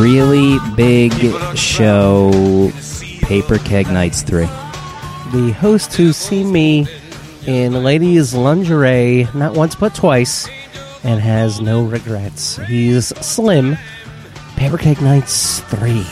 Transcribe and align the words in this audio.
Really 0.00 0.58
big 0.76 1.12
show. 1.54 2.72
Paper 3.20 3.58
Keg 3.58 3.86
Nights 3.88 4.22
3. 4.22 4.46
The 4.46 5.54
host 5.60 5.92
who's 5.92 6.16
seen 6.16 6.50
me 6.50 6.86
in 7.46 7.74
ladies' 7.84 8.32
lingerie 8.34 9.28
not 9.34 9.52
once 9.52 9.74
but 9.74 9.94
twice 9.94 10.48
and 11.04 11.20
has 11.20 11.60
no 11.60 11.82
regrets. 11.82 12.56
He's 12.56 13.08
Slim. 13.08 13.76
Paper 14.56 14.78
Keg 14.78 15.02
Nights 15.02 15.60
3. 15.60 16.06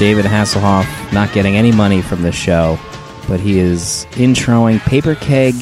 David 0.00 0.24
Hasselhoff 0.24 1.12
not 1.12 1.30
getting 1.34 1.56
any 1.56 1.72
money 1.72 2.00
from 2.00 2.22
this 2.22 2.34
show, 2.34 2.78
but 3.28 3.38
he 3.38 3.58
is 3.58 4.06
introing 4.12 4.80
Paper 4.80 5.14
Keg 5.14 5.54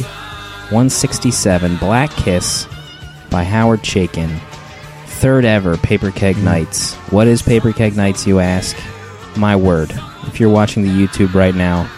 167 0.70 1.76
Black 1.78 2.08
Kiss 2.12 2.68
by 3.30 3.42
Howard 3.42 3.80
Chaykin. 3.80 4.38
Third 5.06 5.44
ever 5.44 5.76
Paper 5.76 6.12
Keg 6.12 6.36
hmm. 6.36 6.44
Nights. 6.44 6.94
What 7.10 7.26
is 7.26 7.42
Paper 7.42 7.72
Keg 7.72 7.96
Nights, 7.96 8.28
you 8.28 8.38
ask? 8.38 8.76
My 9.36 9.56
word. 9.56 9.90
If 10.28 10.38
you're 10.38 10.50
watching 10.50 10.84
the 10.84 10.90
YouTube 10.90 11.34
right 11.34 11.56
now, 11.56 11.90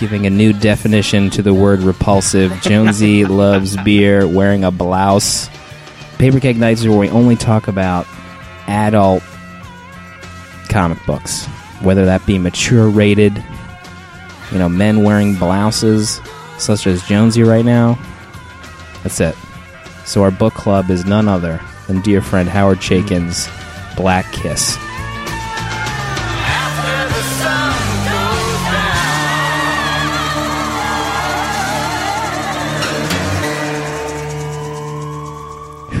giving 0.00 0.26
a 0.26 0.30
new 0.30 0.52
definition 0.52 1.30
to 1.30 1.42
the 1.42 1.54
word 1.54 1.78
repulsive, 1.78 2.60
Jonesy 2.60 3.24
loves 3.24 3.76
beer, 3.84 4.26
wearing 4.26 4.64
a 4.64 4.72
blouse. 4.72 5.48
Paper 6.18 6.40
Keg 6.40 6.56
Nights 6.56 6.80
is 6.80 6.88
where 6.88 6.98
we 6.98 7.08
only 7.08 7.36
talk 7.36 7.68
about 7.68 8.04
adult 8.66 9.22
comic 10.72 10.98
books, 11.06 11.46
whether 11.82 12.06
that 12.06 12.24
be 12.26 12.38
mature 12.38 12.88
rated, 12.88 13.44
you 14.50 14.58
know, 14.58 14.68
men 14.68 15.04
wearing 15.04 15.34
blouses, 15.36 16.20
such 16.58 16.86
as 16.86 17.02
Jonesy 17.02 17.42
right 17.42 17.64
now. 17.64 17.98
That's 19.02 19.20
it. 19.20 19.34
So 20.06 20.22
our 20.22 20.30
book 20.30 20.54
club 20.54 20.90
is 20.90 21.04
none 21.04 21.28
other 21.28 21.60
than 21.86 22.00
dear 22.00 22.22
friend 22.22 22.48
Howard 22.48 22.78
Chaykin's 22.78 23.48
Black 23.96 24.32
Kiss. 24.32 24.78
After 26.44 27.08
the 27.14 27.22
sun 27.38 27.74
goes 28.08 28.62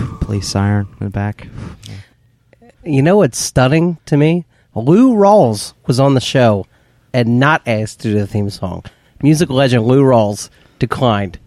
down. 0.08 0.18
Police 0.20 0.48
siren 0.48 0.86
in 0.98 1.04
the 1.06 1.10
back. 1.10 1.48
You 2.84 3.02
know 3.02 3.18
what's 3.18 3.38
stunning 3.38 3.98
to 4.06 4.16
me? 4.16 4.46
Lou 4.74 5.14
Rawls 5.14 5.74
was 5.86 6.00
on 6.00 6.14
the 6.14 6.20
show 6.20 6.66
and 7.12 7.38
not 7.38 7.62
asked 7.66 8.00
to 8.00 8.08
do 8.08 8.18
the 8.18 8.26
theme 8.26 8.50
song. 8.50 8.84
Music 9.22 9.50
legend 9.50 9.86
Lou 9.86 10.02
Rawls 10.02 10.50
declined. 10.78 11.38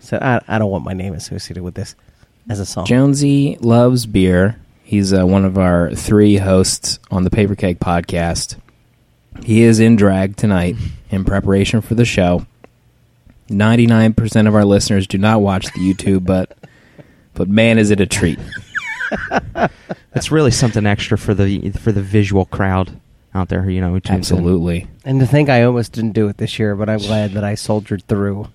Said, 0.00 0.22
I, 0.22 0.40
I 0.48 0.58
don't 0.58 0.70
want 0.70 0.84
my 0.84 0.94
name 0.94 1.14
associated 1.14 1.62
with 1.62 1.74
this 1.74 1.94
as 2.48 2.58
a 2.58 2.66
song. 2.66 2.86
Jonesy 2.86 3.58
loves 3.60 4.06
beer. 4.06 4.58
He's 4.82 5.12
uh, 5.12 5.26
one 5.26 5.44
of 5.44 5.58
our 5.58 5.94
three 5.94 6.38
hosts 6.38 6.98
on 7.10 7.24
the 7.24 7.30
Paper 7.30 7.54
Keg 7.54 7.78
podcast. 7.78 8.56
He 9.44 9.62
is 9.62 9.78
in 9.78 9.96
drag 9.96 10.36
tonight 10.36 10.76
in 11.10 11.24
preparation 11.24 11.80
for 11.80 11.94
the 11.94 12.04
show. 12.04 12.46
99% 13.48 14.48
of 14.48 14.54
our 14.54 14.64
listeners 14.64 15.06
do 15.06 15.18
not 15.18 15.40
watch 15.40 15.66
the 15.66 15.80
YouTube, 15.80 16.24
but 16.24 16.56
but 17.34 17.48
man 17.48 17.78
is 17.78 17.90
it 17.90 18.00
a 18.00 18.06
treat. 18.06 18.38
It's 20.14 20.30
really 20.32 20.50
something 20.50 20.86
extra 20.86 21.16
for 21.18 21.34
the 21.34 21.70
for 21.70 21.92
the 21.92 22.02
visual 22.02 22.44
crowd 22.46 22.98
out 23.34 23.48
there. 23.48 23.68
You 23.70 23.80
know, 23.80 23.90
who 23.90 24.00
tunes 24.00 24.30
in. 24.30 24.38
Absolutely. 24.38 24.88
and 25.04 25.20
to 25.20 25.26
think 25.26 25.48
I 25.48 25.62
almost 25.62 25.92
didn't 25.92 26.12
do 26.12 26.28
it 26.28 26.36
this 26.38 26.58
year, 26.58 26.74
but 26.74 26.88
I'm 26.88 26.98
glad 26.98 27.32
that 27.32 27.44
I 27.44 27.54
soldiered 27.54 28.02
through. 28.08 28.48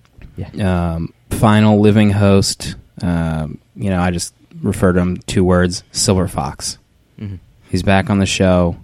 um, 0.60 1.12
final 1.30 1.80
living 1.80 2.10
host. 2.10 2.76
Um, 3.02 3.58
you 3.74 3.90
know, 3.90 4.00
I 4.00 4.10
just 4.10 4.34
refer 4.62 4.92
to 4.92 5.00
him 5.00 5.16
two 5.26 5.44
words: 5.44 5.82
Silver 5.92 6.28
Fox. 6.28 6.78
Mhm. 7.20 7.38
He's 7.70 7.82
back 7.82 8.10
on 8.10 8.18
the 8.18 8.26
show. 8.26 8.76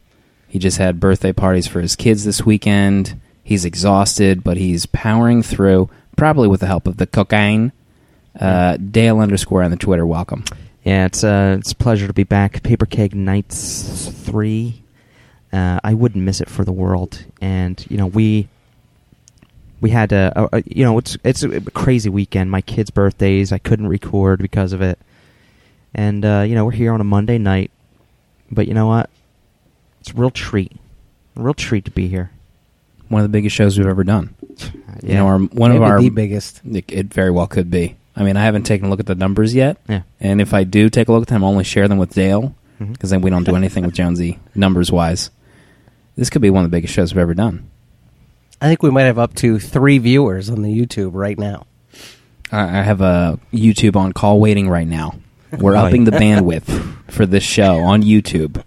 He 0.49 0.59
just 0.59 0.79
had 0.79 0.99
birthday 1.01 1.33
parties 1.33 1.67
for 1.67 1.81
his 1.81 1.95
kids 1.97 2.25
this 2.25 2.45
weekend. 2.45 3.19
He's 3.45 3.65
exhausted, 3.65 4.43
but 4.45 4.57
he's 4.57 4.87
powering 4.87 5.43
through, 5.43 5.89
probably 6.17 6.49
with 6.49 6.61
the 6.61 6.67
help 6.67 6.87
of 6.87 6.97
the 6.99 7.07
cocaine. 7.07 7.73
Uh, 8.39 8.77
Dale 8.79 9.19
underscore 9.21 9.63
on 9.63 9.71
the 9.71 9.77
Twitter. 9.77 10.07
Welcome. 10.07 10.45
Yeah, 10.85 11.07
it's 11.07 11.23
uh, 11.23 11.57
it's 11.59 11.73
a 11.73 11.77
pleasure 11.77 12.07
to 12.09 12.13
be 12.13 12.25
back. 12.25 12.63
Paper 12.63 12.87
Keg 12.87 13.15
Nights 13.15 14.09
three. 14.09 14.83
Uh, 15.53 15.79
I 15.85 15.95
wouldn't 15.95 16.25
miss 16.25 16.41
it 16.41 16.49
for 16.49 16.65
the 16.65 16.73
world. 16.73 17.25
And 17.41 17.85
you 17.89 17.97
know, 17.97 18.07
we 18.07 18.49
we 19.81 19.91
had 19.91 20.13
a, 20.13 20.33
a, 20.35 20.59
a 20.59 20.63
you 20.67 20.85
know 20.85 20.99
it's 20.99 21.17
it's 21.25 21.43
a 21.45 21.61
crazy 21.71 22.09
weekend. 22.09 22.51
My 22.51 22.63
kids' 22.63 22.91
birthdays. 22.91 23.53
I 23.53 23.59
couldn't 23.59 23.87
record 23.87 24.41
because 24.41 24.73
of 24.73 24.83
it. 24.83 24.99
And 25.95 26.25
uh, 26.25 26.45
you 26.49 26.55
know, 26.55 26.65
we're 26.65 26.73
here 26.73 26.93
on 26.93 27.01
a 27.01 27.05
Monday 27.05 27.39
night. 27.39 27.71
But 28.51 28.67
you 28.67 28.75
know 28.75 28.87
what? 28.89 29.09
It's 30.01 30.11
a 30.11 30.15
real 30.15 30.31
treat. 30.31 30.73
A 31.37 31.43
real 31.43 31.55
treat 31.55 31.85
to 31.85 31.91
be 31.93 32.09
here. 32.09 32.33
One 33.09 33.21
of 33.21 33.25
the 33.31 33.33
biggest 33.37 33.55
shows 33.55 33.79
we've 33.79 33.87
ever 33.87 34.05
done. 34.05 34.35
You 34.59 34.73
Yeah. 35.03 35.17
know, 35.19 35.27
our, 35.27 35.39
one 35.39 35.71
Maybe 35.71 35.77
of 35.77 35.83
our 35.83 36.01
the 36.01 36.09
biggest. 36.11 36.61
It, 36.65 36.91
it 36.91 37.07
very 37.15 37.31
well 37.31 37.47
could 37.47 37.71
be. 37.71 37.97
I 38.15 38.23
mean, 38.25 38.37
I 38.37 38.45
haven't 38.45 38.65
taken 38.65 38.87
a 38.87 38.91
look 38.91 39.01
at 39.01 39.07
the 39.07 39.15
numbers 39.15 39.55
yet. 39.55 39.79
Yeah. 39.89 40.03
And 40.21 40.41
if 40.41 40.53
I 40.53 40.65
do 40.65 40.91
take 40.91 41.09
a 41.09 41.13
look 41.13 41.23
at 41.23 41.29
them, 41.29 41.43
I'll 41.43 41.51
only 41.51 41.65
share 41.65 41.89
them 41.89 41.99
with 41.99 42.13
Dale 42.15 42.55
mm-hmm. 42.81 42.93
because 42.93 43.11
then 43.11 43.23
we 43.23 43.31
don't 43.31 43.45
do 43.45 43.57
anything 43.57 43.85
with 43.85 43.95
Jonesy 43.95 44.39
numbers 44.55 44.93
wise. 44.93 45.31
This 46.17 46.29
could 46.29 46.43
be 46.43 46.51
one 46.51 46.65
of 46.65 46.71
the 46.71 46.77
biggest 46.77 46.93
shows 46.93 47.15
we've 47.15 47.23
ever 47.23 47.35
done. 47.35 47.71
I 48.61 48.69
think 48.69 48.83
we 48.83 48.91
might 48.91 49.03
have 49.05 49.19
up 49.19 49.35
to 49.37 49.59
three 49.59 49.99
viewers 49.99 50.51
on 50.51 50.63
the 50.63 50.69
YouTube 50.69 51.13
right 51.15 51.39
now. 51.39 51.67
I 52.53 52.83
have 52.83 53.01
a 53.01 53.41
YouTube 53.53 53.97
on 53.97 54.13
call 54.13 54.39
waiting 54.39 54.69
right 54.69 54.87
now. 54.87 55.15
We're 55.59 55.73
Right. 55.73 55.87
upping 55.87 56.05
the 56.05 56.11
bandwidth 56.13 57.11
for 57.11 57.25
this 57.25 57.43
show 57.43 57.79
on 57.79 58.03
YouTube. 58.03 58.63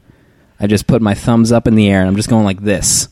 I 0.59 0.67
just 0.67 0.88
put 0.88 1.01
my 1.01 1.13
thumbs 1.13 1.51
up 1.51 1.67
in 1.67 1.75
the 1.75 1.88
air 1.88 2.00
and 2.00 2.09
I'm 2.09 2.16
just 2.16 2.29
going 2.29 2.45
like 2.45 2.62
this. 2.62 3.09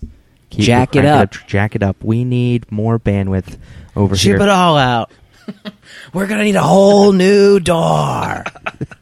Keep 0.50 0.66
Jack 0.66 0.96
it 0.96 1.02
crank 1.02 1.36
up. 1.36 1.48
Jack 1.48 1.76
it 1.76 1.84
up. 1.84 2.04
We 2.04 2.24
need 2.24 2.72
more 2.72 3.00
bandwidth 3.00 3.58
over 3.96 4.16
here. 4.16 4.34
Ship 4.36 4.42
it 4.42 4.50
all 4.50 4.78
out. 4.78 5.12
We're 6.14 6.28
gonna 6.28 6.44
need 6.44 6.56
a 6.56 6.62
whole 6.62 7.12
new 7.12 7.60
door. 7.60 8.44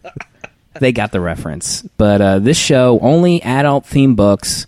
they 0.80 0.92
got 0.92 1.12
the 1.12 1.20
reference, 1.20 1.82
but 1.98 2.22
uh, 2.22 2.40
this 2.40 2.58
show 2.58 3.00
only 3.02 3.42
adult 3.44 3.86
theme 3.86 4.16
books. 4.16 4.68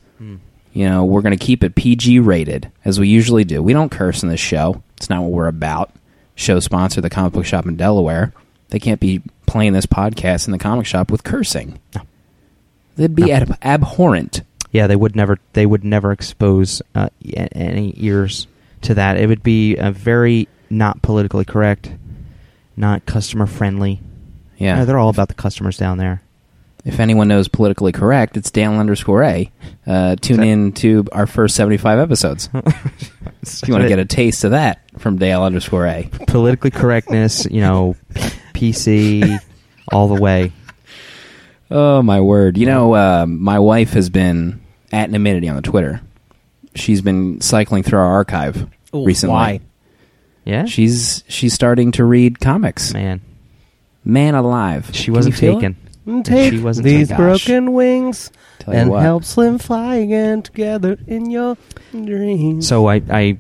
You 0.76 0.90
know, 0.90 1.06
we're 1.06 1.22
gonna 1.22 1.38
keep 1.38 1.64
it 1.64 1.76
PG 1.76 2.20
rated 2.20 2.72
as 2.84 3.00
we 3.00 3.08
usually 3.08 3.44
do. 3.44 3.62
We 3.62 3.74
don't 3.74 3.90
curse 3.92 4.24
in 4.24 4.30
this 4.30 4.40
show. 4.40 4.81
It's 4.98 5.09
not 5.09 5.22
what 5.22 5.31
we're 5.31 5.48
about. 5.48 5.92
Show 6.36 6.59
sponsor, 6.59 7.00
the 7.00 7.12
comic 7.12 7.34
book 7.34 7.46
shop 7.46 7.68
in 7.68 7.76
Delaware. 7.76 8.34
They 8.70 8.80
can't 8.80 9.00
be 9.00 9.22
playing 9.46 9.74
this 9.74 9.86
podcast 9.86 10.48
in 10.48 10.52
the 10.52 10.58
comic 10.58 10.88
shop 10.88 11.12
with 11.12 11.24
cursing. 11.24 11.80
They'd 12.96 13.13
be 13.16 13.25
No. 13.28 13.34
ab- 13.34 13.57
abhorrent. 13.62 14.42
Yeah, 14.72 14.88
they 14.88 14.96
would 14.96 15.16
never. 15.16 15.38
They 15.54 15.68
would 15.68 15.84
never 15.84 16.12
expose 16.12 16.81
uh, 16.96 17.10
any 17.24 17.94
ears 17.98 18.48
to 18.81 18.96
that. 18.96 19.18
It 19.18 19.28
would 19.28 19.44
be 19.44 19.78
uh, 19.78 19.92
very 19.92 20.48
not 20.72 21.04
politically 21.04 21.46
correct, 21.46 21.92
not 22.75 23.06
customer 23.06 23.46
friendly. 23.46 24.02
Yeah, 24.58 24.81
Uh, 24.81 24.86
they're 24.86 24.98
all 25.00 25.10
about 25.10 25.28
the 25.28 25.34
customers 25.34 25.78
down 25.78 25.98
there. 25.98 26.22
If 26.86 27.00
anyone 27.00 27.28
knows 27.30 27.48
politically 27.48 27.92
correct, 27.94 28.36
it's 28.36 28.52
Dale 28.52 28.74
underscore 28.74 29.24
A. 29.24 29.50
Uh, 29.88 30.16
tune 30.18 30.38
that- 30.38 30.48
in 30.48 30.72
to 30.74 31.06
our 31.14 31.25
first 31.25 31.56
seventy-five 31.56 32.00
episodes. 32.00 32.50
If 33.46 33.68
you 33.68 33.74
want 33.74 33.84
to 33.84 33.90
get 33.90 34.00
a 34.00 34.06
taste 34.06 34.46
of 34.46 34.52
that 34.52 34.80
from 35.00 35.18
Dale 35.18 35.44
underscore 35.44 35.86
A. 35.86 36.10
politically 36.28 36.72
correctness, 36.72 37.46
you 37.52 37.60
know, 37.60 37.98
PC, 38.54 39.38
all 39.92 40.08
the 40.08 40.22
way. 40.22 40.54
Oh 41.70 42.02
my 42.02 42.22
word! 42.22 42.58
You 42.58 42.66
know, 42.68 42.94
uh, 42.94 43.25
my 43.28 43.60
wife 43.60 43.94
has 43.94 44.10
been 44.10 44.62
at 44.94 45.10
anonymity 45.10 45.50
on 45.50 45.56
the 45.58 45.62
Twitter. 45.62 46.02
She's 46.75 47.02
been 47.02 47.42
cycling 47.42 47.84
through 47.84 48.00
our 48.00 48.06
archive 48.14 48.68
Ooh, 48.96 49.06
recently. 49.06 49.34
why? 49.34 49.60
Yeah, 50.45 50.66
She's 50.66 51.24
she's 51.28 51.54
starting 51.54 51.92
to 51.94 52.04
read 52.04 52.40
comics. 52.40 52.94
man, 52.94 53.22
Man 54.04 54.36
alive! 54.36 54.90
she 54.94 55.06
Can 55.06 55.13
wasn't 55.13 55.36
you 55.36 55.40
feel 55.40 55.54
taken. 55.56 55.75
Mm, 56.06 56.13
and 56.16 56.25
Take 56.25 56.51
She 56.54 56.60
wasn't 56.60 56.84
these 56.86 57.07
taken. 57.07 57.25
Gosh. 57.25 57.45
broken 57.45 57.74
wings 57.74 58.31
Tell 58.60 58.74
you 58.74 58.80
and 58.81 58.90
what. 58.90 59.01
help 59.04 59.24
Slim 59.24 59.57
fly 59.57 59.95
again 59.95 60.42
together 60.42 60.98
in 61.07 61.30
your 61.31 61.56
dreams. 61.92 62.68
So 62.68 62.88
I, 62.88 62.95
I 63.10 63.38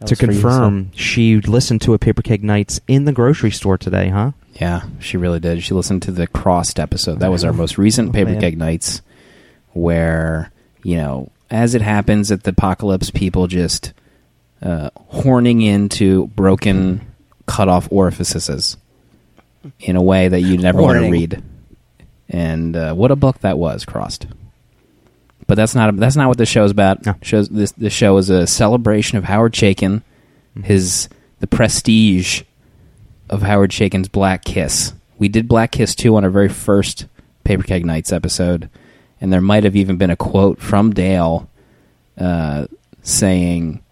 That 0.00 0.08
to 0.08 0.12
was 0.12 0.18
for 0.18 0.26
you, 0.26 0.32
confirm, 0.32 0.90
she 0.94 1.40
listened 1.40 1.80
to 1.82 1.94
a 1.94 1.98
Paper 1.98 2.20
Keg 2.20 2.44
Nights 2.44 2.78
in 2.86 3.06
the 3.06 3.12
grocery 3.12 3.50
store 3.50 3.78
today, 3.78 4.10
huh? 4.10 4.32
Yeah, 4.60 4.82
she 5.00 5.16
really 5.16 5.40
did. 5.40 5.62
She 5.62 5.72
listened 5.72 6.02
to 6.02 6.12
the 6.12 6.26
Crossed 6.26 6.78
episode. 6.78 7.20
That 7.20 7.30
was 7.30 7.42
our 7.42 7.54
most 7.54 7.78
recent 7.78 8.10
Oh, 8.10 8.12
Paper 8.12 8.32
man. 8.32 8.40
Keg 8.42 8.58
Nights, 8.58 9.00
where, 9.72 10.52
you 10.82 10.96
know, 10.96 11.30
as 11.50 11.74
it 11.74 11.82
happens 11.82 12.30
at 12.30 12.42
the 12.44 12.50
apocalypse, 12.50 13.10
people 13.10 13.46
just 13.46 13.92
uh, 14.62 14.90
horning 14.96 15.60
into 15.62 16.26
broken, 16.28 17.00
cut 17.46 17.68
off 17.68 17.88
orifices 17.90 18.76
in 19.80 19.96
a 19.96 20.02
way 20.02 20.28
that 20.28 20.40
you 20.40 20.58
never 20.58 20.80
want 20.82 21.00
to 21.00 21.10
read. 21.10 21.42
and 22.28 22.76
uh, 22.76 22.94
what 22.94 23.10
a 23.10 23.16
book 23.16 23.38
that 23.40 23.58
was. 23.58 23.84
Crossed. 23.84 24.26
But 25.46 25.56
that's 25.56 25.74
not 25.74 25.96
that's 25.96 26.16
not 26.16 26.28
what 26.28 26.38
the 26.38 26.46
show's 26.46 26.70
about. 26.70 27.04
No. 27.04 27.14
Shows 27.22 27.48
this 27.48 27.72
the 27.72 27.90
show 27.90 28.16
is 28.16 28.30
a 28.30 28.46
celebration 28.46 29.18
of 29.18 29.24
Howard 29.24 29.52
Chaykin, 29.52 30.02
his 30.62 31.08
the 31.40 31.46
prestige 31.46 32.42
of 33.28 33.42
Howard 33.42 33.70
Chaykin's 33.70 34.08
Black 34.08 34.44
Kiss. 34.44 34.94
We 35.18 35.28
did 35.28 35.46
Black 35.48 35.70
Kiss 35.70 35.94
2 35.94 36.16
on 36.16 36.24
our 36.24 36.30
very 36.30 36.48
first 36.48 37.06
Paper 37.44 37.62
Keg 37.62 37.84
Nights 37.86 38.12
episode, 38.12 38.68
and 39.20 39.32
there 39.32 39.40
might 39.40 39.64
have 39.64 39.76
even 39.76 39.96
been 39.96 40.10
a 40.10 40.16
quote 40.16 40.60
from 40.60 40.92
Dale 40.92 41.48
uh, 42.18 42.66
saying, 43.02 43.82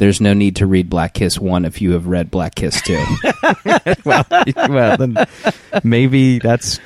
There's 0.00 0.18
no 0.20 0.32
need 0.32 0.56
to 0.56 0.66
read 0.66 0.88
Black 0.88 1.12
Kiss 1.12 1.38
1 1.38 1.66
if 1.66 1.82
you 1.82 1.92
have 1.92 2.06
read 2.06 2.30
Black 2.30 2.54
Kiss 2.54 2.80
2. 2.80 2.94
well, 4.06 4.24
well, 4.56 4.96
then 4.96 5.16
maybe 5.84 6.38
that's 6.38 6.80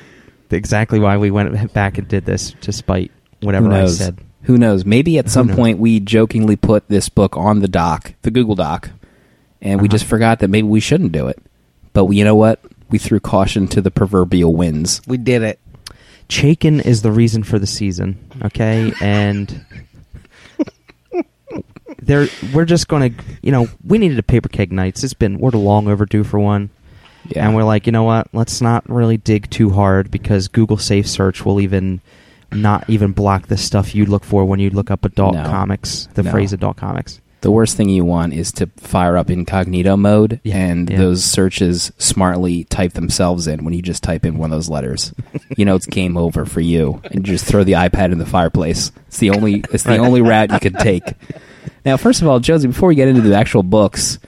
exactly 0.50 0.98
why 0.98 1.16
we 1.16 1.30
went 1.30 1.72
back 1.72 1.96
and 1.96 2.08
did 2.08 2.24
this, 2.24 2.54
despite 2.60 3.12
whatever 3.40 3.66
Who 3.68 3.72
I 3.72 3.80
knows? 3.82 3.98
said. 3.98 4.18
Who 4.42 4.58
knows? 4.58 4.84
Maybe 4.84 5.16
at 5.18 5.26
Who 5.26 5.30
some 5.30 5.46
knows? 5.46 5.56
point 5.56 5.78
we 5.78 6.00
jokingly 6.00 6.56
put 6.56 6.88
this 6.88 7.08
book 7.08 7.36
on 7.36 7.60
the 7.60 7.68
doc, 7.68 8.14
the 8.22 8.32
Google 8.32 8.56
Doc, 8.56 8.90
and 9.62 9.80
we 9.80 9.86
Uh-huh. 9.86 9.92
just 9.92 10.06
forgot 10.06 10.40
that 10.40 10.48
maybe 10.48 10.66
we 10.66 10.80
shouldn't 10.80 11.12
do 11.12 11.28
it. 11.28 11.38
But 11.92 12.10
you 12.10 12.24
know 12.24 12.34
what? 12.34 12.60
We 12.90 12.98
threw 12.98 13.20
caution 13.20 13.68
to 13.68 13.80
the 13.80 13.92
proverbial 13.92 14.54
winds. 14.56 15.00
We 15.06 15.18
did 15.18 15.42
it. 15.42 15.60
Chaykin 16.28 16.84
is 16.84 17.02
the 17.02 17.12
reason 17.12 17.44
for 17.44 17.60
the 17.60 17.66
season, 17.66 18.18
okay? 18.42 18.92
And 19.00 19.64
there, 22.06 22.26
we're 22.52 22.64
just 22.64 22.88
going 22.88 23.14
to, 23.14 23.24
you 23.42 23.52
know, 23.52 23.68
we 23.84 23.98
needed 23.98 24.18
a 24.18 24.22
paper 24.22 24.48
keg 24.48 24.72
nights. 24.72 25.02
It's 25.04 25.14
been 25.14 25.38
we're 25.38 25.50
long 25.50 25.88
overdue 25.88 26.24
for 26.24 26.38
one, 26.40 26.70
Yeah. 27.28 27.46
and 27.46 27.54
we're 27.56 27.64
like, 27.64 27.86
you 27.86 27.92
know 27.92 28.04
what? 28.04 28.28
Let's 28.32 28.60
not 28.60 28.88
really 28.88 29.16
dig 29.16 29.50
too 29.50 29.70
hard 29.70 30.10
because 30.10 30.48
Google 30.48 30.76
Safe 30.78 31.06
Search 31.08 31.44
will 31.44 31.60
even 31.60 32.00
not 32.52 32.88
even 32.88 33.12
block 33.12 33.48
the 33.48 33.56
stuff 33.56 33.94
you 33.94 34.06
look 34.06 34.22
for 34.24 34.44
when 34.44 34.60
you 34.60 34.70
look 34.70 34.90
up 34.90 35.04
adult 35.04 35.34
No. 35.34 35.42
comics. 35.44 36.08
The 36.14 36.22
No. 36.22 36.30
phrase 36.30 36.52
adult 36.52 36.76
comics. 36.76 37.20
The 37.44 37.50
worst 37.50 37.76
thing 37.76 37.88
you 37.88 38.04
want 38.04 38.32
is 38.32 38.50
to 38.52 38.66
fire 38.78 39.16
up 39.16 39.30
incognito 39.30 39.96
mode 39.96 40.40
Yeah, 40.42 40.56
and 40.56 40.90
yeah. 40.90 40.96
those 40.96 41.22
searches 41.24 41.92
smartly 41.98 42.64
type 42.64 42.94
themselves 42.94 43.46
in 43.46 43.64
when 43.64 43.74
you 43.74 43.82
just 43.82 44.02
type 44.02 44.24
in 44.24 44.38
one 44.38 44.50
of 44.50 44.56
those 44.56 44.68
letters. 44.70 45.12
you 45.56 45.64
know 45.64 45.76
it's 45.76 45.86
game 45.86 46.16
over 46.16 46.46
for 46.46 46.60
you 46.60 47.00
and 47.04 47.26
you 47.26 47.34
just 47.34 47.44
throw 47.44 47.62
the 47.62 47.72
iPad 47.72 48.12
in 48.12 48.18
the 48.18 48.26
fireplace. 48.26 48.90
It's 49.08 49.18
the 49.18 49.30
only 49.30 49.62
it's 49.72 49.84
the 49.84 49.98
only 49.98 50.22
route 50.22 50.50
you 50.50 50.58
could 50.58 50.78
take. 50.78 51.04
Now, 51.84 51.98
first 51.98 52.22
of 52.22 52.28
all, 52.28 52.40
Josie, 52.40 52.68
before 52.68 52.88
we 52.88 52.94
get 52.94 53.08
into 53.08 53.20
the 53.20 53.34
actual 53.36 53.62
books, 53.62 54.18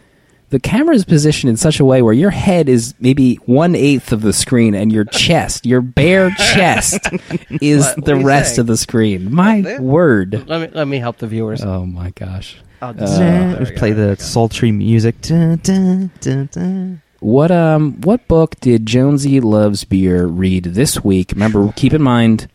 the 0.51 0.61
camera 0.61 0.95
is 0.95 1.05
positioned 1.05 1.51
in 1.51 1.57
such 1.57 1.81
a 1.81 1.85
way 1.85 2.03
where 2.03 2.13
your 2.15 2.31
head 2.31 2.69
is 2.69 2.95
maybe 3.01 3.37
one 3.47 3.75
eighth 3.75 4.13
of 4.13 4.23
the 4.23 4.33
screen 4.33 4.75
and 4.75 4.93
your 4.93 5.05
chest, 5.05 5.67
your 5.67 5.81
bare 5.81 6.31
chest, 6.39 7.01
is 7.61 7.85
What- 7.85 7.97
what 7.97 8.05
the 8.05 8.13
are 8.15 8.25
rest 8.25 8.51
saying? 8.51 8.61
of 8.61 8.67
the 8.69 8.77
screen. 8.77 9.35
My 9.35 9.61
There? 9.63 9.81
word. 9.83 10.45
Let 10.49 10.61
me 10.61 10.69
let 10.75 10.87
me 10.89 10.99
help 10.99 11.19
the 11.19 11.27
viewers. 11.27 11.63
Oh 11.63 11.85
my 11.87 12.11
gosh. 12.11 12.57
I'll 12.81 12.91
Uh, 12.91 12.93
just- 12.95 13.19
there 13.19 13.57
Let's 13.59 13.71
play 13.79 13.93
the 13.93 14.17
sultry 14.17 14.71
music. 14.73 15.21
Dun, 15.23 15.59
dun, 15.63 16.11
dun, 16.21 16.49
dun. 16.53 17.03
What 17.21 17.51
um 17.51 18.01
what 18.03 18.29
book 18.29 18.55
did 18.61 18.87
Jonesy 18.87 19.41
Loves 19.41 19.85
Beer 19.85 20.27
read 20.27 20.65
this 20.65 21.03
week? 21.03 21.33
Remember, 21.33 21.73
keep 21.75 21.93
in 21.95 22.03
mind 22.03 22.49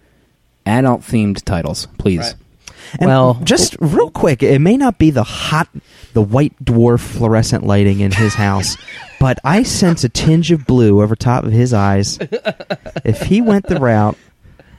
adult 0.65 1.01
themed 1.01 1.43
titles, 1.43 1.87
please. 1.97 2.19
Right. 2.19 2.35
And 2.99 3.07
Well- 3.07 3.39
just 3.43 3.75
real 3.79 4.09
quick, 4.09 4.43
it 4.43 4.59
may 4.59 4.77
not 4.77 4.97
be 4.97 5.09
the 5.11 5.23
hot, 5.23 5.67
the 6.13 6.21
white 6.21 6.53
dwarf 6.63 6.99
fluorescent 6.99 7.65
lighting 7.65 7.99
in 7.99 8.11
his 8.11 8.33
house, 8.35 8.77
but 9.19 9.39
I 9.43 9.63
sense 9.63 10.03
a 10.03 10.09
tinge 10.09 10.51
of 10.51 10.65
blue 10.65 11.01
over 11.01 11.15
top 11.15 11.43
of 11.43 11.51
his 11.51 11.73
eyes. 11.73 12.19
If 13.05 13.23
he 13.23 13.41
went 13.41 13.67
the 13.67 13.79
route 13.79 14.17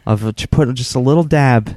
of 0.07 0.35
to 0.37 0.49
put 0.49 0.73
just 0.75 0.95
a 0.95 1.01
little 1.01 1.23
dab 1.25 1.75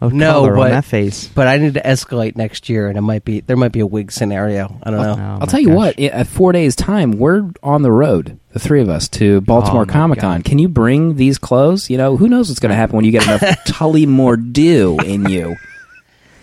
of 0.00 0.12
No, 0.12 0.32
color 0.32 0.54
but- 0.56 0.62
on 0.62 0.70
that 0.70 0.84
face, 0.84 1.28
but 1.34 1.46
I 1.46 1.58
need 1.58 1.74
to 1.74 1.80
escalate 1.82 2.36
next 2.36 2.68
year, 2.68 2.88
and 2.88 2.96
it 2.96 3.02
might 3.02 3.24
be 3.24 3.40
there 3.40 3.56
might 3.56 3.72
be 3.72 3.80
a 3.80 3.86
wig 3.86 4.10
scenario. 4.12 4.78
I 4.82 4.90
don't 4.90 5.00
know. 5.02 5.16
Oh, 5.18 5.38
I'll 5.40 5.46
tell 5.46 5.60
you 5.60 5.68
gosh. 5.68 5.76
what. 5.76 5.94
i- 6.00 6.04
At 6.04 6.26
four 6.26 6.52
days' 6.52 6.74
time, 6.76 7.12
we're 7.12 7.50
on 7.62 7.82
the 7.82 7.92
road, 7.92 8.38
the 8.52 8.58
three 8.58 8.80
of 8.80 8.88
us, 8.88 9.08
to 9.08 9.36
oh, 9.36 9.40
Baltimore 9.40 9.82
Oh, 9.82 9.86
my 9.86 9.92
Comic 9.92 10.18
Con. 10.20 10.42
Can 10.42 10.58
you 10.58 10.68
bring 10.68 11.16
these 11.16 11.36
clothes? 11.38 11.90
You 11.90 11.98
know, 11.98 12.16
who 12.16 12.28
knows 12.28 12.48
what's 12.48 12.60
going 12.60 12.70
to 12.70 12.76
happen 12.76 12.96
when 12.96 13.04
you 13.04 13.12
get 13.12 13.24
enough 13.24 13.40
Tullamore 13.66 14.52
Dew 14.52 14.98
in 15.04 15.28
you. 15.28 15.56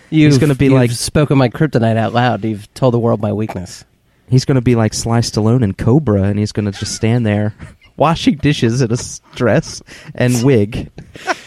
You've, 0.09 0.39
gonna 0.39 0.55
be 0.55 0.65
you've 0.65 0.73
like- 0.75 0.91
spoken 0.91 1.37
my 1.37 1.49
kryptonite 1.49 1.97
out 1.97 2.13
loud. 2.13 2.45
You've 2.45 2.73
told 2.73 2.93
the 2.93 2.99
world 2.99 3.21
my 3.21 3.33
weakness. 3.33 3.83
He's 4.29 4.45
going 4.45 4.55
to 4.55 4.61
be 4.61 4.75
like 4.75 4.93
Sly 4.93 5.19
Stallone 5.19 5.63
in 5.63 5.73
Cobra, 5.73 6.23
and 6.23 6.37
he's 6.37 6.51
going 6.51 6.65
to 6.69 6.77
just 6.77 6.93
stand 6.95 7.25
there 7.25 7.53
washing 7.97 8.35
dishes 8.35 8.81
in 8.81 8.89
a 8.91 8.93
s- 8.93 9.21
dress 9.35 9.81
and 10.15 10.43
wig, 10.43 10.89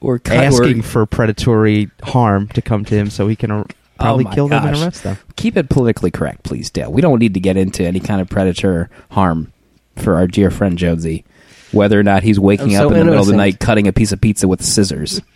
Or 0.00 0.18
cut- 0.18 0.36
asking 0.38 0.80
or- 0.80 0.82
for 0.82 1.06
predatory 1.06 1.90
harm 2.02 2.48
to 2.48 2.62
come 2.62 2.84
to 2.86 2.94
him 2.94 3.10
so 3.10 3.28
he 3.28 3.36
can 3.36 3.50
ar- 3.50 3.66
probably 3.98 4.24
oh 4.24 4.28
my 4.28 4.34
kill 4.34 4.48
them 4.48 4.66
and 4.66 4.76
arrest 4.76 5.02
them. 5.02 5.18
keep 5.36 5.56
it 5.56 5.68
politically 5.68 6.10
correct, 6.10 6.42
please, 6.42 6.70
Dale. 6.70 6.90
We 6.90 7.02
don't 7.02 7.18
need 7.18 7.34
to 7.34 7.40
get 7.40 7.56
into 7.58 7.84
any 7.84 8.00
kind 8.00 8.20
of 8.20 8.28
predator 8.30 8.88
harm 9.10 9.52
for 9.96 10.14
our 10.14 10.26
dear 10.26 10.50
friend 10.50 10.78
Jonesy, 10.78 11.24
whether 11.72 12.00
or 12.00 12.02
not 12.02 12.22
he's 12.22 12.40
waking 12.40 12.76
I'm 12.76 12.86
up 12.86 12.88
so 12.88 12.94
in 12.94 12.98
the 13.00 13.04
middle 13.04 13.20
of 13.20 13.26
the 13.26 13.36
night 13.36 13.60
cutting 13.60 13.86
a 13.88 13.92
piece 13.92 14.12
of 14.12 14.20
pizza 14.20 14.48
with 14.48 14.62
scissors. 14.64 15.20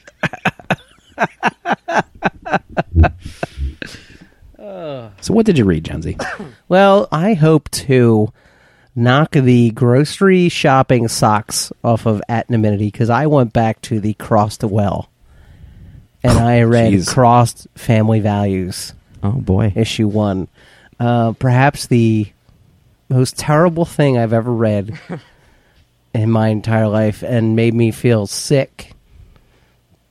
so, 4.59 5.11
what 5.35 5.47
did 5.47 5.59
you 5.59 5.65
read, 5.65 5.85
Jonesy? 5.85 6.17
Well, 6.69 7.09
I 7.13 7.35
hope 7.35 7.71
to 7.73 8.33
knock 8.95 9.33
the 9.33 9.71
grocery 9.71 10.49
shopping 10.49 11.09
socks 11.09 11.73
off 11.83 12.07
of 12.07 12.23
at 12.29 12.49
Anonymity 12.49 12.87
because 12.87 13.11
I 13.11 13.27
went 13.27 13.53
back 13.53 13.81
to 13.83 14.01
the 14.01 14.15
Crossed 14.15 14.63
Well, 14.63 15.09
and 16.23 16.39
I 16.39 16.61
read 16.63 16.93
Jeez. 16.93 17.09
Crossed 17.13 17.67
Family 17.75 18.21
Values. 18.21 18.95
Oh 19.23 19.33
boy. 19.33 19.73
issue 19.75 20.09
one. 20.09 20.49
Uh, 21.01 21.33
perhaps 21.33 21.87
the 21.87 22.31
most 23.09 23.37
terrible 23.39 23.85
thing 23.85 24.17
I've 24.19 24.33
ever 24.33 24.53
read 24.53 24.99
in 26.15 26.31
my 26.31 26.49
entire 26.49 26.89
life 26.89 27.23
and 27.23 27.57
made 27.57 27.75
me 27.75 27.91
feel 27.91 28.27
sick 28.27 28.93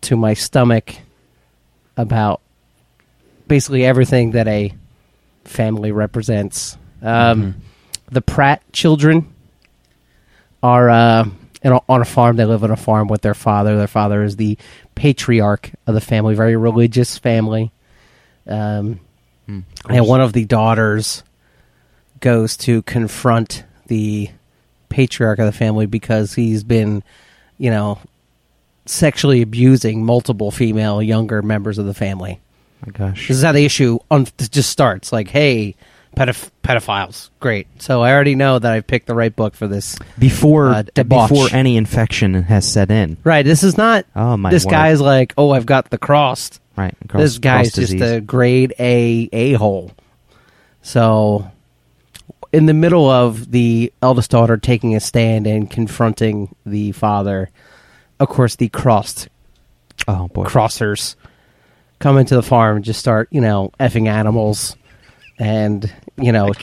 to 0.01 0.17
my 0.17 0.33
stomach 0.33 0.95
about 1.95 2.41
basically 3.47 3.85
everything 3.85 4.31
that 4.31 4.47
a 4.47 4.73
family 5.45 5.91
represents. 5.91 6.77
Um, 7.01 7.55
The 8.13 8.21
Pratt 8.21 8.61
children 8.71 9.33
are 10.61 10.89
uh, 10.89 11.25
in 11.61 11.71
a, 11.71 11.79
on 11.89 12.01
a 12.01 12.05
farm. 12.05 12.35
They 12.35 12.45
live 12.45 12.63
on 12.63 12.71
a 12.71 12.77
farm 12.77 13.07
with 13.07 13.21
their 13.21 13.33
father. 13.33 13.77
Their 13.77 13.87
father 13.87 14.23
is 14.23 14.35
the 14.35 14.57
patriarch 14.95 15.71
of 15.87 15.95
the 15.95 16.01
family, 16.01 16.35
very 16.35 16.55
religious 16.55 17.17
family. 17.17 17.71
Um, 18.47 18.99
and 19.89 20.07
one 20.07 20.21
of 20.21 20.33
the 20.33 20.45
daughters 20.45 21.23
goes 22.19 22.55
to 22.57 22.81
confront 22.83 23.63
the 23.87 24.29
patriarch 24.89 25.39
of 25.39 25.45
the 25.45 25.51
family 25.51 25.85
because 25.85 26.33
he's 26.33 26.63
been, 26.63 27.03
you 27.57 27.69
know, 27.69 27.99
sexually 28.85 29.41
abusing 29.41 30.05
multiple 30.05 30.51
female 30.51 31.01
younger 31.01 31.41
members 31.41 31.77
of 31.77 31.85
the 31.85 31.93
family. 31.93 32.39
my 32.85 32.91
gosh. 32.91 33.27
This 33.27 33.37
is 33.37 33.43
how 33.43 33.51
the 33.51 33.65
issue 33.65 33.99
un- 34.11 34.27
just 34.37 34.69
starts. 34.69 35.11
Like, 35.11 35.29
hey, 35.29 35.75
pedoph- 36.15 36.49
pedophiles, 36.63 37.29
great. 37.39 37.67
So 37.81 38.01
I 38.01 38.11
already 38.13 38.35
know 38.35 38.59
that 38.59 38.71
I've 38.71 38.87
picked 38.87 39.07
the 39.07 39.15
right 39.15 39.35
book 39.35 39.55
for 39.55 39.67
this. 39.67 39.97
before 40.19 40.69
Uh, 40.69 40.83
debauch. 40.93 41.29
before 41.29 41.47
any 41.51 41.77
infection 41.77 42.33
has 42.43 42.69
set 42.69 42.91
in. 42.91 43.17
Right. 43.23 43.43
This 43.45 43.63
is 43.63 43.77
not. 43.77 44.05
Oh 44.15 44.37
my! 44.37 44.49
this 44.49 44.65
word. 44.65 44.71
guy's 44.71 45.01
like, 45.01 45.33
oh, 45.37 45.51
I've 45.51 45.65
got 45.65 45.89
the 45.89 45.97
crossed. 45.97 46.59
right. 46.75 46.95
this 47.13 47.37
guy's 47.37 47.67
cross 47.73 47.75
just 47.75 47.91
disease. 47.93 48.01
a 48.01 48.21
grade 48.21 48.73
A 48.79 49.29
a 49.33 49.53
hole. 49.53 49.91
So, 50.81 51.49
in 52.51 52.65
the 52.65 52.73
middle 52.73 53.09
of 53.09 53.51
the 53.51 53.91
eldest 54.01 54.31
daughter 54.31 54.57
taking 54.57 54.95
a 54.95 54.99
stand 54.99 55.47
and 55.47 55.69
confronting 55.69 56.55
the 56.65 56.91
father, 56.91 57.49
of 58.19 58.27
course, 58.29 58.55
the 58.57 58.69
crossed 58.69 59.29
oh 60.07 60.27
boy. 60.27 60.43
crossers 60.43 61.15
come 61.99 62.17
into 62.17 62.35
the 62.35 62.43
farm 62.43 62.75
and 62.77 62.85
just 62.85 62.99
start, 62.99 63.29
you 63.31 63.39
know, 63.39 63.71
effing 63.79 64.07
animals 64.09 64.75
and 65.39 65.91
you 66.17 66.31
know 66.31 66.53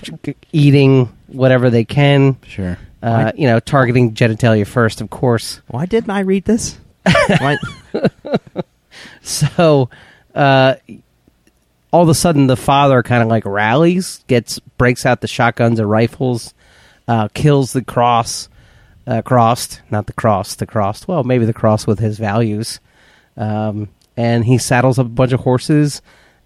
eating 0.53 1.07
whatever 1.29 1.71
they 1.71 1.85
can. 1.85 2.37
Sure. 2.47 2.79
Uh, 3.03 3.33
you 3.35 3.47
know, 3.47 3.61
targeting 3.61 4.12
genitalia 4.12 4.67
first, 4.67 5.00
of 5.00 5.09
course. 5.09 5.62
Why 5.69 5.87
didn't 5.87 6.11
I 6.11 6.21
read 6.21 6.45
this? 6.45 6.79
So, 9.23 9.91
uh, 10.35 10.75
all 11.93 12.03
of 12.03 12.09
a 12.09 12.15
sudden, 12.15 12.47
the 12.47 12.57
father 12.57 13.03
kind 13.03 13.23
of 13.23 13.29
like 13.29 13.45
rallies, 13.45 14.25
gets 14.27 14.59
breaks 14.79 15.05
out 15.05 15.21
the 15.21 15.29
shotguns 15.29 15.79
and 15.79 15.91
rifles, 15.91 16.55
uh, 17.09 17.29
kills 17.35 17.73
the 17.73 17.85
cross, 17.85 18.49
uh, 19.07 19.23
crossed, 19.23 19.83
not 19.91 20.07
the 20.07 20.12
cross, 20.12 20.55
the 20.55 20.67
crossed. 20.67 21.09
Well, 21.09 21.25
maybe 21.25 21.45
the 21.45 21.53
cross 21.53 21.87
with 21.87 21.99
his 21.99 22.19
values, 22.19 22.81
um, 23.37 23.89
and 24.17 24.45
he 24.45 24.59
saddles 24.59 24.99
up 24.99 25.07
a 25.07 25.11
bunch 25.11 25.33
of 25.33 25.41
horses 25.41 26.03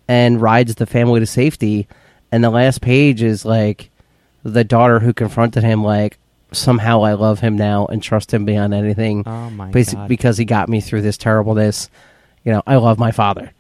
and 0.09 0.40
rides 0.40 0.75
the 0.75 0.87
family 0.87 1.21
to 1.21 1.26
safety. 1.26 1.87
And 2.34 2.42
the 2.42 2.50
last 2.50 2.80
page 2.80 3.22
is 3.22 3.44
like 3.44 3.90
the 4.42 4.64
daughter 4.64 4.98
who 4.98 5.12
confronted 5.12 5.62
him, 5.62 5.84
like 5.84 6.18
somehow 6.50 7.04
I 7.04 7.12
love 7.12 7.38
him 7.38 7.54
now 7.54 7.86
and 7.86 8.02
trust 8.02 8.34
him 8.34 8.44
beyond 8.44 8.74
anything. 8.74 9.22
Oh, 9.24 9.50
my 9.50 9.70
God. 9.70 10.08
Because 10.08 10.36
he 10.36 10.44
got 10.44 10.68
me 10.68 10.80
through 10.80 11.02
this 11.02 11.16
terribleness. 11.16 11.88
You 12.42 12.50
know, 12.50 12.62
I 12.66 12.74
love 12.74 12.98
my 12.98 13.12
father. 13.12 13.52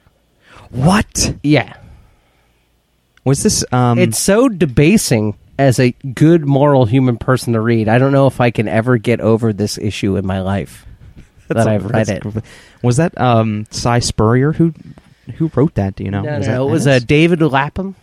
What 0.70 1.36
Yeah. 1.44 1.74
was 3.24 3.44
this? 3.44 3.64
Um, 3.70 3.96
it's 4.00 4.18
so 4.18 4.48
debasing 4.48 5.36
as 5.56 5.78
a 5.78 5.92
good 5.92 6.44
moral 6.44 6.84
human 6.84 7.16
person 7.16 7.52
to 7.52 7.60
read. 7.60 7.88
I 7.88 7.98
don't 7.98 8.10
know 8.10 8.26
if 8.26 8.40
I 8.40 8.50
can 8.50 8.66
ever 8.66 8.98
get 8.98 9.20
over 9.20 9.52
this 9.52 9.78
issue 9.78 10.16
in 10.16 10.26
my 10.26 10.40
life 10.40 10.84
that 11.48 11.68
I've 11.68 11.84
read 11.86 12.08
it. 12.08 12.24
Was 12.82 12.96
that 12.96 13.16
um, 13.20 13.66
Si 13.70 14.00
Spurrier 14.00 14.50
who 14.52 14.74
who 15.36 15.48
wrote 15.54 15.74
that? 15.76 15.94
Do 15.94 16.02
you 16.02 16.10
know? 16.10 16.22
No, 16.22 16.38
Was 16.38 16.46
no, 16.48 16.52
that 16.64 16.68
it 16.68 16.72
was 16.72 16.86
uh, 16.88 16.98
David 16.98 17.40
Lapham 17.40 17.94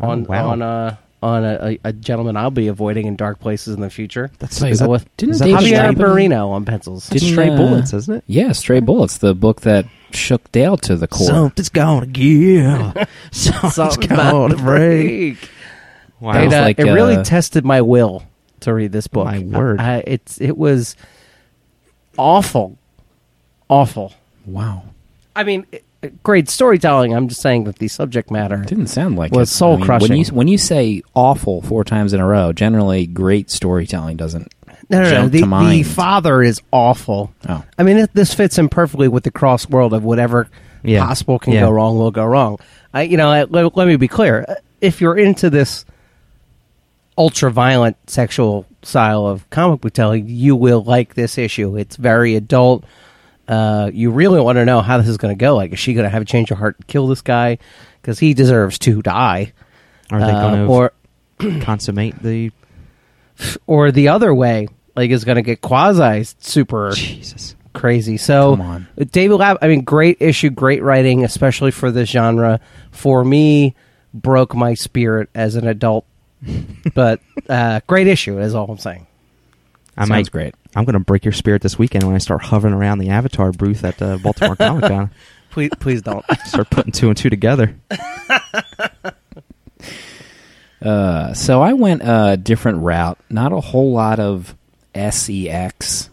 Oh, 0.00 0.10
on 0.10 0.24
wow. 0.24 0.48
on 0.50 0.62
uh, 0.62 0.96
on 1.22 1.44
a, 1.44 1.58
a, 1.62 1.78
a 1.84 1.92
gentleman 1.92 2.36
I'll 2.36 2.50
be 2.50 2.68
avoiding 2.68 3.06
in 3.06 3.16
dark 3.16 3.40
places 3.40 3.74
in 3.74 3.80
the 3.80 3.88
future. 3.90 4.30
That's 4.38 4.60
Wait, 4.60 4.72
is 4.72 4.78
that, 4.80 4.88
with- 4.90 5.16
didn't 5.16 5.36
is 5.36 5.38
that 5.40 5.48
Javier 5.48 5.98
Lapham- 5.98 6.32
on 6.52 6.64
pencils. 6.66 7.08
that's 7.08 7.22
Didn't, 7.22 7.32
Stray 7.34 7.48
uh, 7.48 7.56
Bullets, 7.56 7.92
isn't 7.94 8.14
it? 8.16 8.24
Yeah, 8.26 8.52
Stray 8.52 8.80
Bullets, 8.80 9.18
the 9.18 9.34
book 9.34 9.62
that 9.62 9.86
shook 10.12 10.52
Dale 10.52 10.76
to 10.78 10.96
the 10.96 11.08
core. 11.08 11.26
Something's 11.26 11.70
gonna 11.70 12.06
give. 12.06 12.68
Something's 13.32 13.74
Something's 13.74 14.06
gonna 14.06 14.20
about 14.22 14.48
to 14.50 14.56
break. 14.56 15.38
break. 15.40 15.50
Wow. 16.20 16.32
That 16.32 16.44
And, 16.44 16.52
uh, 16.54 16.60
like, 16.62 16.78
it 16.78 16.84
really 16.84 17.16
uh, 17.16 17.24
tested 17.24 17.64
my 17.64 17.80
will 17.80 18.22
to 18.60 18.72
read 18.74 18.92
this 18.92 19.06
book. 19.06 19.24
My 19.26 19.38
word. 19.40 19.80
I, 19.80 20.02
it's 20.06 20.40
it 20.40 20.56
was 20.56 20.96
awful, 22.18 22.78
awful. 23.68 24.12
Wow. 24.44 24.84
I 25.34 25.44
mean, 25.44 25.66
it- 25.72 25.76
it- 25.76 25.84
great 26.22 26.48
storytelling. 26.48 27.14
I'm 27.14 27.28
just 27.28 27.40
saying 27.40 27.64
that 27.64 27.78
the 27.78 27.88
subject 27.88 28.30
matter. 28.30 28.58
Didn't 28.58 28.88
sound 28.88 29.16
like 29.16 29.32
Was 29.32 29.50
it. 29.50 29.54
soul 29.54 29.74
I 29.74 29.76
mean, 29.76 29.84
crushing. 29.86 30.08
When 30.10 30.18
you 30.18 30.24
when 30.26 30.48
you 30.48 30.58
say 30.58 31.02
awful 31.14 31.62
four 31.62 31.84
times 31.84 32.12
in 32.12 32.20
a 32.20 32.26
row, 32.26 32.52
generally 32.52 33.06
great 33.06 33.50
storytelling 33.50 34.16
doesn't 34.16 34.52
No, 34.88 35.02
no, 35.02 35.10
no. 35.22 35.28
The, 35.28 35.42
the 35.42 35.82
father 35.82 36.42
is 36.42 36.60
awful. 36.70 37.32
Oh. 37.48 37.64
I 37.78 37.82
mean, 37.82 37.96
it, 37.98 38.10
this 38.14 38.32
fits 38.34 38.58
in 38.58 38.68
perfectly 38.68 39.08
with 39.08 39.24
the 39.24 39.30
cross 39.32 39.68
world 39.68 39.92
of 39.94 40.04
whatever 40.04 40.48
Yeah. 40.84 41.04
possible 41.04 41.38
can 41.38 41.54
Yeah. 41.54 41.60
go 41.62 41.70
wrong 41.70 41.98
will 41.98 42.10
go 42.12 42.24
wrong. 42.24 42.58
I, 42.94 43.02
you 43.02 43.16
know, 43.16 43.28
I, 43.28 43.44
let, 43.44 43.76
let 43.76 43.86
me 43.88 43.96
be 43.96 44.08
clear. 44.08 44.46
If 44.80 45.00
you're 45.00 45.16
into 45.18 45.50
this 45.50 45.84
ultra 47.18 47.50
violent 47.50 47.96
sexual 48.08 48.66
style 48.82 49.26
of 49.26 49.48
comic 49.50 49.80
book 49.80 49.92
telling, 49.92 50.28
you 50.28 50.54
will 50.54 50.82
like 50.84 51.14
this 51.14 51.38
issue. 51.38 51.76
It's 51.76 51.96
very 51.96 52.36
adult. 52.36 52.84
Uh, 53.48 53.90
you 53.92 54.10
really 54.10 54.40
want 54.40 54.56
to 54.56 54.64
know 54.64 54.80
how 54.80 54.98
this 54.98 55.08
is 55.08 55.16
going 55.18 55.36
to 55.36 55.38
go. 55.40 55.54
Like, 55.56 55.72
is 55.72 55.78
she 55.78 55.94
going 55.94 56.04
to 56.04 56.10
have 56.10 56.22
a 56.22 56.26
change 56.26 56.50
of 56.50 56.58
heart 56.58 56.76
and 56.78 56.86
kill 56.86 57.06
this 57.06 57.22
guy 57.22 57.58
because 58.02 58.18
he 58.18 58.34
deserves 58.34 58.78
to 58.80 59.02
die? 59.02 59.52
Are 60.10 60.20
they 60.20 60.32
Uh, 60.32 60.40
going 60.40 60.66
to 60.66 60.72
or 60.72 60.92
consummate 61.62 62.20
the 62.22 62.50
or 63.66 63.90
the 63.92 64.08
other 64.08 64.34
way? 64.34 64.68
Like, 64.94 65.10
is 65.10 65.24
going 65.24 65.36
to 65.36 65.42
get 65.42 65.60
quasi 65.60 66.24
super 66.40 66.90
Jesus? 66.92 67.54
crazy. 67.74 68.16
So 68.16 68.56
Come 68.56 68.60
on. 68.62 68.88
David 69.12 69.34
Lab, 69.36 69.58
I 69.60 69.68
mean, 69.68 69.82
great 69.82 70.16
issue, 70.20 70.48
great 70.50 70.82
writing, 70.82 71.22
especially 71.24 71.70
for 71.70 71.90
this 71.90 72.08
genre. 72.08 72.60
For 72.90 73.22
me, 73.24 73.74
broke 74.14 74.54
my 74.54 74.72
spirit 74.74 75.28
as 75.34 75.54
an 75.56 75.66
adult, 75.68 76.06
but 76.94 77.20
uh, 77.48 77.80
great 77.86 78.06
issue 78.06 78.38
is 78.40 78.54
all 78.54 78.70
I'm 78.70 78.78
saying. 78.78 79.06
I 79.98 80.02
Sounds 80.02 80.08
might. 80.10 80.30
great. 80.30 80.54
I'm 80.76 80.84
going 80.84 80.92
to 80.94 81.00
break 81.00 81.24
your 81.24 81.32
spirit 81.32 81.62
this 81.62 81.78
weekend 81.78 82.04
when 82.04 82.14
I 82.14 82.18
start 82.18 82.42
hovering 82.42 82.74
around 82.74 82.98
the 82.98 83.08
Avatar 83.08 83.50
booth 83.52 83.82
at 83.84 84.00
uh, 84.02 84.18
Baltimore 84.18 84.56
Comic 84.56 84.84
Con. 84.84 85.10
Please, 85.50 85.70
please 85.80 86.02
don't. 86.02 86.22
Start 86.44 86.68
putting 86.68 86.92
two 86.92 87.08
and 87.08 87.16
two 87.16 87.30
together. 87.30 87.74
Uh, 90.82 91.32
so 91.32 91.62
I 91.62 91.72
went 91.72 92.02
a 92.04 92.36
different 92.36 92.78
route. 92.82 93.18
Not 93.30 93.52
a 93.52 93.60
whole 93.60 93.92
lot 93.92 94.20
of 94.20 94.54
sex. 94.94 96.10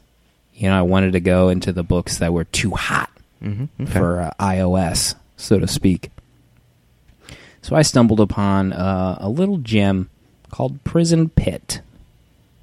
You 0.54 0.70
know, 0.70 0.80
I 0.80 0.82
wanted 0.84 1.12
to 1.14 1.20
go 1.20 1.50
into 1.50 1.74
the 1.74 1.84
books 1.84 2.18
that 2.20 2.34
were 2.34 2.46
too 2.46 2.72
hot 2.72 3.10
Mm-hmm. 3.44 3.86
for 3.88 4.22
uh, 4.22 4.32
iOS, 4.40 5.16
so 5.36 5.60
to 5.60 5.68
speak. 5.68 6.12
So 7.62 7.76
I 7.76 7.82
stumbled 7.82 8.22
upon 8.22 8.72
uh, 8.72 9.18
a 9.20 9.28
little 9.28 9.58
gem 9.58 10.10
called 10.50 10.82
Prison 10.86 11.28
Pit 11.28 11.82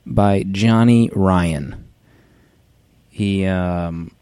by 0.07 0.43
Johnny 0.51 1.11
Ryan. 1.15 1.87
He, 3.21 3.45
um, 3.45 4.13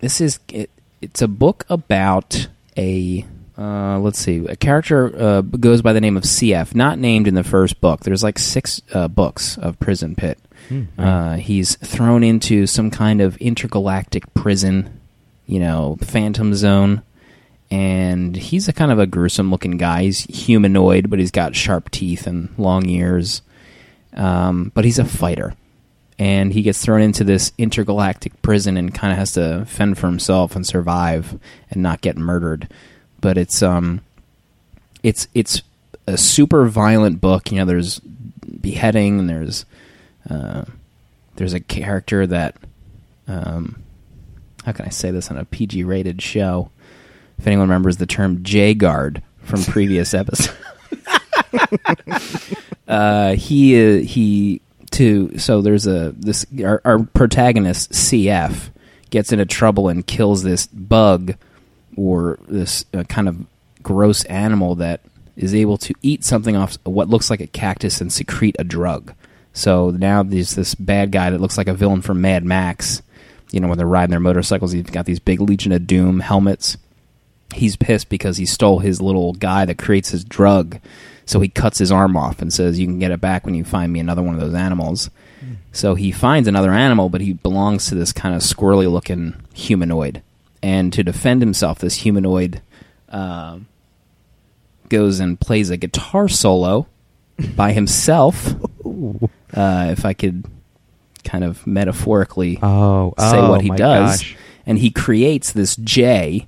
this 0.00 0.20
is 0.20 0.40
it, 0.48 0.70
it's 1.00 1.22
a 1.22 1.28
book 1.28 1.64
about 1.68 2.48
a 2.76 3.24
uh, 3.56 4.00
let's 4.00 4.18
see, 4.18 4.38
a 4.46 4.56
character 4.56 5.14
uh, 5.16 5.40
goes 5.42 5.82
by 5.82 5.92
the 5.92 6.00
name 6.00 6.16
of 6.16 6.24
CF, 6.24 6.74
not 6.74 6.98
named 6.98 7.28
in 7.28 7.34
the 7.34 7.44
first 7.44 7.80
book. 7.80 8.00
There's 8.00 8.24
like 8.24 8.40
six 8.40 8.82
uh, 8.92 9.06
books 9.06 9.56
of 9.58 9.78
Prison 9.78 10.16
Pit. 10.16 10.36
Uh, 10.98 11.36
he's 11.36 11.76
thrown 11.76 12.24
into 12.24 12.66
some 12.66 12.90
kind 12.90 13.20
of 13.20 13.36
intergalactic 13.36 14.34
prison, 14.34 14.98
you 15.46 15.60
know, 15.60 15.96
Phantom 16.00 16.52
Zone, 16.52 17.02
and 17.70 18.34
he's 18.34 18.66
a 18.66 18.72
kind 18.72 18.90
of 18.90 18.98
a 18.98 19.06
gruesome 19.06 19.52
looking 19.52 19.76
guy. 19.76 20.02
He's 20.02 20.22
humanoid, 20.22 21.08
but 21.08 21.20
he's 21.20 21.30
got 21.30 21.54
sharp 21.54 21.88
teeth 21.92 22.26
and 22.26 22.52
long 22.58 22.88
ears. 22.88 23.42
Um, 24.14 24.72
but 24.74 24.84
he's 24.84 24.98
a 24.98 25.04
fighter, 25.04 25.54
and 26.20 26.52
he 26.52 26.60
gets 26.60 26.84
thrown 26.84 27.00
into 27.00 27.24
this 27.24 27.50
intergalactic 27.56 28.42
prison 28.42 28.76
and 28.76 28.94
kind 28.94 29.10
of 29.10 29.18
has 29.18 29.32
to 29.32 29.64
fend 29.64 29.96
for 29.96 30.06
himself 30.06 30.54
and 30.54 30.66
survive 30.66 31.40
and 31.70 31.82
not 31.82 32.02
get 32.02 32.18
murdered. 32.18 32.68
But 33.22 33.38
it's 33.38 33.62
um, 33.62 34.02
it's 35.02 35.28
it's 35.34 35.62
a 36.06 36.18
super 36.18 36.66
violent 36.66 37.22
book. 37.22 37.50
You 37.50 37.58
know, 37.58 37.64
there's 37.64 38.00
beheading 38.00 39.18
and 39.18 39.30
there's 39.30 39.64
uh, 40.28 40.64
there's 41.36 41.54
a 41.54 41.60
character 41.60 42.26
that 42.26 42.54
um, 43.26 43.82
how 44.66 44.72
can 44.72 44.84
I 44.84 44.90
say 44.90 45.10
this 45.10 45.30
on 45.30 45.38
a 45.38 45.46
PG 45.46 45.84
rated 45.84 46.20
show? 46.20 46.70
If 47.38 47.46
anyone 47.46 47.70
remembers 47.70 47.96
the 47.96 48.04
term 48.04 48.42
J 48.42 48.74
guard 48.74 49.22
from 49.42 49.64
previous 49.64 50.12
episodes. 50.14 50.54
uh, 52.86 53.32
he 53.36 53.80
uh, 53.82 54.02
he 54.02 54.60
to 54.92 55.38
so 55.38 55.62
there's 55.62 55.86
a 55.86 56.12
this 56.16 56.44
our, 56.64 56.80
our 56.84 56.98
protagonist 57.00 57.92
CF 57.92 58.70
gets 59.10 59.32
into 59.32 59.46
trouble 59.46 59.88
and 59.88 60.06
kills 60.06 60.42
this 60.42 60.66
bug 60.66 61.34
or 61.96 62.38
this 62.48 62.84
uh, 62.94 63.04
kind 63.04 63.28
of 63.28 63.46
gross 63.82 64.24
animal 64.24 64.74
that 64.76 65.00
is 65.36 65.54
able 65.54 65.78
to 65.78 65.94
eat 66.02 66.24
something 66.24 66.56
off 66.56 66.76
what 66.84 67.08
looks 67.08 67.30
like 67.30 67.40
a 67.40 67.46
cactus 67.46 68.00
and 68.00 68.12
secrete 68.12 68.56
a 68.58 68.64
drug. 68.64 69.14
So 69.52 69.90
now 69.90 70.22
there's 70.22 70.54
this 70.54 70.74
bad 70.74 71.12
guy 71.12 71.30
that 71.30 71.40
looks 71.40 71.58
like 71.58 71.68
a 71.68 71.74
villain 71.74 72.02
from 72.02 72.20
Mad 72.20 72.44
Max. 72.44 73.02
You 73.50 73.58
know, 73.58 73.66
when 73.66 73.78
they're 73.78 73.86
riding 73.86 74.10
their 74.10 74.20
motorcycles, 74.20 74.70
he's 74.70 74.84
got 74.84 75.06
these 75.06 75.18
big 75.18 75.40
Legion 75.40 75.72
of 75.72 75.86
Doom 75.86 76.20
helmets 76.20 76.76
he's 77.54 77.76
pissed 77.76 78.08
because 78.08 78.36
he 78.36 78.46
stole 78.46 78.78
his 78.78 79.00
little 79.00 79.32
guy 79.34 79.64
that 79.64 79.78
creates 79.78 80.10
his 80.10 80.24
drug. 80.24 80.78
So 81.30 81.38
he 81.38 81.48
cuts 81.48 81.78
his 81.78 81.92
arm 81.92 82.16
off 82.16 82.42
and 82.42 82.52
says, 82.52 82.78
"You 82.80 82.86
can 82.86 82.98
get 82.98 83.12
it 83.12 83.20
back 83.20 83.46
when 83.46 83.54
you 83.54 83.62
find 83.64 83.92
me 83.92 84.00
another 84.00 84.20
one 84.22 84.34
of 84.34 84.40
those 84.40 84.54
animals." 84.54 85.10
So 85.72 85.94
he 85.94 86.10
finds 86.10 86.48
another 86.48 86.72
animal, 86.72 87.08
but 87.08 87.20
he 87.20 87.34
belongs 87.34 87.86
to 87.86 87.94
this 87.94 88.12
kind 88.12 88.34
of 88.34 88.42
squirrely 88.42 88.90
looking 88.90 89.34
humanoid. 89.54 90.22
And 90.62 90.92
to 90.92 91.04
defend 91.04 91.40
himself, 91.40 91.78
this 91.78 91.94
humanoid 91.96 92.60
um 93.10 93.66
goes 94.88 95.20
and 95.20 95.38
plays 95.38 95.70
a 95.70 95.76
guitar 95.76 96.28
solo 96.28 96.86
by 97.56 97.72
himself. 97.72 98.54
Uh, 99.52 99.88
if 99.90 100.04
I 100.04 100.12
could 100.12 100.44
kind 101.24 101.42
of 101.42 101.66
metaphorically 101.66 102.58
Oh, 102.62 103.14
say 103.18 103.36
oh 103.38 103.50
what 103.50 103.62
he 103.62 103.70
does, 103.70 104.20
gosh. 104.20 104.36
and 104.64 104.78
he 104.78 104.90
creates 104.92 105.50
this 105.52 105.74
J 105.76 106.46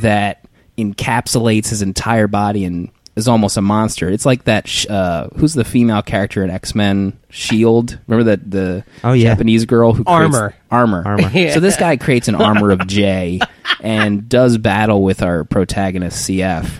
that 0.00 0.44
encapsulates 0.78 1.68
his 1.70 1.82
entire 1.82 2.28
body 2.28 2.64
and 2.64 2.90
is 3.16 3.26
almost 3.28 3.56
a 3.56 3.62
monster. 3.62 4.08
It's 4.10 4.26
like 4.26 4.44
that. 4.44 4.68
Sh- 4.68 4.86
uh, 4.88 5.28
who's 5.36 5.54
the 5.54 5.64
female 5.64 6.02
character 6.02 6.44
in 6.44 6.50
X 6.50 6.74
Men 6.74 7.18
Shield? 7.30 7.98
Remember 8.06 8.30
that 8.30 8.50
the 8.50 8.84
Oh, 9.02 9.12
yeah. 9.14 9.30
Japanese 9.30 9.64
girl 9.64 9.92
who 9.94 10.04
creates 10.04 10.36
Armor. 10.36 10.54
armor 10.70 11.02
Armor. 11.06 11.30
Yeah. 11.30 11.54
So 11.54 11.60
this 11.60 11.76
guy 11.78 11.96
creates 11.96 12.28
an 12.28 12.34
armor 12.34 12.70
of 12.70 12.86
J 12.86 13.40
and 13.80 14.28
does 14.28 14.58
battle 14.58 15.02
with 15.02 15.22
our 15.22 15.44
protagonist 15.44 16.28
CF. 16.28 16.70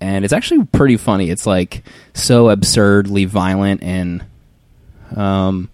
And 0.00 0.24
it's 0.24 0.32
actually 0.32 0.64
pretty 0.66 0.96
funny. 0.96 1.28
It's 1.30 1.46
like 1.46 1.82
so 2.14 2.48
absurdly 2.48 3.24
violent 3.24 3.82
and 3.82 4.24
um 5.16 5.68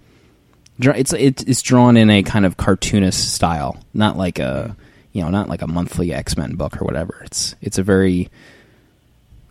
it's 0.80 1.12
it's 1.12 1.42
it's 1.42 1.62
drawn 1.62 1.96
in 1.96 2.08
a 2.08 2.22
kind 2.22 2.46
of 2.46 2.56
cartoonist 2.56 3.34
style, 3.34 3.78
not 3.92 4.16
like 4.16 4.38
a 4.38 4.76
you 5.12 5.22
know, 5.22 5.30
not 5.30 5.48
like 5.48 5.62
a 5.62 5.66
monthly 5.66 6.12
X-Men 6.12 6.54
book 6.54 6.80
or 6.80 6.84
whatever. 6.84 7.20
It's 7.24 7.54
it's 7.60 7.78
a 7.78 7.82
very 7.82 8.28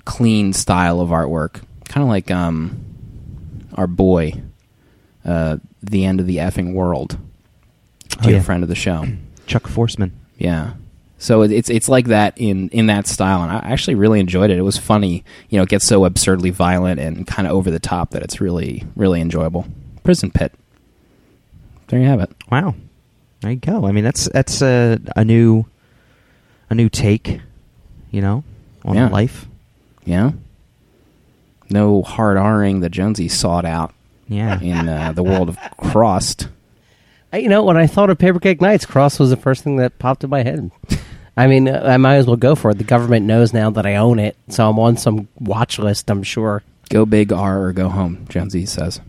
clean 0.08 0.54
style 0.54 1.02
of 1.02 1.10
artwork, 1.10 1.62
kind 1.90 2.02
of 2.04 2.08
like 2.10 2.32
um 2.32 2.80
our 3.76 3.88
boy 3.88 4.34
uh 5.26 5.58
The 5.84 6.06
End 6.06 6.20
of 6.22 6.26
the 6.28 6.38
Effing 6.38 6.74
World. 6.74 7.18
Oh, 8.20 8.24
Dear 8.24 8.38
yeah. 8.38 8.42
friend 8.42 8.64
of 8.64 8.70
the 8.70 8.76
show. 8.76 9.06
Chuck 9.48 9.64
Forsman. 9.64 10.12
Yeah. 10.38 10.74
So 11.20 11.42
it- 11.42 11.52
it's 11.52 11.70
it's 11.70 11.90
like 11.90 12.08
that 12.08 12.34
in 12.38 12.70
in 12.70 12.88
that 12.88 13.06
style, 13.08 13.44
and 13.44 13.52
I 13.52 13.58
actually 13.72 13.96
really 13.96 14.20
enjoyed 14.20 14.50
it. 14.50 14.58
It 14.58 14.62
was 14.62 14.78
funny, 14.78 15.24
you 15.50 15.58
know. 15.58 15.64
It 15.64 15.70
gets 15.70 15.86
so 15.86 16.06
absurdly 16.06 16.52
violent 16.52 17.00
and 17.00 17.26
kind 17.28 17.48
of 17.48 17.54
over 17.54 17.70
the 17.72 17.80
top 17.80 18.12
that 18.12 18.22
it's 18.24 18.40
really 18.40 18.84
really 18.96 19.20
enjoyable. 19.22 19.66
prison 20.04 20.32
pit. 20.32 20.54
There 21.88 22.00
you 22.00 22.06
have 22.06 22.20
it. 22.22 22.30
Wow, 22.52 22.76
there 23.42 23.52
you 23.52 23.58
go. 23.58 23.86
I 23.86 23.92
mean, 23.92 24.04
that's 24.04 24.30
that's 24.30 24.62
a, 24.62 25.00
a 25.16 25.26
new 25.26 25.66
a 26.70 26.76
new 26.76 26.88
take, 26.90 27.40
you 28.12 28.22
know, 28.22 28.44
on 28.86 28.96
Yeah. 28.96 29.08
life. 29.10 29.48
Yeah. 30.08 30.32
No 31.70 32.02
hard 32.02 32.38
Ring 32.38 32.80
that 32.80 32.92
Jonesy 32.92 33.28
sought 33.28 33.66
out 33.66 33.94
Yeah, 34.28 34.60
in 34.62 34.88
uh, 34.88 35.12
the 35.12 35.24
world 35.24 35.50
of 35.50 35.58
Crossed. 35.78 36.48
I- 37.34 37.38
You 37.40 37.50
know, 37.50 37.64
when 37.64 37.76
I 37.78 37.88
thought 37.88 38.10
of 38.10 38.18
Paper 38.18 38.40
Keg 38.40 38.62
Nights, 38.62 38.86
Cross 38.86 39.20
was 39.20 39.30
the 39.30 39.36
first 39.38 39.64
thing 39.64 39.76
that 39.78 40.00
popped 40.00 40.24
in 40.24 40.30
my 40.30 40.44
head. 40.44 40.72
I 41.36 41.46
mean, 41.48 41.68
uh, 41.68 41.84
I 41.86 41.98
might 41.98 42.16
as 42.16 42.26
well 42.26 42.38
go 42.38 42.56
for 42.56 42.72
it. 42.72 42.78
The 42.78 42.84
government 42.86 43.26
knows 43.26 43.54
now 43.54 43.70
that 43.72 43.86
I 43.86 43.96
own 43.98 44.18
it, 44.18 44.36
so 44.48 44.70
I'm 44.70 44.80
on 44.80 44.96
some 44.98 45.28
watch 45.40 45.78
list. 45.78 46.10
I'm 46.10 46.24
sure. 46.24 46.64
Go 46.90 47.06
big 47.06 47.34
R 47.34 47.64
or 47.64 47.74
go 47.74 47.90
home, 47.90 48.26
Jonesy 48.30 48.66
says. 48.66 49.02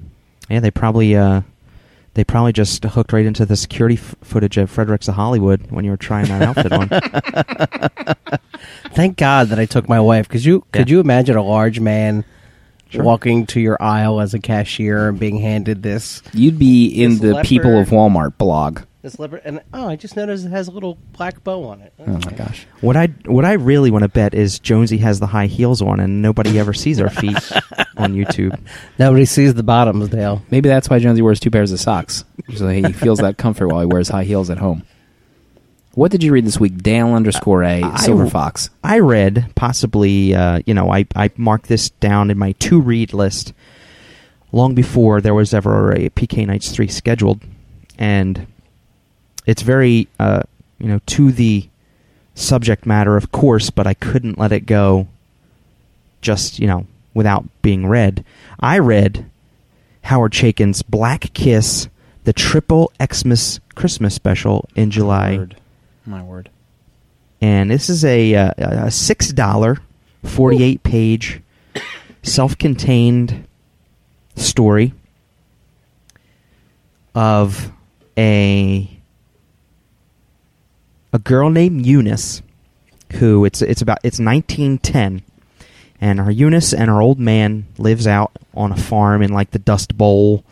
yeah. 0.51 0.59
They 0.61 0.71
probably 0.73 1.15
uh, 1.17 1.43
they 2.19 2.25
probably 2.25 2.53
just 2.53 2.83
hooked 2.85 3.13
right 3.13 3.25
into 3.25 3.47
the 3.47 3.57
security 3.57 3.95
f- 3.95 4.17
footage 4.23 4.57
of 4.57 4.71
Fredericks 4.71 5.09
of 5.09 5.15
Hollywood 5.15 5.71
when 5.71 5.85
you 5.85 5.93
were 5.93 5.97
trying 5.97 6.27
that 6.27 6.43
outfit 6.43 6.73
on. 6.73 6.89
Thank 8.93 9.17
God 9.17 9.49
that 9.49 9.59
I 9.59 9.67
took 9.67 9.89
my 9.89 10.01
wife. 10.01 10.27
Because 10.27 10.45
you 10.45 10.65
could 10.73 10.91
you 10.91 11.01
imagine 11.01 11.37
a 11.37 11.43
large 11.43 11.81
man 11.81 12.25
Sure. 12.91 13.05
walking 13.05 13.45
to 13.49 13.61
your 13.61 13.77
aisle 13.83 14.19
as 14.19 14.33
a 14.33 14.39
cashier 14.39 15.11
and 15.11 15.21
being 15.21 15.37
handed 15.37 15.83
this 15.83 16.23
You'd 16.33 16.59
be 16.59 16.87
in 16.87 17.19
This 17.19 17.37
the 17.37 17.43
People 17.43 17.79
of 17.79 17.89
Walmart 17.91 18.39
blog. 18.39 18.81
This 19.03 19.19
leopard? 19.19 19.43
And 19.45 19.61
oh, 19.73 19.89
I 19.89 19.97
just 19.97 20.17
noticed 20.17 20.45
it 20.45 20.51
has 20.51 20.69
a 20.69 20.71
little 20.71 20.99
black 21.13 21.43
bow 21.45 21.65
on 21.65 21.81
it. 21.81 21.93
Oh 21.99 22.07
my 22.07 22.33
gosh. 22.33 22.67
What 22.81 22.97
I 22.97 23.07
what 23.27 23.45
I 23.45 23.53
really 23.55 23.91
want 23.91 24.03
to 24.03 24.09
bet 24.09 24.35
is 24.35 24.59
Jonesy 24.59 24.99
has 24.99 25.21
the 25.21 25.27
high 25.27 25.47
heels 25.47 25.81
on, 25.83 26.01
and 26.01 26.23
nobody 26.23 26.59
ever 26.59 26.73
sees 26.73 27.01
our 27.01 27.11
feet 27.11 27.37
on 27.97 28.15
YouTube. 28.15 28.59
Nobody 28.99 29.25
sees 29.25 29.55
the 29.55 29.63
bottoms, 29.63 30.09
Dale. 30.09 30.43
Maybe 30.51 30.69
that's 30.69 30.89
why 30.91 30.99
Jonesy 30.99 31.23
wears 31.23 31.41
two 31.41 31.51
pairs 31.51 31.73
of 31.73 31.81
socks. 31.81 32.25
So 32.57 32.69
he 32.69 32.93
feels 32.93 33.19
that 33.19 33.37
comfort 33.39 33.69
while 33.69 33.81
he 33.81 33.87
wears 33.87 34.09
high 34.09 34.25
heels 34.25 34.51
at 34.51 34.59
home. 34.59 34.83
What 35.95 36.13
did 36.13 36.23
you 36.23 36.33
read 36.33 36.47
this 36.47 36.61
week? 36.61 36.79
Dale 36.83 37.09
underscore 37.15 37.63
A, 37.65 37.83
I- 37.83 37.97
Silver 37.97 38.29
Fox. 38.29 38.71
I 38.85 39.01
read 39.01 39.51
possibly, 39.57 40.35
uh, 40.35 40.61
you 40.65 40.73
know, 40.75 40.93
I 40.93 41.07
I 41.17 41.31
marked 41.37 41.67
this 41.67 41.91
down 41.91 42.31
in 42.31 42.39
my 42.39 42.53
to 42.53 42.81
read 42.81 43.13
list 43.13 43.53
long 44.53 44.75
before 44.75 45.21
there 45.21 45.35
was 45.35 45.53
ever 45.53 45.93
a 45.93 46.09
PK 46.11 46.47
Nights 46.47 46.71
three 46.71 46.89
scheduled, 46.89 47.43
and 47.99 48.47
it's 49.49 49.63
very, 49.63 50.09
uh, 50.21 50.43
you 50.79 50.89
know, 50.89 51.01
to 51.07 51.33
the 51.33 51.67
subject 52.35 52.85
matter, 52.85 53.17
of 53.17 53.33
course, 53.33 53.71
but 53.71 53.87
I 53.87 53.95
couldn't 53.95 54.39
let 54.39 54.53
it 54.53 54.67
go. 54.67 55.09
Just 56.21 56.59
you 56.59 56.67
know, 56.67 56.87
without 57.15 57.47
being 57.63 57.87
read, 57.87 58.25
I 58.61 58.79
read 58.79 59.25
Howard 60.03 60.33
Chaykin's 60.33 60.83
Black 60.83 61.33
Kiss, 61.33 61.89
the 62.25 62.35
triple 62.35 62.93
Xmas 63.03 63.59
Christmas 63.75 64.15
special 64.15 64.69
in 64.77 64.91
July 64.91 65.39
Word. 65.39 65.57
My 66.05 66.23
word. 66.23 66.51
and 67.41 67.71
this 67.71 67.89
is 67.89 68.05
a, 68.05 68.35
uh, 68.35 68.53
a 68.59 68.91
six 68.91 69.33
dollar, 69.33 69.79
forty 70.25 70.63
eight 70.63 70.83
page, 70.83 71.41
self 72.23 72.59
contained 72.59 73.47
story 74.37 74.93
of 77.15 77.73
a 78.17 78.98
a 81.13 81.19
girl 81.19 81.51
named 81.51 81.87
Eunice, 81.87 82.43
who 83.15 83.45
it's 83.45 83.63
it's 83.63 83.83
about 83.83 83.99
it's 84.03 84.19
nineteen 84.19 84.79
ten, 84.79 85.23
and 86.01 86.19
her 86.21 86.31
Eunice 86.31 86.73
and 86.73 86.91
her 86.91 87.01
old 87.01 87.19
man 87.19 87.67
lives 87.79 88.07
out 88.07 88.33
on 88.55 88.73
a 88.73 88.77
farm 88.77 89.23
in 89.23 89.33
like 89.33 89.51
the 89.51 89.59
Dust 89.59 89.97
Bowl, 89.97 90.45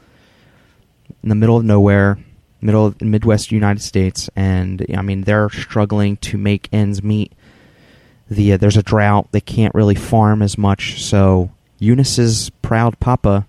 in 1.23 1.29
the 1.29 1.35
middle 1.35 1.57
of 1.57 1.65
nowhere, 1.65 2.19
middle 2.61 2.87
of 2.87 3.01
Midwest 3.01 3.53
United 3.53 3.83
States, 3.83 4.31
and 4.35 4.85
I 4.97 5.03
mean 5.03 5.23
they're 5.23 5.51
struggling 5.51 6.17
to 6.19 6.39
make 6.39 6.69
ends 6.73 7.03
meet. 7.03 7.33
The 8.31 8.55
uh, 8.55 8.57
there's 8.57 8.77
a 8.77 8.83
drought; 8.83 9.29
they 9.33 9.41
can't 9.41 9.75
really 9.75 9.95
farm 9.95 10.43
as 10.43 10.57
much, 10.57 11.03
so 11.05 11.51
Eunice's 11.79 12.51
proud 12.63 12.99
papa 12.99 13.47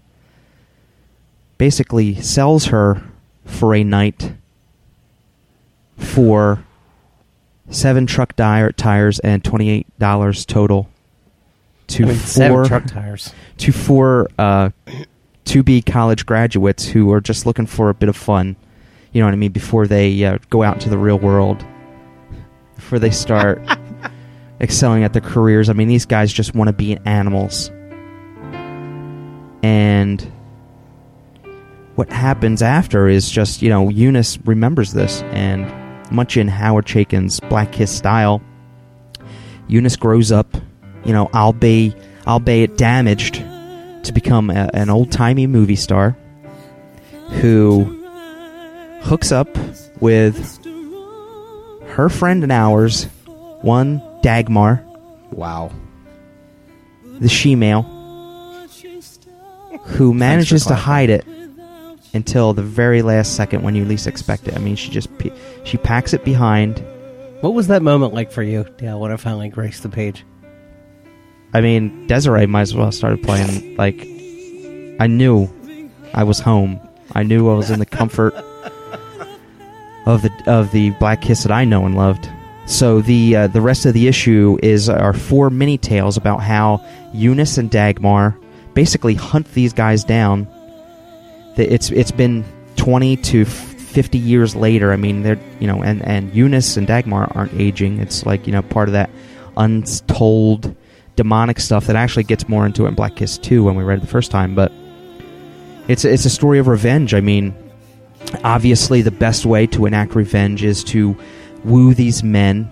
basically 1.58 2.16
sells 2.16 2.66
her 2.66 3.02
for 3.46 3.74
a 3.74 3.84
night 3.84 4.34
for 5.98 6.64
seven 7.70 8.06
truck 8.06 8.36
di- 8.36 8.72
tires 8.78 9.20
and 9.20 9.44
twenty 9.44 9.70
eight 9.70 9.88
dollars 10.00 10.46
total 10.46 10.90
to 11.88 12.04
I 12.04 12.08
mean, 12.08 12.16
four 12.18 12.28
seven 12.28 12.66
truck 12.66 12.86
tires. 12.86 13.34
to 13.58 13.72
four 13.72 14.30
uh, 14.38 14.70
to 15.46 15.64
be 15.64 15.82
college 15.82 16.26
graduates 16.26 16.86
who 16.86 17.12
are 17.12 17.22
just 17.22 17.46
looking 17.46 17.66
for 17.66 17.90
a 17.90 17.94
bit 17.94 18.10
of 18.10 18.16
fun. 18.18 18.56
You 19.14 19.22
know 19.22 19.28
what 19.28 19.34
I 19.34 19.38
mean? 19.38 19.52
Before 19.52 19.88
they 19.88 20.24
uh, 20.26 20.38
go 20.50 20.64
out 20.64 20.76
into 20.76 20.90
the 20.90 20.98
real 20.98 21.18
world, 21.18 21.66
before 22.76 23.00
they 23.00 23.12
start 23.12 23.62
excelling 24.62 25.04
at 25.04 25.14
their 25.14 25.22
careers. 25.22 25.70
I 25.70 25.74
mean, 25.74 25.88
these 25.88 26.06
guys 26.06 26.32
just 26.34 26.54
want 26.54 26.68
to 26.68 26.74
be 26.74 26.98
animals. 27.06 27.72
And 29.64 30.22
what 31.96 32.10
happens 32.12 32.62
after 32.62 33.08
is 33.08 33.30
just, 33.30 33.62
you 33.62 33.70
know, 33.70 33.90
Eunice 33.90 34.38
remembers 34.46 34.94
this, 34.94 35.22
and 35.24 35.66
much 36.12 36.38
in 36.38 36.48
Howard 36.48 36.86
Chaykin's 36.86 37.40
Black 37.40 37.72
Kiss 37.72 37.92
style, 37.96 38.42
Eunice 39.68 39.96
grows 39.96 40.32
up, 40.32 40.56
you 41.04 41.14
know, 41.14 41.30
albeit, 41.34 41.96
albeit 42.26 42.78
damaged, 42.78 43.36
to 44.04 44.12
become 44.14 44.50
a, 44.50 44.70
an 44.74 44.90
old 44.90 45.12
timey 45.12 45.48
movie 45.48 45.76
star 45.76 46.16
who 47.42 47.84
hooks 49.02 49.32
up 49.32 49.50
with 50.00 50.64
her 51.90 52.10
friend 52.10 52.44
and 52.44 52.52
ours, 52.52 53.06
one 53.62 54.02
Dagmar, 54.22 54.84
Wow. 55.32 55.72
the 57.20 57.28
she-male, 57.28 57.84
who 59.84 60.14
manages 60.14 60.66
to 60.66 60.76
hide 60.76 61.10
it 61.10 61.26
until 62.14 62.54
the 62.54 62.62
very 62.64 63.02
last 63.02 63.36
second 63.36 63.64
when 63.64 63.76
you 63.76 63.86
least 63.86 64.08
expect 64.08 64.48
it. 64.48 64.56
I 64.56 64.60
mean, 64.60 64.76
she 64.76 64.90
just 64.90 65.10
she 65.64 65.78
packs 65.78 66.14
it 66.14 66.24
behind. 66.24 66.84
What 67.42 67.54
was 67.54 67.68
that 67.68 67.82
moment 67.82 68.14
like 68.14 68.32
for 68.32 68.42
you, 68.42 68.66
Dale, 68.78 69.00
when 69.00 69.12
I 69.12 69.18
finally 69.18 69.50
graced 69.50 69.84
the 69.84 69.90
page? 69.90 70.26
I 71.54 71.62
mean, 71.62 72.08
Desiree 72.08 72.46
might 72.46 72.62
as 72.62 72.76
well 72.76 72.92
started 72.92 73.24
playing. 73.24 73.76
Like, 73.78 74.02
I 75.00 75.08
knew 75.08 75.50
I 76.14 76.24
was 76.24 76.40
home. 76.40 76.80
I 77.14 77.24
knew 77.24 77.50
I 77.50 77.56
was 77.56 77.70
in 77.70 77.80
the 77.80 77.86
comfort 77.86 78.34
of 80.06 80.22
the 80.22 80.32
of 80.48 80.72
the 80.72 80.92
Black 80.92 81.22
Kiss 81.22 81.44
that 81.44 81.52
I 81.52 81.66
know 81.66 81.86
and 81.86 81.96
loved. 81.96 82.30
So 82.66 83.02
the 83.02 83.36
uh, 83.36 83.48
the 83.48 83.62
rest 83.62 83.86
of 83.86 83.94
the 83.94 84.08
issue 84.08 84.58
is 84.62 84.90
our 84.90 85.14
four 85.14 85.50
mini 85.50 85.78
tales 85.78 86.18
about 86.18 86.42
how 86.42 86.84
Eunice 87.14 87.58
and 87.58 87.72
Dagmar 87.72 88.38
basically 88.74 89.14
hunt 89.14 89.54
these 89.54 89.74
guys 89.74 90.04
down. 90.04 90.48
It's 91.58 91.92
it's 91.92 92.12
been 92.12 92.46
twenty 92.76 93.18
to 93.18 93.46
fifty 93.46 94.18
years 94.18 94.56
later. 94.56 94.92
I 94.92 94.96
mean, 94.96 95.24
they're 95.24 95.40
you 95.60 95.68
know, 95.68 95.82
and 95.82 96.02
and 96.04 96.34
Eunice 96.34 96.78
and 96.78 96.88
Dagmar 96.88 97.32
aren't 97.36 97.54
aging. 97.54 98.00
It's 98.00 98.26
like 98.26 98.48
you 98.48 98.54
know 98.54 98.62
part 98.62 98.90
of 98.90 98.94
that 98.94 99.10
untold 99.58 100.76
demonic 101.16 101.60
stuff 101.60 101.88
that 101.88 101.96
actually 101.96 102.24
gets 102.24 102.48
more 102.48 102.66
into 102.66 102.86
it 102.86 102.90
in 102.90 102.94
Black 102.94 103.16
Kiss 103.16 103.38
2 103.40 103.64
when 103.64 103.76
we 103.76 103.84
read 103.84 103.98
it 103.98 104.02
the 104.02 104.08
first 104.08 104.32
time. 104.32 104.56
But 104.56 104.72
it's 105.88 106.06
it's 106.06 106.26
a 106.26 106.30
story 106.30 106.60
of 106.60 106.68
revenge. 106.68 107.14
I 107.14 107.22
mean, 107.22 107.56
obviously 108.44 109.02
the 109.02 109.12
best 109.12 109.46
way 109.46 109.68
to 109.68 109.86
enact 109.86 110.16
revenge 110.16 110.64
is 110.64 110.84
to 110.86 111.18
woo 111.64 111.94
these 111.94 112.24
men 112.24 112.70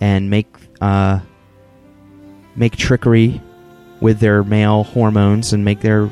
and 0.00 0.30
make 0.30 0.48
uh, 0.80 1.20
make 2.56 2.76
trickery 2.76 3.40
with 4.00 4.18
their 4.20 4.42
male 4.42 4.84
hormones 4.84 5.52
and 5.52 5.64
make 5.64 5.80
their 5.80 6.10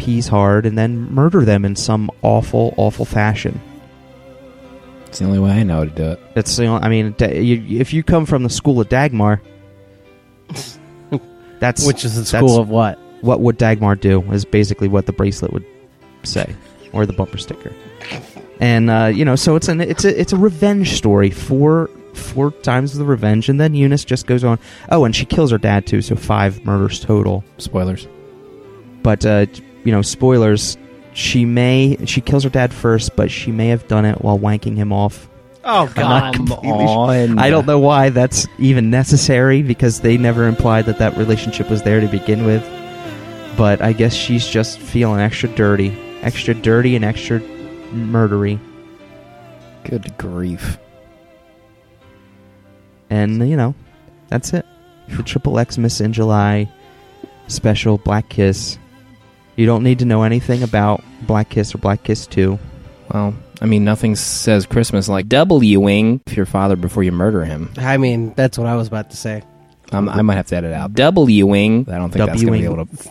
peas 0.00 0.26
hard 0.26 0.64
and 0.64 0.78
then 0.78 1.12
murder 1.12 1.44
them 1.44 1.64
in 1.64 1.76
some 1.76 2.10
awful 2.22 2.72
awful 2.78 3.04
fashion. 3.04 3.60
It's 5.06 5.18
the 5.18 5.26
only 5.26 5.38
way 5.38 5.50
I 5.50 5.62
know 5.62 5.84
to 5.84 5.90
do 5.90 6.04
it. 6.12 6.20
It's 6.36 6.56
the 6.56 6.66
only, 6.66 6.82
I 6.82 6.88
mean, 6.88 7.14
if 7.18 7.92
you 7.92 8.02
come 8.02 8.26
from 8.26 8.44
the 8.44 8.48
school 8.48 8.80
of 8.80 8.88
Dagmar, 8.88 9.42
that's 11.58 11.84
Which 11.84 12.04
is 12.04 12.14
the 12.16 12.24
school 12.24 12.58
of 12.58 12.68
what? 12.68 12.98
what 13.20 13.40
would 13.40 13.58
Dagmar 13.58 13.96
do 13.96 14.22
is 14.32 14.44
basically 14.44 14.88
what 14.88 15.06
the 15.06 15.12
bracelet 15.12 15.52
would 15.52 15.66
say 16.22 16.54
or 16.92 17.06
the 17.06 17.12
bumper 17.12 17.38
sticker. 17.38 17.72
And 18.60 18.88
uh, 18.88 19.06
you 19.06 19.24
know, 19.24 19.36
so 19.36 19.56
it's 19.56 19.68
an 19.68 19.80
it's 19.80 20.04
a 20.04 20.20
it's 20.20 20.32
a 20.32 20.36
revenge 20.36 20.96
story. 20.96 21.30
Four 21.30 21.90
four 22.14 22.52
times 22.52 22.96
the 22.96 23.04
revenge, 23.04 23.48
and 23.48 23.60
then 23.60 23.74
Eunice 23.74 24.04
just 24.04 24.26
goes 24.26 24.44
on. 24.44 24.58
Oh, 24.90 25.04
and 25.04 25.14
she 25.14 25.24
kills 25.24 25.50
her 25.50 25.58
dad 25.58 25.86
too, 25.86 26.02
so 26.02 26.14
five 26.14 26.64
murders 26.64 27.00
total. 27.00 27.42
Spoilers. 27.58 28.06
But 29.02 29.26
uh, 29.26 29.46
you 29.84 29.92
know, 29.92 30.02
spoilers. 30.02 30.76
She 31.12 31.44
may 31.44 31.96
she 32.06 32.20
kills 32.20 32.44
her 32.44 32.50
dad 32.50 32.72
first, 32.72 33.16
but 33.16 33.30
she 33.30 33.50
may 33.50 33.68
have 33.68 33.88
done 33.88 34.04
it 34.04 34.22
while 34.22 34.38
wanking 34.38 34.76
him 34.76 34.92
off. 34.92 35.28
Oh 35.64 35.90
God! 35.94 36.36
sure. 36.36 37.38
I 37.38 37.50
don't 37.50 37.66
know 37.66 37.78
why 37.78 38.10
that's 38.10 38.46
even 38.58 38.90
necessary 38.90 39.62
because 39.62 40.00
they 40.00 40.16
never 40.16 40.46
implied 40.46 40.86
that 40.86 40.98
that 40.98 41.16
relationship 41.16 41.68
was 41.68 41.82
there 41.82 42.00
to 42.00 42.06
begin 42.06 42.44
with. 42.46 42.62
But 43.56 43.82
I 43.82 43.92
guess 43.92 44.14
she's 44.14 44.46
just 44.46 44.78
feeling 44.78 45.20
extra 45.20 45.48
dirty. 45.50 45.90
extra 46.22 46.54
dirty 46.54 46.96
and 46.96 47.04
extra 47.04 47.40
murdery. 47.92 48.58
Good 49.84 50.16
grief. 50.16 50.78
And 53.10 53.48
you 53.48 53.56
know, 53.56 53.74
that's 54.28 54.52
it. 54.54 54.64
The 55.08 55.22
Triple 55.24 55.58
X 55.58 55.76
Miss 55.76 56.00
in 56.00 56.12
July 56.12 56.70
special 57.48 57.98
Black 57.98 58.28
Kiss. 58.28 58.78
You 59.60 59.66
don't 59.66 59.82
need 59.82 59.98
to 59.98 60.06
know 60.06 60.22
anything 60.22 60.62
about 60.62 61.04
Black 61.20 61.50
Kiss 61.50 61.74
or 61.74 61.78
Black 61.78 62.02
Kiss 62.02 62.26
2. 62.28 62.58
Well, 63.12 63.34
I 63.60 63.66
mean, 63.66 63.84
nothing 63.84 64.16
says 64.16 64.64
Christmas 64.64 65.06
like 65.06 65.26
Wing 65.76 66.22
if 66.24 66.34
your 66.34 66.46
father 66.46 66.76
before 66.76 67.02
you 67.02 67.12
murder 67.12 67.44
him. 67.44 67.70
I 67.76 67.98
mean, 67.98 68.32
that's 68.32 68.56
what 68.56 68.66
I 68.66 68.74
was 68.74 68.88
about 68.88 69.10
to 69.10 69.18
say. 69.18 69.42
Um, 69.92 70.08
I 70.08 70.22
might 70.22 70.36
have 70.36 70.46
to 70.46 70.56
edit 70.56 70.72
out 70.72 70.94
Wing. 71.42 71.86
I 71.90 71.98
don't 71.98 72.10
think 72.10 72.24
that's 72.24 72.42
going 72.42 72.54
to 72.54 72.58
be 72.58 72.64
W-ing. 72.64 72.72
able 72.72 72.86
to. 72.86 73.08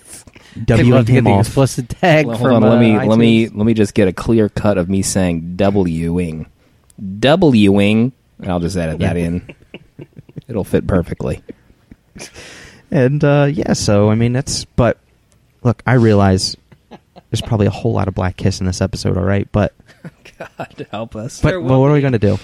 I'd 0.56 0.66
W 0.66 0.92
love 0.96 1.06
to 1.06 1.12
get 1.12 1.18
him 1.20 1.24
the 1.26 1.30
off. 1.30 1.46
explicit 1.46 1.88
tag 1.88 2.26
Well, 2.26 2.40
from 2.40 2.64
on, 2.64 2.64
let 2.64 2.78
uh, 2.78 2.80
me 2.80 3.08
let 3.08 3.20
me 3.20 3.48
let 3.50 3.66
me 3.68 3.76
just 3.76 3.94
get 3.94 4.08
a 4.08 4.14
clear 4.14 4.50
cut 4.50 4.80
of 4.80 4.90
me 4.90 5.04
saying 5.04 5.56
Wing. 6.10 6.48
Wing. 7.70 8.12
I'll 8.42 8.60
just 8.60 8.76
edit 8.76 8.98
that 9.02 9.18
in. 9.18 9.54
It'll 10.48 10.64
fit 10.64 10.88
perfectly. 10.88 11.44
And 12.90 13.24
uh, 13.24 13.50
yeah, 13.54 13.74
so 13.74 14.10
I 14.10 14.16
mean 14.16 14.34
that's. 14.34 14.66
But 14.66 14.98
look, 15.64 15.82
I 15.86 15.94
realize 15.94 16.56
there's 17.30 17.42
probably 17.42 17.68
a 17.68 17.72
whole 17.72 17.94
lot 17.94 18.08
of 18.08 18.16
Black 18.16 18.38
Kiss 18.38 18.60
in 18.60 18.66
this 18.66 18.82
episode. 18.82 19.18
All 19.18 19.24
right, 19.24 19.48
but 19.52 19.74
God 20.40 20.88
help 20.92 21.16
us. 21.16 21.42
but, 21.42 21.52
but 21.54 21.62
what 21.62 21.90
are 21.90 21.94
we 21.94 22.02
gonna 22.02 22.20
do? 22.20 22.38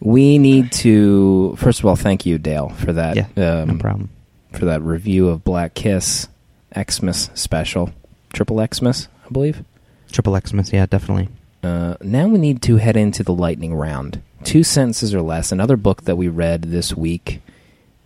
We 0.00 0.38
need 0.38 0.72
to 0.72 1.56
first 1.56 1.80
of 1.80 1.86
all 1.86 1.96
thank 1.96 2.24
you, 2.26 2.38
Dale, 2.38 2.70
for 2.70 2.92
that. 2.92 3.16
Yeah, 3.16 3.26
um, 3.36 3.68
no 3.68 3.78
problem. 3.78 4.10
For 4.52 4.64
that 4.64 4.82
review 4.82 5.28
of 5.28 5.44
Black 5.44 5.74
Kiss 5.74 6.28
Xmas 6.76 7.30
special, 7.34 7.90
Triple 8.32 8.64
Xmas, 8.72 9.08
I 9.26 9.28
believe. 9.30 9.64
Triple 10.10 10.38
Xmas, 10.44 10.72
yeah, 10.72 10.86
definitely. 10.86 11.28
Uh, 11.62 11.96
now 12.00 12.26
we 12.26 12.38
need 12.38 12.62
to 12.62 12.76
head 12.76 12.96
into 12.96 13.22
the 13.22 13.34
lightning 13.34 13.74
round. 13.74 14.22
Two 14.44 14.62
sentences 14.62 15.14
or 15.14 15.20
less. 15.20 15.52
Another 15.52 15.76
book 15.76 16.02
that 16.04 16.16
we 16.16 16.26
read 16.28 16.62
this 16.62 16.96
week. 16.96 17.42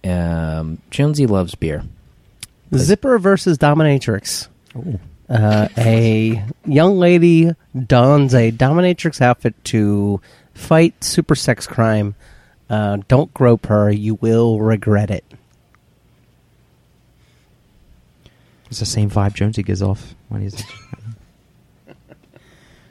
Um, 0.02 0.78
Jonesy 0.90 1.26
loves 1.26 1.54
beer. 1.54 1.84
Zipper 2.78 3.18
versus 3.18 3.58
Dominatrix. 3.58 4.48
Uh, 5.28 5.68
a 5.78 6.44
young 6.66 6.98
lady 6.98 7.50
dons 7.86 8.34
a 8.34 8.52
dominatrix 8.52 9.20
outfit 9.20 9.54
to 9.64 10.20
fight 10.52 11.02
super 11.02 11.34
sex 11.34 11.66
crime. 11.66 12.14
Uh, 12.68 12.98
don't 13.08 13.32
grope 13.32 13.66
her; 13.66 13.90
you 13.90 14.16
will 14.16 14.60
regret 14.60 15.10
it. 15.10 15.24
It's 18.70 18.80
the 18.80 18.86
same 18.86 19.10
vibe 19.10 19.34
Jonesy 19.34 19.62
gives 19.62 19.82
off 19.82 20.14
when 20.28 20.42
he's. 20.42 20.64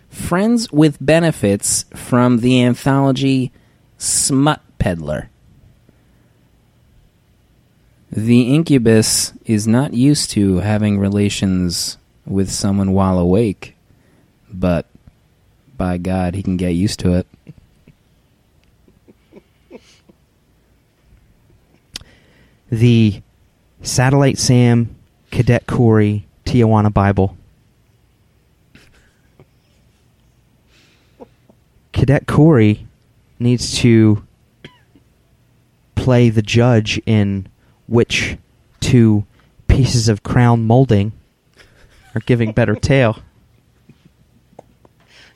Friends 0.10 0.72
with 0.72 0.98
benefits 1.02 1.86
from 1.96 2.40
the 2.40 2.64
anthology 2.64 3.52
Smut 3.98 4.62
Peddler. 4.78 5.30
The 8.16 8.54
incubus 8.54 9.34
is 9.44 9.68
not 9.68 9.96
used 9.96 10.30
to 10.32 10.58
having 10.58 11.00
relations 11.00 11.98
with 12.28 12.52
someone 12.52 12.94
while 12.94 13.18
awake, 13.18 13.76
but 14.54 14.86
by 15.78 15.98
God, 15.98 16.36
he 16.36 16.44
can 16.44 16.56
get 16.56 16.76
used 16.76 17.00
to 17.00 17.14
it. 17.14 17.28
the 22.70 23.24
Satellite 23.82 24.38
Sam, 24.38 24.96
Cadet 25.32 25.66
Corey, 25.66 26.28
Tijuana 26.46 26.94
Bible. 26.94 27.36
Cadet 31.94 32.28
Corey 32.28 32.86
needs 33.40 33.76
to 33.80 34.24
play 35.96 36.30
the 36.30 36.44
judge 36.44 37.02
in 37.08 37.48
which 37.88 38.38
two 38.80 39.26
pieces 39.68 40.08
of 40.10 40.24
crown 40.24 40.66
molding 40.66 41.12
are 42.16 42.22
giving 42.22 42.52
better 42.52 42.76
tail. 42.80 43.20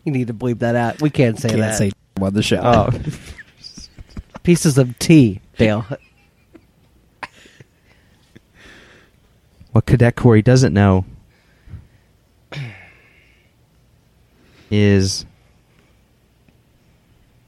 You 0.04 0.12
need 0.12 0.28
to 0.28 0.34
bleep 0.34 0.60
that 0.60 0.76
out. 0.76 1.02
We 1.02 1.10
can't 1.10 1.38
say 1.40 1.50
Can't 1.50 1.62
that. 1.62 1.78
say 1.78 1.92
about 2.16 2.34
the 2.34 2.44
show. 2.44 2.62
Oh, 2.64 2.90
Pieces 4.44 4.78
of 4.78 4.98
tea, 4.98 5.42
Dale. 5.58 5.86
what 9.74 9.86
Cadet 9.86 10.16
Corey 10.16 10.42
doesn't 10.42 10.74
know 10.74 11.04
is 14.72 15.26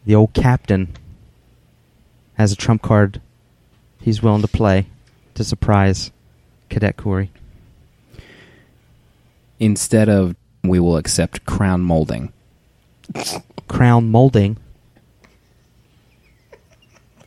the 0.06 0.16
old 0.16 0.34
captain 0.34 0.96
has 2.36 2.52
a 2.52 2.56
trump 2.56 2.82
card 2.82 3.22
he's 4.02 4.22
willing 4.22 4.42
to 4.42 4.48
play 4.48 4.86
to 5.36 5.44
surprise 5.44 6.12
Cadet 6.70 6.98
Corey. 6.98 7.32
Instead 9.60 10.10
of 10.10 10.36
we 10.64 10.80
will 10.80 10.98
accept 10.98 11.46
crown 11.46 11.82
molding. 11.82 12.32
Crown 13.68 14.10
molding. 14.10 14.58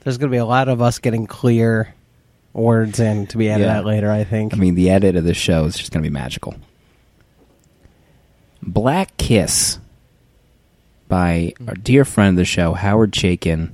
There's 0.01 0.19
going 0.19 0.31
to 0.31 0.35
be 0.35 0.39
a 0.39 0.45
lot 0.45 0.69
of 0.69 0.83
us 0.83 0.99
getting 0.99 1.27
clear 1.27 1.95
words 2.53 3.01
in 3.01 3.27
to 3.29 3.39
be 3.39 3.49
edited 3.49 3.67
Yeah. 3.69 3.79
out 3.79 3.85
later. 3.85 4.11
I 4.11 4.25
think. 4.25 4.53
I 4.53 4.57
mean, 4.57 4.75
the 4.75 4.91
edit 4.91 5.17
of 5.17 5.25
the 5.25 5.35
show 5.35 5.65
is 5.65 5.77
just 5.79 5.93
going 5.93 6.03
to 6.03 6.09
be 6.09 6.13
magical. 6.13 6.55
Black 8.63 9.17
Kiss 9.17 9.79
by 11.09 11.53
our 11.67 11.75
dear 11.75 12.05
friend 12.05 12.31
of 12.31 12.37
the 12.37 12.45
show, 12.45 12.75
Howard 12.75 13.13
Chaykin. 13.13 13.73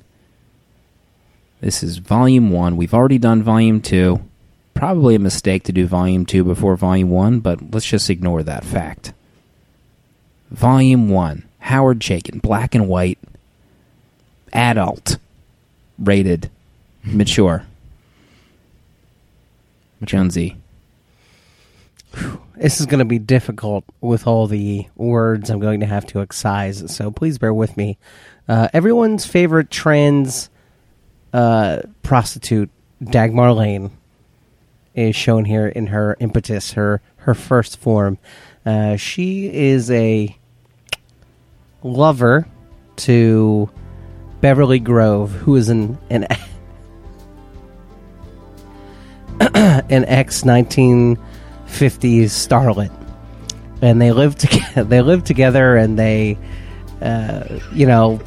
This 1.61 1.83
is 1.83 1.97
volume 1.97 2.51
one. 2.51 2.77
We've 2.77 2.93
already 2.93 3.17
done 3.17 3.43
volume 3.43 3.81
two. 3.81 4.21
Probably 4.73 5.15
a 5.15 5.19
mistake 5.19 5.63
to 5.63 5.73
do 5.73 5.85
volume 5.85 6.25
two 6.25 6.45
before 6.45 6.77
volume 6.77 7.09
one, 7.09 7.41
but 7.41 7.71
let's 7.71 7.85
just 7.85 8.09
ignore 8.09 8.43
that 8.43 8.63
fact. 8.63 9.11
Volume 10.51 11.09
one, 11.09 11.43
Howard 11.59 11.99
Chaykin, 11.99 12.41
black 12.41 12.75
and 12.75 12.87
white, 12.87 13.19
adult, 14.53 15.17
rated, 15.97 16.49
mature. 17.03 17.65
Jonesy. 20.01 20.55
This 22.55 22.79
is 22.79 22.85
going 22.85 22.99
to 22.99 23.05
be 23.05 23.19
difficult 23.19 23.83
with 23.99 24.25
all 24.25 24.47
the 24.47 24.87
words 24.95 25.49
I'm 25.49 25.59
going 25.59 25.81
to 25.81 25.85
have 25.85 26.05
to 26.07 26.21
excise, 26.21 26.93
so 26.93 27.11
please 27.11 27.37
bear 27.37 27.53
with 27.53 27.75
me. 27.75 27.97
Uh, 28.47 28.69
everyone's 28.73 29.25
favorite 29.25 29.69
trans 29.69 30.49
uh, 31.33 31.81
prostitute, 32.03 32.69
Dagmar 33.03 33.53
Lane, 33.53 33.91
is 34.95 35.15
shown 35.15 35.45
here 35.45 35.67
in 35.67 35.87
her 35.87 36.17
impetus, 36.19 36.73
her 36.73 37.01
her 37.17 37.33
first 37.33 37.79
form. 37.79 38.17
Uh, 38.65 38.95
she 38.95 39.53
is 39.53 39.89
a 39.91 40.35
lover 41.83 42.47
to 42.97 43.69
Beverly 44.41 44.79
Grove, 44.79 45.31
who 45.31 45.55
is 45.55 45.69
an 45.69 45.97
an 46.09 46.27
an 49.89 50.05
ex 50.05 50.43
1950s 50.43 51.17
starlet, 51.67 52.91
and 53.81 54.01
they 54.01 54.11
live 54.11 54.35
together. 54.37 54.83
They 54.83 55.01
live 55.01 55.23
together, 55.23 55.77
and 55.77 55.97
they, 55.97 56.37
uh, 57.01 57.59
you 57.73 57.85
know, 57.85 58.19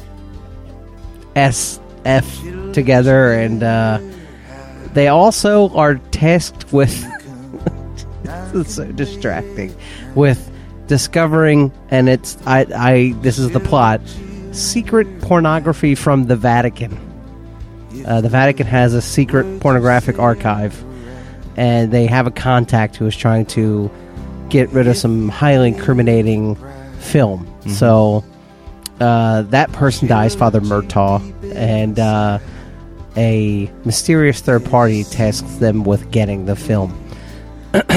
s 1.35 1.79
f 2.05 2.43
together, 2.73 3.33
and 3.33 3.63
uh, 3.63 3.99
they 4.93 5.07
also 5.07 5.69
are 5.75 5.95
tasked 5.95 6.71
with. 6.71 7.05
this 8.23 8.67
is 8.67 8.75
so 8.75 8.91
distracting. 8.91 9.75
With 10.15 10.51
discovering, 10.87 11.71
and 11.89 12.09
it's 12.09 12.37
I 12.45 12.65
I 12.75 13.13
this 13.21 13.39
is 13.39 13.51
the 13.51 13.59
plot. 13.59 14.01
Secret 14.51 15.21
pornography 15.21 15.95
from 15.95 16.25
the 16.25 16.35
Vatican. 16.35 16.97
Uh, 18.05 18.21
the 18.21 18.29
Vatican 18.29 18.67
has 18.67 18.93
a 18.93 19.01
secret 19.01 19.59
pornographic 19.61 20.19
archive, 20.19 20.83
and 21.55 21.91
they 21.91 22.07
have 22.07 22.27
a 22.27 22.31
contact 22.31 22.95
who 22.95 23.05
is 23.05 23.15
trying 23.15 23.45
to 23.45 23.89
get 24.49 24.69
rid 24.69 24.87
of 24.87 24.97
some 24.97 25.29
highly 25.29 25.69
incriminating 25.69 26.55
film. 26.99 27.49
So 27.67 28.23
uh, 28.99 29.43
that 29.43 29.71
person 29.71 30.07
dies, 30.07 30.35
Father 30.35 30.61
Murtaugh, 30.61 31.55
and 31.55 31.97
uh, 31.97 32.39
a 33.15 33.71
mysterious 33.85 34.41
third 34.41 34.65
party 34.65 35.03
tasks 35.03 35.55
them 35.55 35.83
with 35.83 36.11
getting 36.11 36.45
the 36.45 36.55
film. 36.55 36.91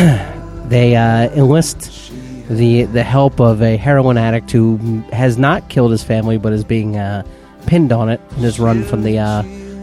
they 0.68 0.96
uh, 0.96 1.30
enlist 1.34 2.12
the 2.48 2.84
the 2.84 3.02
help 3.02 3.40
of 3.40 3.60
a 3.62 3.76
heroin 3.76 4.16
addict 4.16 4.50
who 4.50 4.76
has 5.12 5.36
not 5.38 5.68
killed 5.68 5.90
his 5.90 6.02
family, 6.02 6.38
but 6.38 6.52
is 6.52 6.64
being 6.64 6.96
uh, 6.96 7.22
pinned 7.66 7.92
on 7.92 8.08
it 8.08 8.20
and 8.30 8.44
is 8.44 8.58
run 8.58 8.84
from 8.84 9.02
the 9.02 9.18
uh, 9.18 9.42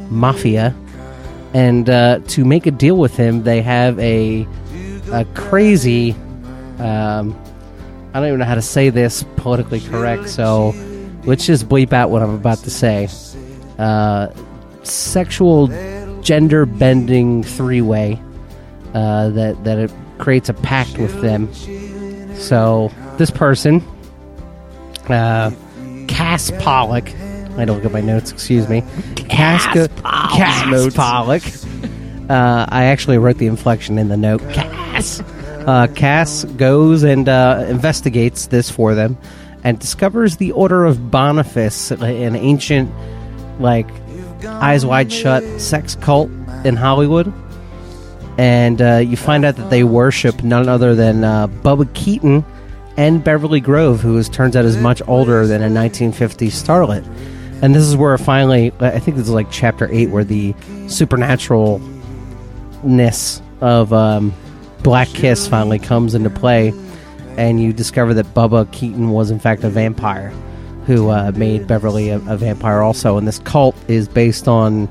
mafia. 0.10 0.76
And 1.54 1.89
uh, 1.89 2.19
to 2.30 2.46
make 2.46 2.65
a 2.65 2.72
deal 2.72 2.98
with 2.98 3.15
him, 3.15 3.43
they 3.43 3.62
have 3.62 4.00
a 4.00 4.48
a 5.12 5.26
crazy 5.36 6.15
um, 6.80 7.39
I 8.13 8.19
don't 8.19 8.28
even 8.28 8.39
know 8.39 8.46
how 8.46 8.56
to 8.56 8.62
say 8.62 8.89
this 8.89 9.24
politically 9.38 9.80
correct, 9.80 10.30
so 10.30 10.76
let's 11.26 11.48
just 11.48 11.67
bleep 11.67 11.93
out 11.93 12.12
what 12.12 12.22
I'm 12.22 12.36
about 12.36 12.60
to 12.60 12.69
say. 12.69 13.10
Uh, 13.80 14.28
sexual 14.84 15.67
gender 16.22 16.65
bending 16.65 17.43
three 17.43 17.82
way 17.82 18.22
uh, 18.93 19.30
that 19.30 19.63
that 19.63 19.80
it 19.80 19.91
creates 20.17 20.50
a 20.50 20.54
pact 20.54 20.98
with 20.98 21.22
them. 21.22 21.54
So 22.36 22.91
this 23.17 23.32
person, 23.32 23.82
uh, 25.10 25.52
Cass 26.08 26.52
Pollack. 26.60 27.13
I 27.56 27.65
don't 27.65 27.78
look 27.78 27.86
at 27.86 27.91
my 27.91 28.02
notes. 28.02 28.32
Excuse 28.32 28.67
me. 28.67 28.84
Cass, 29.15 29.65
Go- 29.76 29.88
Cass 30.02 30.96
Pollack. 30.96 31.43
Uh, 32.30 32.65
I 32.67 32.86
actually 32.86 33.19
wrote 33.19 33.38
the 33.38 33.46
inflection 33.46 34.00
in 34.00 34.08
the 34.08 34.17
note. 34.17 34.41
Cass. 34.54 35.22
Uh, 35.67 35.88
Cass 35.96 36.46
goes 36.46 37.04
and 37.04 37.30
uh, 37.30 37.65
investigates 37.69 38.48
this 38.48 38.72
for 38.72 38.96
them, 38.96 39.17
and 39.63 39.78
discovers 39.80 40.38
the 40.38 40.52
Order 40.54 40.84
of 40.84 41.12
Boniface, 41.12 41.91
an 41.91 42.36
ancient, 42.36 42.91
like, 43.60 43.88
eyes 44.46 44.86
wide 44.86 45.12
shut 45.12 45.44
sex 45.60 45.96
cult 45.96 46.30
in 46.66 46.76
Hollywood. 46.76 47.34
And 48.38 48.82
uh, 48.82 48.98
you 48.98 49.16
find 49.16 49.46
out 49.46 49.56
that 49.58 49.70
they 49.70 49.84
worship 49.84 50.44
none 50.44 50.68
other 50.68 50.96
than 50.96 51.24
uh, 51.24 51.48
Bubba 51.48 51.94
Keaton 51.94 52.44
and 52.98 53.24
Beverly 53.24 53.60
Grove, 53.60 54.02
who 54.02 54.18
is, 54.18 54.28
turns 54.30 54.56
out 54.56 54.66
is 54.66 54.78
much 54.78 55.04
older 55.08 55.46
than 55.46 55.62
a 55.62 55.70
1950s 55.70 56.48
starlet. 56.48 57.06
And 57.62 57.76
this 57.76 57.84
is 57.84 57.96
where 57.96 58.18
finally, 58.18 58.72
I 58.80 58.98
think 59.00 59.18
this 59.18 59.28
is 59.28 59.34
like 59.34 59.52
chapter 59.52 59.88
8, 59.92 60.10
where 60.10 60.24
the 60.24 60.54
supernaturalness 60.88 63.42
of 63.62 63.94
um, 63.94 64.34
Black 64.82 65.08
Kiss 65.10 65.48
finally 65.48 65.80
comes 65.80 66.16
into 66.16 66.30
play. 66.30 66.74
And 67.38 67.62
you 67.62 67.74
discover 67.74 68.14
that 68.16 68.34
Bubba 68.34 68.72
Keaton 68.72 69.12
was, 69.12 69.32
in 69.32 69.40
fact, 69.40 69.64
a 69.64 69.70
vampire 69.70 70.34
who 70.86 71.10
uh, 71.10 71.32
made 71.36 71.67
Beverly 71.67 72.10
a, 72.10 72.17
a 72.17 72.38
vampire 72.38 72.82
also. 72.82 73.17
And 73.17 73.28
this 73.28 73.39
cult 73.39 73.76
is 73.88 74.08
based 74.08 74.48
on 74.48 74.89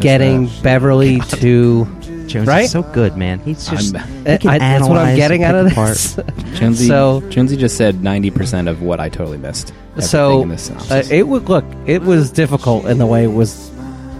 getting 0.00 0.46
that. 0.46 0.62
Beverly 0.62 1.20
to. 1.40 1.84
Jones 2.28 2.46
Right? 2.46 2.64
is 2.64 2.72
so 2.72 2.82
good, 2.82 3.16
man. 3.16 3.38
He's 3.38 3.66
just 3.66 3.96
I'm- 3.96 4.06
he 4.26 4.36
can 4.36 4.50
I- 4.50 4.58
that's 4.58 4.86
what 4.86 4.98
I'm 4.98 5.16
getting 5.16 5.44
out 5.44 5.54
of 5.54 5.64
pick 5.68 5.72
apart. 5.72 5.94
this. 5.96 6.18
Jonesy, 6.58 6.86
So- 6.86 7.22
Jonesy 7.30 7.56
just 7.56 7.78
said 7.78 8.02
ninety 8.02 8.30
percent 8.30 8.68
of 8.68 8.82
what 8.82 9.00
I 9.00 9.08
totally 9.08 9.38
missed. 9.38 9.72
So 10.00 10.42
uh, 10.90 11.02
it 11.10 11.26
would 11.26 11.48
look 11.48 11.64
it 11.86 12.02
was 12.02 12.30
difficult 12.30 12.84
in 12.84 12.98
the 12.98 13.06
way 13.06 13.24
it 13.24 13.32
was 13.32 13.70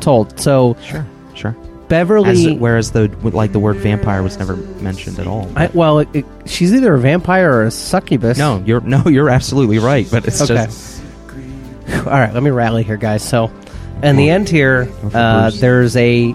told. 0.00 0.40
So 0.40 0.74
Sure, 0.82 1.06
sure. 1.34 1.54
Beverly, 1.88 2.52
As, 2.54 2.58
whereas 2.58 2.90
the 2.92 3.08
like 3.22 3.52
the 3.52 3.58
word 3.58 3.76
vampire 3.76 4.22
was 4.22 4.38
never 4.38 4.56
mentioned 4.56 5.18
at 5.18 5.26
all. 5.26 5.50
I, 5.56 5.66
well, 5.72 6.00
it, 6.00 6.08
it- 6.12 6.26
she's 6.46 6.72
either 6.74 6.94
a 6.94 6.98
vampire 6.98 7.52
or 7.52 7.64
a 7.64 7.70
succubus. 7.70 8.38
no, 8.38 8.62
you're 8.66 8.80
no, 8.80 9.02
you're 9.06 9.30
absolutely 9.30 9.78
right. 9.78 10.06
But 10.10 10.26
it's 10.26 10.40
Okay. 10.42 10.66
just 10.66 11.02
All 11.90 12.04
right, 12.12 12.32
let 12.34 12.42
me 12.42 12.50
rally 12.50 12.82
here, 12.82 12.96
guys. 12.98 13.26
So, 13.26 13.50
in 14.02 14.16
the 14.16 14.28
end 14.30 14.48
here, 14.48 14.90
uh, 15.14 15.50
there's 15.54 15.96
a 15.96 16.34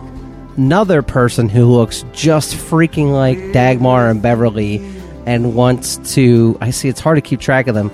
another 0.58 1.02
person 1.02 1.50
who 1.50 1.66
looks 1.66 2.04
just 2.14 2.56
freaking 2.56 3.12
like 3.12 3.38
Dagmar 3.54 4.10
and 4.10 4.22
Beverly, 4.22 4.78
and 5.26 5.54
wants 5.56 5.98
to. 6.16 6.58
I 6.62 6.72
see. 6.72 6.90
It's 6.90 7.00
hard 7.00 7.18
to 7.18 7.22
keep 7.22 7.40
track 7.40 7.68
of 7.68 7.76
them. 7.76 7.92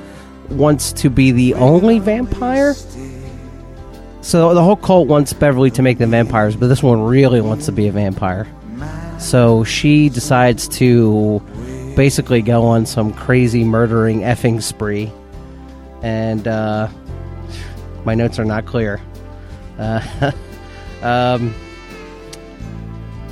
Wants 0.50 0.94
to 0.94 1.10
be 1.10 1.32
the 1.32 1.54
only 1.56 2.00
vampire. 2.00 2.74
So 4.30 4.54
the 4.54 4.62
whole 4.62 4.76
cult 4.76 5.08
wants 5.08 5.34
Beverly 5.34 5.72
to 5.72 5.82
make 5.82 5.98
them 5.98 6.12
vampires, 6.12 6.56
but 6.56 6.68
this 6.68 6.84
one 6.84 7.02
really 7.02 7.42
wants 7.42 7.66
to 7.66 7.72
be 7.72 7.88
a 7.88 7.92
vampire. 7.92 8.46
So 9.18 9.64
she 9.64 10.08
decides 10.08 10.68
to 10.78 11.42
basically 11.96 12.44
go 12.44 12.64
on 12.66 12.86
some 12.86 13.12
crazy 13.12 13.64
murdering 13.64 14.20
effing 14.20 14.62
spree, 14.62 15.12
and 16.04 16.48
uh, 16.48 16.90
my 18.06 18.14
notes 18.14 18.38
are 18.38 18.46
not 18.46 18.68
clear. 18.68 19.02
Uh, 19.80 20.32
um, 21.02 21.52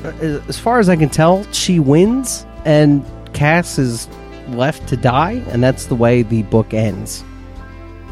as 0.03 0.57
far 0.57 0.79
as 0.79 0.89
I 0.89 0.95
can 0.95 1.09
tell, 1.09 1.43
she 1.51 1.79
wins, 1.79 2.43
and 2.65 3.05
Cass 3.33 3.77
is 3.77 4.07
left 4.47 4.87
to 4.87 4.97
die, 4.97 5.43
and 5.49 5.61
that's 5.61 5.85
the 5.85 5.95
way 5.95 6.23
the 6.23 6.41
book 6.41 6.73
ends. 6.73 7.23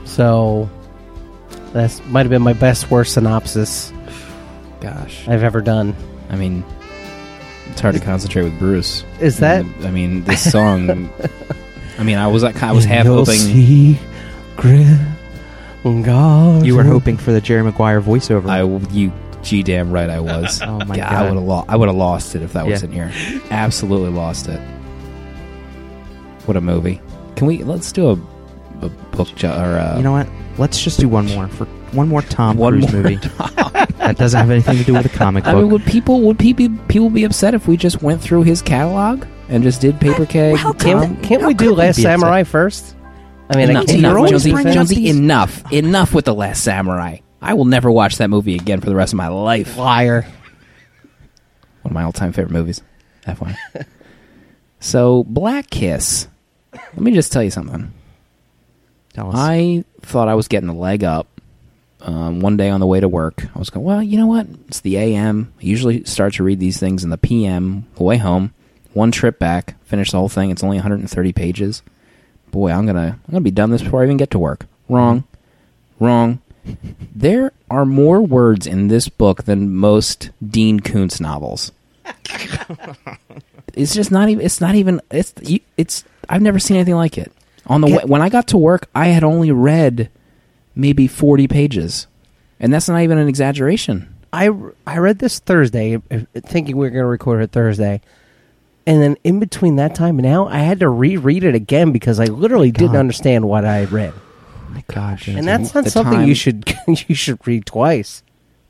So 0.03 0.69
that 1.75 2.01
might 2.07 2.21
have 2.21 2.29
been 2.31 2.41
my 2.41 2.53
best 2.53 2.89
worst 2.89 3.13
synopsis 3.13 3.91
Gosh, 4.81 5.27
I've 5.27 5.41
ever 5.43 5.61
done. 5.61 5.95
I 6.29 6.35
mean, 6.35 6.63
it's 7.71 7.81
hard 7.81 7.95
to 7.95 8.01
concentrate 8.01 8.43
with 8.43 8.59
Bruce. 8.59 9.03
Is 9.19 9.39
that- 9.39 9.65
And, 9.65 9.85
I 9.85 9.89
mean, 9.91 10.23
this 10.23 10.51
song. 10.51 11.09
I 11.97 12.03
mean, 12.03 12.17
I 12.17 12.27
was 12.27 12.43
like, 12.43 12.61
I 12.61 12.71
was 12.71 12.85
half 12.85 13.05
hoping. 13.07 13.35
see 13.35 13.99
grit 14.57 14.85
God. 15.83 16.65
you 16.65 16.75
were 16.75 16.83
hoping 16.83 17.17
for 17.17 17.31
the 17.31 17.39
Jerry 17.41 17.63
Maguire 17.63 18.01
voiceover. 18.01 18.49
I 18.49 18.63
you 18.93 19.11
g 19.43 19.61
damn 19.63 19.91
right 19.91 20.09
I 20.09 20.19
was. 20.19 20.61
oh 20.65 20.79
my 20.85 20.95
Yeah, 20.97 21.07
I 21.07 21.11
god! 21.13 21.23
would 21.29 21.35
have 21.35 21.43
lo- 21.47 21.65
I 21.67 21.75
would 21.75 21.87
have 21.89 21.95
lost 21.97 22.35
it 22.35 22.41
if 22.41 22.53
that 22.53 22.65
Yeah. 22.65 22.71
wasn't 22.71 22.93
here. 22.93 23.11
Absolutely 23.51 24.09
lost 24.09 24.47
it. 24.47 24.59
What 26.45 26.57
a 26.57 26.61
movie! 26.61 27.01
Can 27.35 27.47
we 27.47 27.63
let's 27.63 27.91
do 27.91 28.09
a, 28.09 28.13
a 28.85 28.89
book 28.89 29.29
jo- 29.35 29.51
or 29.51 29.77
uh, 29.79 29.97
you 29.97 30.03
know 30.03 30.11
what? 30.11 30.27
Let's 30.57 30.81
just 30.81 30.99
do 30.99 31.09
one 31.09 31.27
more 31.27 31.47
for 31.49 31.65
one 31.91 32.07
more 32.07 32.21
Tom 32.21 32.57
one 32.57 32.73
Cruise 32.79 32.91
more 32.93 33.03
movie 33.03 33.15
that 33.17 34.15
doesn't 34.17 34.39
have 34.39 34.49
anything 34.49 34.77
to 34.77 34.83
do 34.83 34.93
with 34.93 35.05
a 35.05 35.09
comic 35.09 35.45
I 35.45 35.53
book. 35.53 35.63
mean, 35.63 35.71
would 35.71 35.85
people 35.85 36.21
would 36.21 36.39
people 36.39 36.69
people 36.87 37.09
be 37.09 37.23
upset 37.23 37.53
if 37.53 37.67
we 37.67 37.77
just 37.77 38.01
went 38.01 38.21
through 38.21 38.43
his 38.43 38.61
catalog 38.61 39.25
and 39.49 39.63
just 39.63 39.81
did 39.81 39.99
Paper 39.99 40.25
Keg? 40.25 40.57
How 40.57 40.73
Can't, 40.73 41.21
can't 41.23 41.41
How 41.41 41.47
we 41.47 41.53
do 41.53 41.73
Last 41.73 41.97
be 41.97 42.03
upset? 42.03 42.19
Samurai 42.19 42.43
first? 42.43 42.95
I 43.49 43.57
mean, 43.57 43.67
I 43.67 43.71
enough, 43.71 43.85
can't, 43.87 43.99
enough, 43.99 44.29
Jonesy, 44.29 44.51
Jonesy, 44.51 45.09
enough, 45.09 45.71
enough 45.71 46.13
with 46.13 46.25
the 46.25 46.33
Last 46.33 46.63
Samurai. 46.63 47.17
I 47.41 47.53
will 47.53 47.65
never 47.65 47.91
watch 47.91 48.17
that 48.17 48.29
movie 48.29 48.55
again 48.55 48.81
for 48.81 48.89
the 48.89 48.95
rest 48.95 49.13
of 49.13 49.17
my 49.17 49.27
life. 49.27 49.77
liar. 49.77 50.23
One 51.83 51.91
of 51.91 51.93
my 51.93 52.03
all-time 52.03 52.31
favorite 52.31 52.51
movies. 52.51 52.81
FYI. 53.27 53.55
so, 54.79 55.23
Black 55.25 55.69
Kiss. 55.69 56.27
Let 56.73 56.97
me 56.97 57.11
just 57.11 57.31
tell 57.31 57.43
you 57.43 57.51
something. 57.51 57.93
Tell 59.15 59.29
us. 59.29 59.35
I 59.37 59.85
thought 60.01 60.27
I 60.27 60.35
was 60.35 60.49
getting 60.49 60.67
a 60.67 60.75
leg 60.75 61.03
up. 61.05 61.27
Um, 62.01 62.41
one 62.41 62.57
day 62.57 62.69
on 62.69 62.81
the 62.81 62.85
way 62.85 62.99
to 62.99 63.07
work, 63.07 63.45
I 63.55 63.57
was 63.57 63.69
going, 63.69 63.85
well, 63.85 64.03
you 64.03 64.17
know 64.17 64.27
what? 64.27 64.45
It's 64.67 64.81
the 64.81 64.97
AM. 64.97 65.53
I 65.57 65.63
usually 65.63 66.03
start 66.03 66.33
to 66.33 66.43
read 66.43 66.59
these 66.59 66.77
things 66.77 67.03
in 67.05 67.09
the 67.09 67.17
PM, 67.17 67.87
the 67.95 68.03
way 68.03 68.17
home. 68.17 68.53
One 68.91 69.11
trip 69.11 69.39
back, 69.39 69.75
finish 69.85 70.11
the 70.11 70.17
whole 70.17 70.29
thing. 70.29 70.51
It's 70.51 70.63
only 70.63 70.75
130 70.77 71.33
pages. 71.33 71.81
Boy, 72.51 72.71
I'm 72.71 72.85
gonna 72.85 73.17
I'm 73.25 73.31
gonna 73.31 73.41
be 73.41 73.51
done 73.51 73.71
this 73.71 73.81
before 73.81 74.01
I 74.01 74.05
even 74.05 74.17
get 74.17 74.31
to 74.31 74.39
work. 74.39 74.67
Wrong, 74.89 75.23
wrong. 75.99 76.41
There 77.15 77.53
are 77.69 77.85
more 77.85 78.21
words 78.21 78.67
in 78.67 78.87
this 78.87 79.07
book 79.07 79.43
than 79.43 79.73
most 79.73 80.31
Dean 80.45 80.79
Koontz 80.81 81.21
novels. 81.21 81.71
it's 83.73 83.93
just 83.93 84.11
not 84.11 84.29
even. 84.29 84.43
It's 84.43 84.59
not 84.59 84.75
even. 84.75 84.99
It's 85.11 85.33
it's. 85.77 86.03
I've 86.27 86.41
never 86.41 86.59
seen 86.59 86.75
anything 86.75 86.95
like 86.95 87.17
it. 87.17 87.31
On 87.67 87.81
the 87.81 87.87
way, 87.87 88.03
when 88.05 88.21
I 88.21 88.29
got 88.29 88.47
to 88.49 88.57
work, 88.57 88.87
I 88.93 89.07
had 89.07 89.23
only 89.23 89.51
read 89.51 90.09
maybe 90.75 91.07
forty 91.07 91.47
pages, 91.47 92.07
and 92.59 92.73
that's 92.73 92.87
not 92.87 93.01
even 93.01 93.17
an 93.17 93.27
exaggeration. 93.27 94.15
I, 94.31 94.49
I 94.85 94.97
read 94.97 95.19
this 95.19 95.39
Thursday, 95.39 95.97
thinking 96.35 96.75
we 96.75 96.85
were 96.85 96.89
going 96.89 97.03
to 97.03 97.07
record 97.07 97.41
it 97.41 97.51
Thursday. 97.51 98.01
And 98.85 99.01
then 99.01 99.17
in 99.23 99.39
between 99.39 99.77
that 99.77 99.95
time 99.95 100.19
and 100.19 100.27
now, 100.27 100.47
I 100.47 100.59
had 100.59 100.81
to 100.81 100.89
reread 100.89 101.43
it 101.43 101.55
again 101.55 101.91
because 101.91 102.19
I 102.19 102.25
literally 102.25 102.71
didn't 102.71 102.97
understand 102.97 103.47
what 103.47 103.65
I 103.65 103.85
read. 103.85 104.13
my 104.69 104.83
gosh! 104.87 105.27
And 105.27 105.47
that's 105.47 105.73
not 105.73 105.85
The 105.85 105.89
something 105.89 106.19
time- 106.19 106.27
you 106.27 106.35
should 106.35 106.71
you 107.07 107.15
should 107.15 107.45
read 107.47 107.65
twice. 107.65 108.23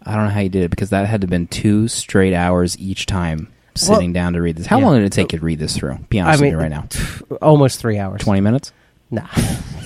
I 0.03 0.15
don't 0.15 0.25
know 0.25 0.29
how 0.29 0.41
you 0.41 0.49
did 0.49 0.63
it 0.63 0.69
because 0.69 0.91
that 0.91 1.07
had 1.07 1.21
to 1.21 1.25
have 1.25 1.31
been 1.31 1.47
two 1.47 1.87
straight 1.87 2.33
hours 2.35 2.77
each 2.77 3.07
time 3.07 3.51
sitting 3.73 4.13
down 4.13 4.33
to 4.33 4.41
read 4.41 4.55
this. 4.55 4.67
How 4.67 4.77
yeah. 4.77 4.85
long 4.85 4.95
did 4.97 5.05
it 5.05 5.11
take 5.11 5.33
you 5.33 5.39
to 5.39 5.45
read 5.45 5.57
this 5.57 5.75
through? 5.75 5.97
Be 6.09 6.19
honest 6.19 6.39
I 6.39 6.43
mean, 6.43 6.55
with 6.55 6.63
me 6.63 6.69
right 6.69 6.87
now. 7.29 7.37
Almost 7.41 7.79
three 7.79 7.97
hours. 7.97 8.21
Twenty 8.21 8.41
minutes. 8.41 8.71
Nah. 9.11 9.27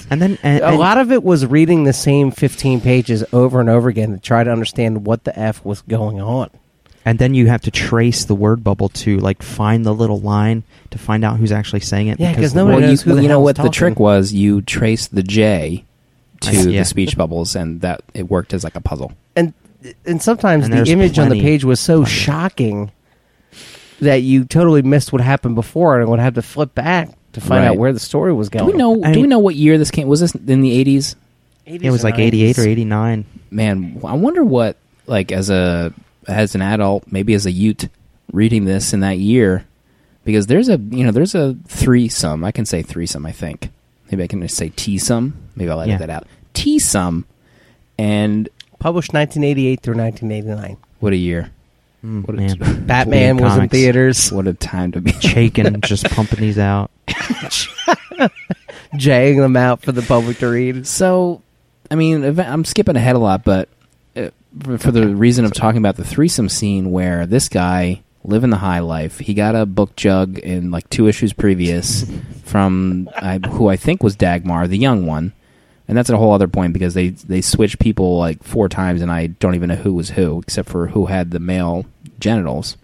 and 0.10 0.22
then 0.22 0.38
and, 0.44 0.62
a 0.64 0.68
and- 0.68 0.80
lot 0.80 0.98
of 0.98 1.12
it 1.12 1.24
was 1.24 1.46
reading 1.46 1.84
the 1.84 1.94
same 1.94 2.32
15 2.32 2.82
pages 2.82 3.24
over 3.34 3.60
and 3.60 3.70
over 3.70 3.90
again 3.90 4.12
to 4.14 4.18
try 4.20 4.44
to 4.44 4.52
understand 4.52 5.06
what 5.06 5.24
the 5.26 5.38
F 5.38 5.64
was 5.66 5.82
going 5.84 6.22
on. 6.22 6.50
and 7.06 7.20
then 7.20 7.34
you 7.34 7.48
have 7.48 7.62
to 7.62 7.72
trace 7.72 8.26
the 8.26 8.36
word 8.36 8.64
bubble 8.64 8.90
to 8.90 9.18
like 9.20 9.42
find 9.44 9.86
the 9.86 9.94
little 9.94 10.20
line 10.20 10.64
to 10.92 10.98
find 10.98 11.24
out 11.26 11.38
who's 11.38 11.52
actually 11.52 11.80
saying 11.82 12.08
it. 12.08 12.20
Yeah, 12.20 12.34
'cause 12.34 12.54
the- 12.54 12.60
nobody 12.62 12.78
well, 12.82 12.90
knows 12.90 13.06
you, 13.06 13.12
who 13.12 13.16
the 13.18 13.24
you 13.24 13.28
know 13.30 13.40
what 13.42 13.56
the 13.58 13.70
trick 13.70 14.00
was? 14.00 14.34
You 14.34 14.62
traced 14.62 15.14
the 15.14 15.24
J 15.24 15.84
to 16.42 16.50
I 16.50 16.54
yeah. 16.64 16.80
the 16.80 16.86
speech 16.86 17.18
bubbles, 17.18 17.56
and 17.56 17.82
that 17.82 18.02
it 18.14 18.30
worked 18.30 18.54
as 18.54 18.64
like 18.64 18.76
a 18.76 18.82
puzzle. 18.82 19.12
And 19.36 19.54
and 20.06 20.22
sometimes 20.22 20.66
And 20.66 20.74
the 20.74 20.92
image 20.92 21.20
on 21.20 21.28
the 21.30 21.42
page 21.42 21.64
was 21.66 21.80
so 21.82 22.04
shocking 22.06 22.92
that 24.02 24.22
you 24.24 24.46
totally 24.46 24.82
missed 24.82 25.12
what 25.12 25.22
happened 25.22 25.56
before 25.56 26.00
and 26.00 26.10
would 26.10 26.20
have 26.22 26.36
to 26.36 26.42
flip 26.42 26.74
back 26.74 27.10
to 27.34 27.42
find 27.42 27.66
out 27.66 27.78
where 27.78 27.94
the 27.94 28.00
story 28.00 28.34
was 28.34 28.50
Do 28.50 28.60
going. 28.60 28.72
we 28.72 28.78
know? 28.78 29.04
I 29.04 29.12
do 29.12 29.20
we 29.20 29.24
mean- 29.24 29.30
know 29.30 29.40
what 29.40 29.56
year 29.56 29.78
this 29.78 29.92
came? 29.92 30.08
Was 30.08 30.20
this 30.22 30.34
in 30.36 30.62
the 30.62 30.72
eighties? 30.72 31.16
it 31.66 31.92
was 31.92 32.04
like 32.04 32.18
eighty 32.20 32.44
eight 32.44 32.58
or 32.58 32.68
eighty 32.68 32.86
nine. 32.86 33.26
Man, 33.52 34.00
I 34.04 34.14
wonder 34.14 34.44
what 34.44 34.78
like 35.08 35.32
as 35.32 35.50
a 35.50 35.94
as 36.28 36.56
an 36.56 36.62
adult, 36.62 37.06
maybe 37.12 37.34
as 37.34 37.46
a 37.46 37.52
Ute, 37.52 37.88
reading 38.32 38.66
this 38.66 38.94
in 38.94 39.00
that 39.02 39.18
year, 39.20 39.66
because 40.24 40.48
there's 40.48 40.70
a 40.70 40.78
you 40.78 41.04
know 41.04 41.12
there's 41.12 41.36
a 41.36 41.56
threesome. 41.68 42.44
I 42.44 42.52
can 42.52 42.66
say 42.66 42.82
threesome. 42.82 43.26
I 43.26 43.32
think 43.32 43.70
Maybe 44.12 44.24
I 44.24 44.28
can 44.28 44.42
just 44.42 44.56
say 44.56 44.70
T-some. 44.70 45.36
Maybe 45.56 45.70
I'll 45.70 45.82
edit 45.82 45.92
Yeah. 45.92 45.98
that 46.00 46.10
out. 46.10 46.28
T-some. 46.56 47.26
And 48.00 48.50
Published 48.80 49.14
1988 49.14 49.82
through 49.82 49.96
1989. 49.98 50.78
what 51.00 51.14
a 51.14 51.16
year. 51.18 51.52
Mm, 52.06 52.26
What 52.28 52.36
a- 52.36 52.42
man. 52.42 52.86
Batman 52.86 53.38
Weird 53.38 53.50
was 53.50 53.58
in 53.58 53.70
theaters. 53.70 54.32
What 54.32 54.48
a 54.48 54.54
time 54.54 54.92
to 54.94 55.02
be. 55.02 55.12
Chaykin, 55.14 55.82
just 55.82 56.06
pumping 56.12 56.40
these 56.40 56.58
out. 56.60 56.92
Jaying 58.96 59.38
them 59.38 59.56
out 59.56 59.82
for 59.82 59.92
the 59.92 60.02
public 60.02 60.38
to 60.40 60.48
read. 60.48 60.88
So, 60.88 61.42
I 61.92 61.96
mean, 61.96 62.40
I'm 62.40 62.66
skipping 62.66 62.96
ahead 62.96 63.16
a 63.16 63.20
lot, 63.20 63.44
but 63.44 63.70
uh, 64.16 64.30
for, 64.64 64.78
for 64.80 64.92
the 64.92 65.16
reason 65.16 65.46
of 65.46 65.54
talking 65.54 65.78
about 65.78 65.96
the 65.96 66.04
threesome 66.04 66.50
scene 66.50 66.90
where 66.92 67.26
this 67.28 67.50
guy 67.50 68.02
living 68.24 68.50
the 68.50 68.58
high 68.58 68.80
life, 68.80 69.20
he 69.20 69.34
got 69.36 69.56
a 69.56 69.66
book 69.68 69.96
jug 69.96 70.40
in 70.40 70.72
like 70.72 70.90
two 70.90 71.08
issues 71.08 71.34
previous 71.34 72.04
from 72.46 73.10
I, 73.16 73.38
who 73.38 73.68
I 73.68 73.76
think 73.76 74.02
was 74.02 74.16
Dagmar, 74.16 74.68
the 74.68 74.78
young 74.78 75.06
one, 75.06 75.34
and 75.90 75.98
that's 75.98 76.12
a 76.12 76.18
whole 76.18 76.34
other 76.34 76.48
point 76.48 76.72
because 76.72 76.94
they 76.94 77.10
they 77.10 77.42
switched 77.42 77.80
people 77.80 78.20
like 78.20 78.44
four 78.44 78.70
times, 78.70 79.02
and 79.02 79.12
I 79.12 79.26
don't 79.26 79.56
even 79.56 79.70
know 79.70 79.76
who 79.76 79.96
was 79.96 80.12
who 80.12 80.40
except 80.40 80.70
for 80.70 80.86
who 80.86 81.08
had 81.08 81.32
the 81.32 81.40
male 81.40 81.88
genitals. 82.20 82.78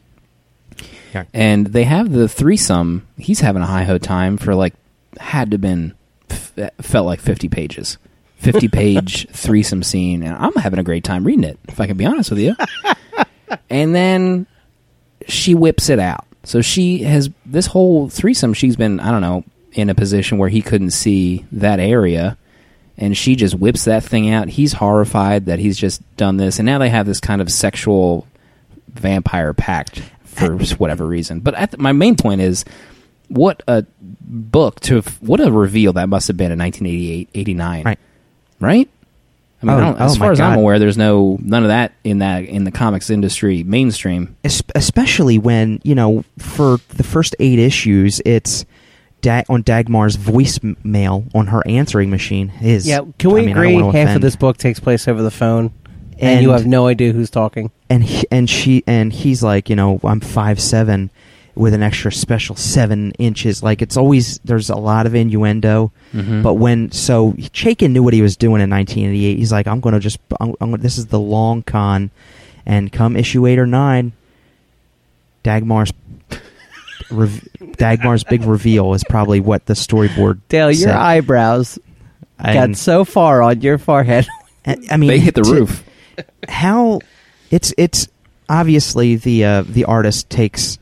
Yeah. 1.14 1.26
And 1.32 1.68
they 1.68 1.84
have 1.84 2.12
the 2.12 2.28
threesome. 2.28 3.08
He's 3.20 3.42
having 3.42 3.62
a 3.62 3.68
high 3.68 3.84
ho 3.84 4.00
time 4.00 4.38
for 4.38 4.56
like 4.56 4.74
had 5.20 5.52
to 5.52 5.60
been 5.60 5.94
f- 6.32 6.72
felt 6.82 7.06
like 7.06 7.20
fifty 7.20 7.48
pages, 7.48 8.00
fifty 8.38 8.68
page 8.70 9.28
threesome 9.30 9.84
scene, 9.84 10.24
and 10.24 10.36
I'm 10.36 10.56
having 10.56 10.80
a 10.80 10.84
great 10.84 11.04
time 11.04 11.26
reading 11.26 11.44
it. 11.44 11.60
If 11.68 11.80
I 11.80 11.86
can 11.86 11.98
be 11.98 12.08
honest 12.08 12.32
with 12.32 12.40
you. 12.40 12.56
and 13.70 13.94
then 13.94 14.48
she 15.28 15.54
whips 15.54 15.90
it 15.90 16.00
out. 16.00 16.26
So 16.44 16.62
she 16.62 17.04
has 17.04 17.30
this 17.46 17.68
whole 17.68 18.10
threesome. 18.10 18.56
She's 18.56 18.76
been 18.76 19.00
I 19.00 19.12
don't 19.12 19.22
know 19.22 19.44
in 19.74 19.92
a 19.92 19.96
position 19.96 20.40
where 20.40 20.50
he 20.50 20.64
couldn't 20.64 20.92
see 20.92 21.46
that 21.52 21.80
area, 21.80 22.36
and 22.98 23.18
she 23.18 23.36
just 23.36 23.56
whips 23.56 23.86
that 23.86 24.04
thing 24.04 24.30
out. 24.30 24.48
He's 24.50 24.74
horrified 24.74 25.46
that 25.48 25.60
he's 25.60 25.78
just 25.78 26.02
done 26.18 26.38
this, 26.38 26.60
and 26.60 26.66
now 26.66 26.78
they 26.78 26.90
have 26.90 27.06
this 27.06 27.20
kind 27.20 27.42
of 27.42 27.52
sexual 27.52 28.28
vampire 28.94 29.54
pact 29.54 30.02
for 30.24 30.58
whatever 30.78 31.06
reason. 31.06 31.40
But 31.40 31.56
at 31.56 31.72
the, 31.72 31.78
my 31.78 31.92
main 31.92 32.16
point 32.16 32.42
is, 32.42 32.66
what 33.28 33.64
a 33.68 33.86
book 34.00 34.80
to 34.82 35.02
what 35.20 35.40
a 35.40 35.52
reveal 35.52 35.94
that 35.94 36.10
must 36.10 36.28
have 36.28 36.38
been 36.38 36.52
in 36.52 36.60
1988, 36.60 37.30
89, 37.34 37.84
Right. 37.84 38.00
Right? 38.60 38.90
I 39.62 39.66
mean, 39.66 39.76
Oh, 39.78 39.94
I 39.98 40.06
as 40.06 40.16
oh 40.16 40.20
far 40.20 40.32
as 40.32 40.40
I'm 40.40 40.60
aware, 40.60 40.78
there's 40.80 40.98
no 40.98 41.38
none 41.42 41.64
of 41.64 41.70
that 41.70 41.94
in 42.04 42.20
that 42.20 42.44
in 42.44 42.66
the 42.66 42.72
comics 42.72 43.10
industry 43.10 43.64
mainstream. 43.64 44.36
Es- 44.44 44.62
especially 44.76 45.38
when 45.40 45.80
you 45.84 45.96
know 45.96 46.24
for 46.38 46.78
the 46.90 47.04
first 47.04 47.36
eight 47.40 47.58
issues 47.58 48.22
it's 48.26 48.66
da- 49.22 49.44
on 49.50 49.64
Dagmar's 49.64 50.18
voicemail 50.18 51.30
on 51.36 51.48
her 51.48 51.62
answering 51.68 52.10
machine 52.10 52.52
is 52.62 52.88
Yeah, 52.88 53.02
can 53.20 53.32
we 53.32 53.42
I 53.42 53.46
mean, 53.46 53.58
agree 53.58 53.76
half 54.00 54.16
of 54.16 54.22
this 54.22 54.36
book 54.36 54.58
takes 54.58 54.80
place 54.80 55.08
over 55.08 55.22
the 55.22 55.32
phone? 55.32 55.72
And, 56.18 56.42
you 56.42 56.52
have 56.52 56.66
no 56.66 56.88
idea 56.88 57.12
who's 57.12 57.30
talking. 57.30 57.72
and 57.90 58.02
he, 58.04 58.26
and 58.32 58.50
she 58.50 58.84
and 58.88 59.12
he's 59.12 59.44
like 59.44 59.70
you 59.70 59.76
know 59.76 60.00
I'm 60.04 60.22
five 60.22 60.62
seven 60.62 61.12
with 61.56 61.74
an 61.74 61.84
extra 61.84 62.12
special 62.12 62.56
seven 62.56 63.12
inches 63.20 63.62
like 63.64 63.82
it's 63.82 63.96
always 63.98 64.40
there's 64.46 64.70
a 64.70 64.76
lot 64.78 65.06
of 65.08 65.16
innuendo 65.16 65.92
Mhm. 66.14 66.42
but 66.44 66.54
when 66.56 66.92
so 66.92 67.32
Chaykin 67.34 67.92
knew 67.92 68.02
what 68.04 68.14
he 68.14 68.22
was 68.22 68.36
doing 68.38 68.62
in 68.62 68.70
1988 68.70 69.38
he's 69.38 69.52
like 69.54 69.66
I'm 69.68 69.80
gonna 69.82 70.00
just 70.00 70.20
I'm, 70.40 70.54
I'm 70.62 70.72
this 70.74 70.98
is 70.98 71.08
the 71.08 71.20
long 71.20 71.64
con 71.64 72.12
and 72.66 72.92
come 72.94 73.16
issue 73.18 73.46
eight 73.48 73.60
or 73.60 73.68
nine 73.68 74.14
Dagmar's 75.44 75.92
rev- 77.12 77.48
Dagmar's 77.78 78.24
big 78.24 78.44
reveal 78.44 78.94
is 78.94 79.04
probably 79.04 79.40
what 79.40 79.66
the 79.66 79.74
storyboard 79.74 80.40
Dale, 80.50 80.72
your 80.72 80.88
said. 80.90 80.96
eyebrows 80.96 81.80
got 82.42 82.76
so 82.76 83.06
far 83.06 83.42
on 83.42 83.62
your 83.62 83.78
forehead. 83.78 84.28
I 84.66 84.78
I 84.92 84.98
mean 84.98 85.10
they 85.10 85.20
hit 85.20 85.36
the 85.36 85.42
to- 85.44 85.52
roof. 85.54 85.84
how 86.48 87.00
it's 87.52 87.74
it's 87.78 88.08
obviously 88.50 89.16
the 89.16 89.46
uh, 89.46 89.64
the 89.64 89.86
artist 89.86 90.30
takes 90.30 90.78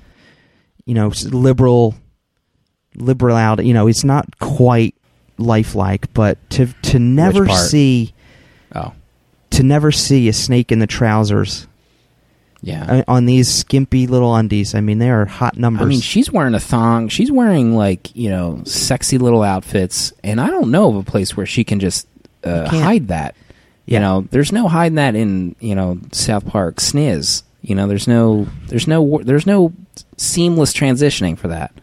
you 0.86 0.94
know 0.94 1.10
s- 1.10 1.24
liberal 1.26 1.96
liberal 2.96 3.36
out 3.36 3.64
you 3.66 3.74
know 3.74 3.88
it's 3.88 4.04
not 4.04 4.38
quite 4.40 4.96
lifelike 5.38 6.14
but 6.14 6.38
to 6.52 6.68
to 6.84 7.00
never 7.00 7.46
part? 7.46 7.60
see 7.60 8.14
Oh, 8.76 8.94
to 9.52 9.64
never 9.64 9.92
see 9.92 10.28
a 10.30 10.34
snake 10.34 10.72
in 10.72 10.80
the 10.80 10.88
trousers 10.88 11.68
yeah. 12.63 13.04
on 13.08 13.26
these 13.26 13.47
skimpy 13.54 14.08
little 14.08 14.34
undies 14.34 14.73
i 14.73 14.82
mean 14.82 14.97
they 14.97 15.10
are 15.10 15.26
hot 15.26 15.58
numbers 15.58 15.86
I 15.86 15.89
mean, 15.89 16.02
she's 16.02 16.32
wearing 16.32 16.56
a 16.56 16.60
thong. 16.60 17.10
She's 17.10 17.32
wearing 17.32 17.76
like 17.76 18.15
you 18.15 18.30
know 18.30 18.62
sexy 18.65 19.17
little 19.17 19.43
outfits, 19.43 20.13
and 20.23 20.39
I 20.39 20.47
don't 20.47 20.71
know 20.71 20.89
of 20.89 20.95
a 20.95 21.04
place 21.04 21.36
where 21.36 21.45
she 21.45 21.63
can 21.63 21.80
just 21.80 22.08
uh, 22.43 22.67
hide 22.69 23.10
that. 23.10 23.36
You 23.86 23.99
know, 23.99 24.28
there's 24.32 24.52
no 24.52 24.67
hiding 24.67 24.95
that 24.95 25.15
in 25.15 25.56
you 25.60 25.76
know 25.76 25.99
South 26.12 26.47
Park 26.47 26.78
sniz. 26.78 27.43
You 27.62 27.76
know, 27.76 27.88
there's 27.88 28.08
no 28.08 28.47
there's 28.67 28.88
no 28.88 29.19
there's 29.23 29.45
no 29.45 29.73
seamless 30.17 30.73
transitioning 30.73 31.38
for 31.38 31.49
that. 31.49 31.73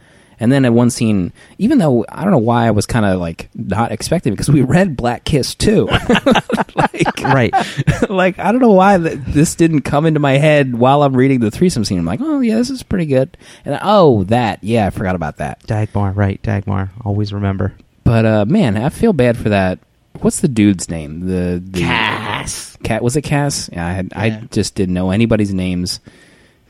And 0.40 0.50
then 0.50 0.64
at 0.64 0.72
one 0.72 0.88
scene, 0.88 1.33
even 1.59 1.76
though 1.79 2.07
I 2.09 2.22
don't 2.22 2.31
know 2.31 2.38
why 2.38 2.66
I 2.66 2.70
was 2.70 2.87
kind 2.87 3.05
of 3.05 3.20
like 3.20 3.50
not 3.55 3.92
expecting 3.92 4.33
because 4.33 4.50
we 4.50 4.62
read 4.62 4.96
Black 4.96 5.24
Kiss 5.24 5.55
too, 5.55 5.87
like 6.74 7.20
right 7.22 7.53
like 8.09 8.38
I 8.38 8.50
don't 8.50 8.61
know 8.62 8.72
why 8.72 8.96
th- 8.96 9.18
this 9.29 9.55
didn't 9.55 9.83
come 9.83 10.07
into 10.07 10.18
my 10.18 10.38
head 10.38 10.74
while 10.74 11.03
I'm 11.03 11.14
reading 11.14 11.40
the 11.40 11.50
threesome 11.50 11.85
scene. 11.85 11.98
I'm 11.98 12.07
like, 12.07 12.20
oh 12.22 12.40
yeah, 12.40 12.57
this 12.57 12.70
is 12.70 12.83
pretty 12.83 13.07
good. 13.07 13.37
And 13.66 13.79
oh, 13.83 14.24
that 14.24 14.64
yeah, 14.64 14.87
I 14.87 14.90
forgot 14.90 15.14
about 15.14 15.37
that. 15.37 15.61
dagmar 15.66 16.12
right 16.12 16.42
dagmar 16.42 16.90
always 17.05 17.33
remember 17.33 17.74
But 18.05 18.24
uh, 18.24 18.44
man, 18.46 18.76
I 18.79 18.88
feel 18.88 19.12
bad 19.12 19.37
for 19.37 19.50
that. 19.50 19.79
What's 20.20 20.40
the 20.40 20.48
dude's 20.48 20.88
name? 20.88 21.20
The, 21.26 21.62
the 21.64 21.81
Cass. 21.81 22.76
Cat 22.83 23.03
was 23.03 23.16
it 23.16 23.22
Cass? 23.22 23.70
Yeah, 23.72 23.87
I 23.87 23.92
had, 23.92 24.12
I 24.16 24.31
just 24.50 24.74
didn't 24.74 24.94
know 24.94 25.11
anybody's 25.11 25.55
names. 25.55 26.00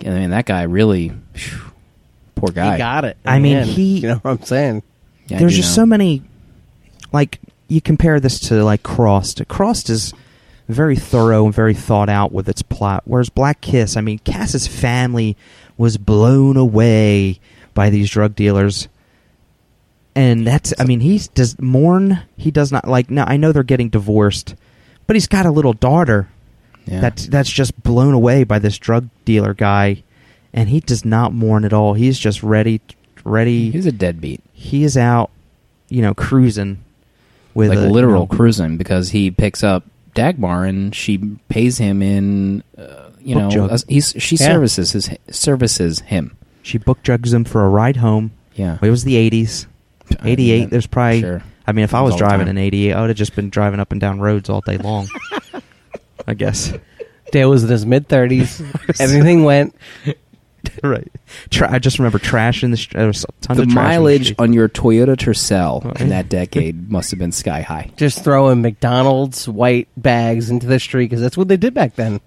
I 0.04 0.10
mean, 0.10 0.30
that 0.30 0.46
guy 0.46 0.62
really, 0.62 1.12
phew, 1.34 1.69
poor 2.40 2.50
guy. 2.50 2.72
He 2.72 2.78
got 2.78 3.04
it. 3.04 3.16
I 3.24 3.38
mean, 3.38 3.56
end. 3.58 3.70
he- 3.70 3.98
You 4.00 4.08
know 4.08 4.14
what 4.16 4.30
I'm 4.30 4.42
saying? 4.42 4.82
Yeah, 5.28 5.38
there's 5.38 5.54
just 5.56 5.76
know. 5.76 5.82
so 5.82 5.86
many 5.86 6.22
like 7.12 7.38
you 7.68 7.80
compare 7.80 8.18
this 8.20 8.40
to 8.48 8.64
like 8.64 8.82
crossed 8.82 9.46
crossed 9.48 9.88
is 9.90 10.12
very 10.68 10.96
thorough 10.96 11.44
and 11.44 11.54
very 11.54 11.74
thought 11.74 12.08
out 12.08 12.32
with 12.32 12.48
its 12.48 12.62
plot 12.62 13.02
whereas 13.04 13.28
black 13.28 13.60
kiss 13.60 13.96
i 13.96 14.00
mean 14.00 14.18
cass's 14.20 14.66
family 14.68 15.36
was 15.76 15.96
blown 15.96 16.56
away 16.56 17.38
by 17.74 17.90
these 17.90 18.10
drug 18.10 18.34
dealers 18.36 18.88
and 20.14 20.46
that's 20.46 20.72
i 20.78 20.84
mean 20.84 21.00
he 21.00 21.20
does 21.34 21.58
mourn 21.60 22.20
he 22.36 22.50
does 22.50 22.70
not 22.72 22.86
like 22.88 23.10
now 23.10 23.24
i 23.26 23.36
know 23.36 23.52
they're 23.52 23.62
getting 23.62 23.88
divorced 23.88 24.54
but 25.06 25.16
he's 25.16 25.26
got 25.28 25.46
a 25.46 25.50
little 25.50 25.72
daughter 25.72 26.28
Yeah. 26.86 27.00
that's 27.00 27.26
that's 27.26 27.50
just 27.50 27.80
blown 27.82 28.14
away 28.14 28.44
by 28.44 28.58
this 28.58 28.78
drug 28.78 29.08
dealer 29.24 29.54
guy 29.54 30.02
and 30.52 30.68
he 30.68 30.80
does 30.80 31.04
not 31.04 31.32
mourn 31.32 31.64
at 31.64 31.72
all 31.72 31.94
he's 31.94 32.18
just 32.18 32.42
ready 32.42 32.80
ready 33.24 33.70
He's 33.70 33.86
a 33.86 33.92
deadbeat, 33.92 34.40
he 34.52 34.84
is 34.84 34.96
out, 34.96 35.30
you 35.88 36.02
know, 36.02 36.14
cruising 36.14 36.82
with 37.54 37.68
like 37.70 37.78
a, 37.78 37.82
you 37.82 37.88
literal 37.88 38.22
know, 38.22 38.26
cruising 38.36 38.76
because 38.78 39.10
he 39.10 39.30
picks 39.30 39.62
up 39.62 39.84
Dagmar 40.14 40.64
and 40.64 40.94
she 40.94 41.18
pays 41.48 41.78
him 41.78 42.02
in, 42.02 42.62
uh, 42.78 43.10
you 43.20 43.34
know, 43.34 43.50
jug. 43.50 43.78
he's 43.88 44.14
she 44.18 44.36
Yeah. 44.36 44.46
services 44.46 44.92
his 44.92 45.10
services 45.30 46.00
him. 46.00 46.36
She 46.62 46.78
book 46.78 47.02
jugs 47.02 47.32
him 47.32 47.44
for 47.44 47.64
a 47.64 47.68
ride 47.68 47.96
home. 47.96 48.32
Yeah, 48.54 48.78
It 48.82 48.90
was 48.90 49.04
the 49.04 49.16
eighties, 49.16 49.66
eighty 50.24 50.50
eight. 50.50 50.70
There's 50.70 50.86
probably. 50.86 51.20
sure. 51.20 51.42
I 51.66 51.72
mean, 51.72 51.84
if 51.84 51.94
I 51.94 52.00
was 52.02 52.12
was 52.12 52.12
all 52.14 52.18
the 52.18 52.24
driving 52.30 52.46
time. 52.46 52.56
in 52.56 52.58
eighty 52.58 52.88
eight, 52.88 52.94
I 52.94 53.00
would 53.00 53.10
have 53.10 53.16
just 53.16 53.36
been 53.36 53.48
driving 53.50 53.78
up 53.80 53.92
and 53.92 54.00
down 54.00 54.18
roads 54.20 54.48
all 54.50 54.60
day 54.60 54.76
long. 54.78 55.08
I 56.26 56.34
guess. 56.34 56.72
Dale 57.32 57.48
was 57.50 57.62
in 57.62 57.70
his 57.70 57.86
mid 57.86 58.08
30s. 58.08 59.00
Everything 59.00 59.44
went. 59.44 59.74
right. 60.82 61.10
Tra- 61.50 61.72
I 61.72 61.78
just 61.78 61.98
remember 61.98 62.18
trash 62.18 62.62
in 62.62 62.70
the. 62.70 62.76
St- 62.76 62.96
uh, 62.96 62.98
there 63.00 63.06
was 63.08 63.26
tons 63.40 63.56
the 63.56 63.62
of 63.64 63.68
trash 63.68 63.68
in 63.68 63.74
the 63.74 63.98
mileage 63.98 64.34
on 64.38 64.52
your 64.52 64.68
Toyota 64.68 65.16
Tercel 65.16 65.84
Oh, 65.84 66.02
in 66.02 66.08
that 66.10 66.28
decade 66.28 66.90
must 66.90 67.10
have 67.10 67.18
been 67.18 67.32
sky 67.32 67.62
high. 67.62 67.90
Just 67.96 68.22
throwing 68.24 68.62
McDonald's 68.62 69.48
white 69.48 69.88
bags 69.96 70.50
into 70.50 70.66
the 70.66 70.78
street 70.80 71.06
because 71.06 71.20
that's 71.20 71.36
what 71.36 71.48
they 71.48 71.56
did 71.56 71.74
back 71.74 71.94
then. 71.96 72.20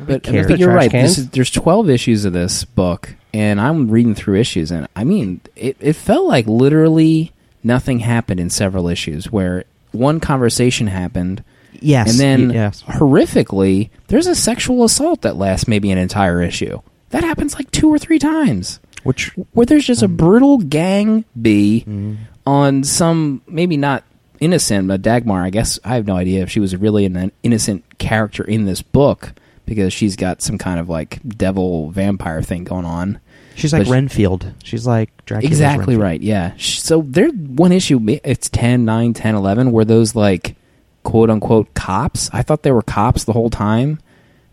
But, 0.00 0.22
care. 0.22 0.46
but 0.46 0.58
you're 0.60 0.72
right. 0.72 0.90
This 0.92 1.18
is, 1.18 1.30
there's 1.30 1.50
12 1.50 1.90
issues 1.90 2.24
of 2.24 2.32
this 2.32 2.64
book, 2.64 3.16
and 3.34 3.60
I'm 3.60 3.90
reading 3.90 4.14
through 4.14 4.38
issues, 4.38 4.70
and 4.70 4.86
I 4.94 5.02
mean, 5.02 5.40
it, 5.56 5.76
it 5.80 5.94
felt 5.94 6.26
like 6.28 6.46
literally 6.46 7.32
nothing 7.64 7.98
happened 7.98 8.38
in 8.38 8.48
several 8.48 8.86
issues 8.88 9.32
where 9.32 9.64
one 9.90 10.20
conversation 10.20 10.86
happened, 10.86 11.42
yes. 11.80 12.10
and 12.10 12.20
then 12.20 12.48
y- 12.50 12.54
yes. 12.54 12.82
horrifically, 12.84 13.90
there's 14.06 14.28
a 14.28 14.36
sexual 14.36 14.84
assault 14.84 15.22
that 15.22 15.34
lasts 15.36 15.66
maybe 15.66 15.90
an 15.90 15.98
entire 15.98 16.42
issue. 16.42 16.80
That 17.10 17.24
happens 17.24 17.54
like 17.54 17.70
two 17.70 17.88
or 17.88 17.98
three 17.98 18.18
times. 18.18 18.80
Which 19.04 19.30
Where 19.52 19.64
there's 19.66 19.86
just 19.86 20.02
a 20.02 20.08
brutal 20.08 20.58
gang 20.58 21.24
B 21.40 21.84
Mm. 21.88 22.16
on 22.46 22.84
some 22.84 23.40
maybe 23.46 23.76
not 23.76 24.04
innocent, 24.40 24.88
but 24.88 25.02
Dagmar. 25.02 25.42
I 25.42 25.50
guess 25.50 25.78
I 25.84 25.94
have 25.94 26.06
no 26.06 26.16
idea 26.16 26.42
if 26.42 26.50
she 26.50 26.60
was 26.60 26.76
really 26.76 27.06
an 27.06 27.32
innocent 27.42 27.98
character 27.98 28.44
in 28.44 28.64
this 28.66 28.82
book 28.82 29.32
because 29.66 29.92
she's 29.92 30.16
got 30.16 30.42
some 30.42 30.58
kind 30.58 30.78
of 30.80 30.88
like 30.88 31.20
devil 31.26 31.90
vampire 31.90 32.42
thing 32.42 32.64
going 32.64 32.84
on. 32.84 33.20
She's 33.54 33.72
like 33.72 33.84
But 33.86 33.92
Renfield. 33.92 34.52
She's 34.62 34.86
like 34.86 35.10
Dracula's 35.26 35.50
Exactly 35.52 35.96
Renfield. 35.96 36.02
right. 36.02 36.20
Yeah. 36.20 36.52
So 36.58 37.02
there, 37.06 37.28
one 37.30 37.72
issue. 37.72 37.98
It's 38.24 38.48
10, 38.48 38.84
9, 38.84 39.14
10, 39.14 39.34
11. 39.34 39.72
Were 39.72 39.84
those 39.84 40.14
like 40.14 40.54
quote 41.02 41.30
unquote 41.30 41.72
cops? 41.74 42.30
I 42.32 42.42
thought 42.42 42.62
they 42.62 42.70
were 42.72 42.82
cops 42.82 43.24
the 43.24 43.32
whole 43.32 43.50
time. 43.50 43.98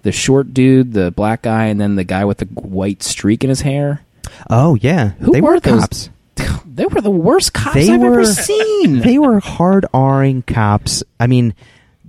The 0.06 0.12
short 0.12 0.54
dude, 0.54 0.94
the 0.94 1.10
black 1.10 1.42
guy, 1.42 1.66
and 1.66 1.82
then 1.82 1.96
the 1.96 2.04
guy 2.04 2.26
with 2.26 2.38
the 2.38 2.46
white 2.46 3.02
streak 3.02 3.44
in 3.44 3.50
his 3.50 3.62
hair. 3.62 4.02
Oh 4.50 4.76
yeah, 4.76 5.10
Who 5.20 5.32
they 5.34 5.42
were 5.42 5.54
were 5.56 5.60
those- 5.60 5.80
cops. 5.82 6.10
They 6.76 6.86
were 6.86 7.00
the 7.02 7.10
worst 7.10 7.54
cops 7.54 7.76
They 7.76 7.90
I've 7.90 8.02
were 8.02 8.20
ever 8.20 8.26
seen. 8.26 9.00
They 9.02 9.18
were 9.18 9.40
hard 9.40 9.86
R-ing 9.94 10.42
cops. 10.44 11.04
I 11.20 11.26
mean, 11.26 11.54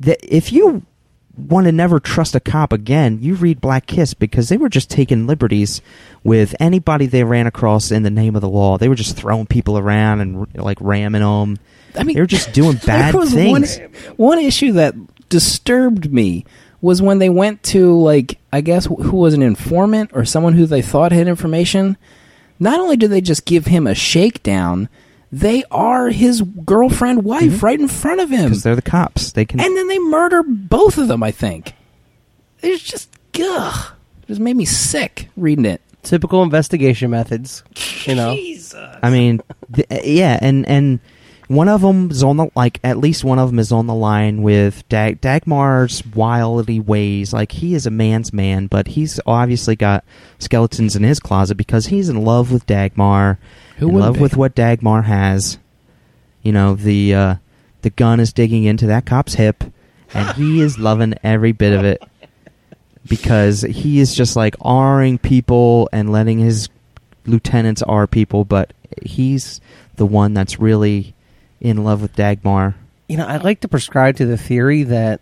th- 0.03 0.18
if 0.22 0.53
you 0.53 0.82
want 1.38 1.66
to 1.66 1.72
never 1.72 2.01
trust 2.01 2.34
a 2.34 2.40
cop 2.40 2.72
again, 2.72 3.20
you 3.22 3.34
read 3.36 3.61
Black 3.61 3.86
Kiss 3.86 4.12
because 4.12 4.49
they 4.49 4.57
were 4.57 4.68
just 4.68 4.90
taking 4.90 5.26
liberties 5.28 5.80
with 6.24 6.55
anybody 6.59 7.07
they 7.07 7.22
ran 7.24 7.47
across 7.47 7.90
in 7.92 8.03
the 8.03 8.11
name 8.11 8.34
of 8.34 8.42
the 8.42 8.49
law. 8.49 8.76
They 8.76 8.88
were 8.88 8.94
just 8.97 9.16
throwing 9.16 9.47
people 9.47 9.78
around 9.78 10.20
and 10.20 10.47
like 10.57 10.78
ramming 10.80 11.22
them. 11.22 11.59
I 11.94 12.03
mean, 12.03 12.14
they 12.16 12.20
were 12.20 12.26
just 12.26 12.53
doing 12.53 12.76
bad 12.84 13.14
things. 13.30 13.78
One, 13.78 13.90
one 14.16 14.38
issue 14.40 14.72
that 14.72 14.94
disturbed 15.28 16.12
me 16.12 16.44
was 16.81 17.03
when 17.03 17.18
they 17.18 17.31
went 17.31 17.62
to 17.64 17.99
like 18.01 18.39
I 18.53 18.61
guess 18.61 18.87
who 18.87 19.16
was 19.16 19.35
an 19.35 19.43
informant 19.43 20.11
or 20.12 20.24
someone 20.24 20.55
who 20.55 20.66
they 20.66 20.83
thought 20.83 21.12
had 21.12 21.29
information. 21.29 21.97
Not 22.59 22.81
only 22.81 22.97
did 22.97 23.11
they 23.11 23.20
just 23.20 23.45
give 23.45 23.66
him 23.66 23.87
a 23.87 23.95
shakedown, 23.95 24.89
they 25.31 25.64
are 25.70 26.09
his 26.09 26.41
girlfriend 26.41 27.24
wife 27.24 27.45
mm-hmm. 27.45 27.66
right 27.66 27.79
in 27.79 27.89
front 27.89 28.20
of 28.20 28.31
him, 28.31 28.45
because 28.45 28.62
they're 28.62 28.77
the 28.77 28.83
cops. 28.83 29.33
They 29.33 29.45
can. 29.45 29.61
and 29.61 29.77
then 29.77 29.89
they 29.89 29.99
murder 29.99 30.43
both 30.43 30.99
of 30.99 31.09
them. 31.09 31.22
I 31.22 31.33
think 31.33 31.74
it's 32.62 32.83
just 32.83 33.11
ugh, 33.41 33.93
it 34.22 34.29
just 34.29 34.41
made 34.41 34.57
me 34.57 34.64
sick 34.64 35.29
reading 35.37 35.66
it. 35.66 35.83
Typical 36.03 36.43
investigation 36.43 37.11
methods, 37.11 37.64
you 38.05 38.14
know. 38.14 38.35
Jesus. 38.35 38.97
I 39.03 39.11
mean, 39.11 39.43
th- 39.74 39.89
yeah, 40.05 40.39
and 40.41 40.66
and 40.66 41.01
one 41.49 41.68
of 41.68 41.80
them 41.80 42.11
is 42.11 42.22
on 42.22 42.36
the 42.36 42.49
like 42.55 42.80
at 42.82 42.99
least 42.99 43.22
one 43.24 43.38
of 43.38 43.51
them 43.51 43.59
is 43.59 43.70
on 43.70 43.86
the 43.86 43.94
line 43.94 44.42
with 44.42 44.88
Dag- 44.88 45.20
Dagmar's 45.20 46.05
wily 46.07 46.80
ways. 46.80 47.32
Like 47.32 47.53
he 47.53 47.74
is 47.74 47.86
a 47.86 47.90
man's 47.90 48.32
man, 48.32 48.66
but 48.66 48.88
he's 48.88 49.20
obviously 49.26 49.76
got 49.76 50.05
skeletons 50.38 50.97
in 50.97 51.03
his 51.05 51.20
closet 51.20 51.55
because 51.57 51.86
he's 51.86 52.09
in 52.09 52.24
love 52.24 52.51
with 52.53 52.66
Dagmar, 52.66 53.38
Who 53.78 53.90
in 53.90 53.94
love 53.99 54.14
be? 54.14 54.20
with 54.20 54.36
what 54.36 54.55
Dagmar 54.55 55.03
has. 55.03 55.59
You 56.42 56.53
know 56.53 56.74
the 56.74 57.14
uh, 57.14 57.34
the 57.82 57.90
gun 57.90 58.20
is 58.20 58.32
digging 58.32 58.64
into 58.64 58.86
that 58.88 59.07
cop's 59.07 59.34
hip, 59.34 59.62
and 60.14 60.36
he 60.36 60.61
is 60.61 60.78
loving 60.80 61.14
every 61.22 61.53
bit 61.53 61.72
of 61.72 61.84
it 61.84 62.03
because 63.09 63.62
he 63.62 64.01
is 64.01 64.14
just 64.14 64.34
like 64.36 64.57
R-ing 64.61 65.18
people 65.18 65.88
and 65.92 66.11
letting 66.11 66.38
his 66.38 66.68
lieutenants 67.24 67.82
are 67.82 68.07
people, 68.07 68.44
but 68.44 68.72
he's 69.03 69.61
the 69.97 70.07
one 70.07 70.34
that's 70.34 70.59
really 70.59 71.14
in 71.61 71.84
love 71.84 72.02
with 72.02 72.14
Dagmar. 72.14 72.74
You 73.09 73.16
know, 73.16 73.26
I 73.26 73.36
like 73.38 73.61
to 73.61 73.68
prescribe 73.68 74.16
to 74.16 74.26
the 74.26 74.36
theory 74.36 74.84
that 74.84 75.20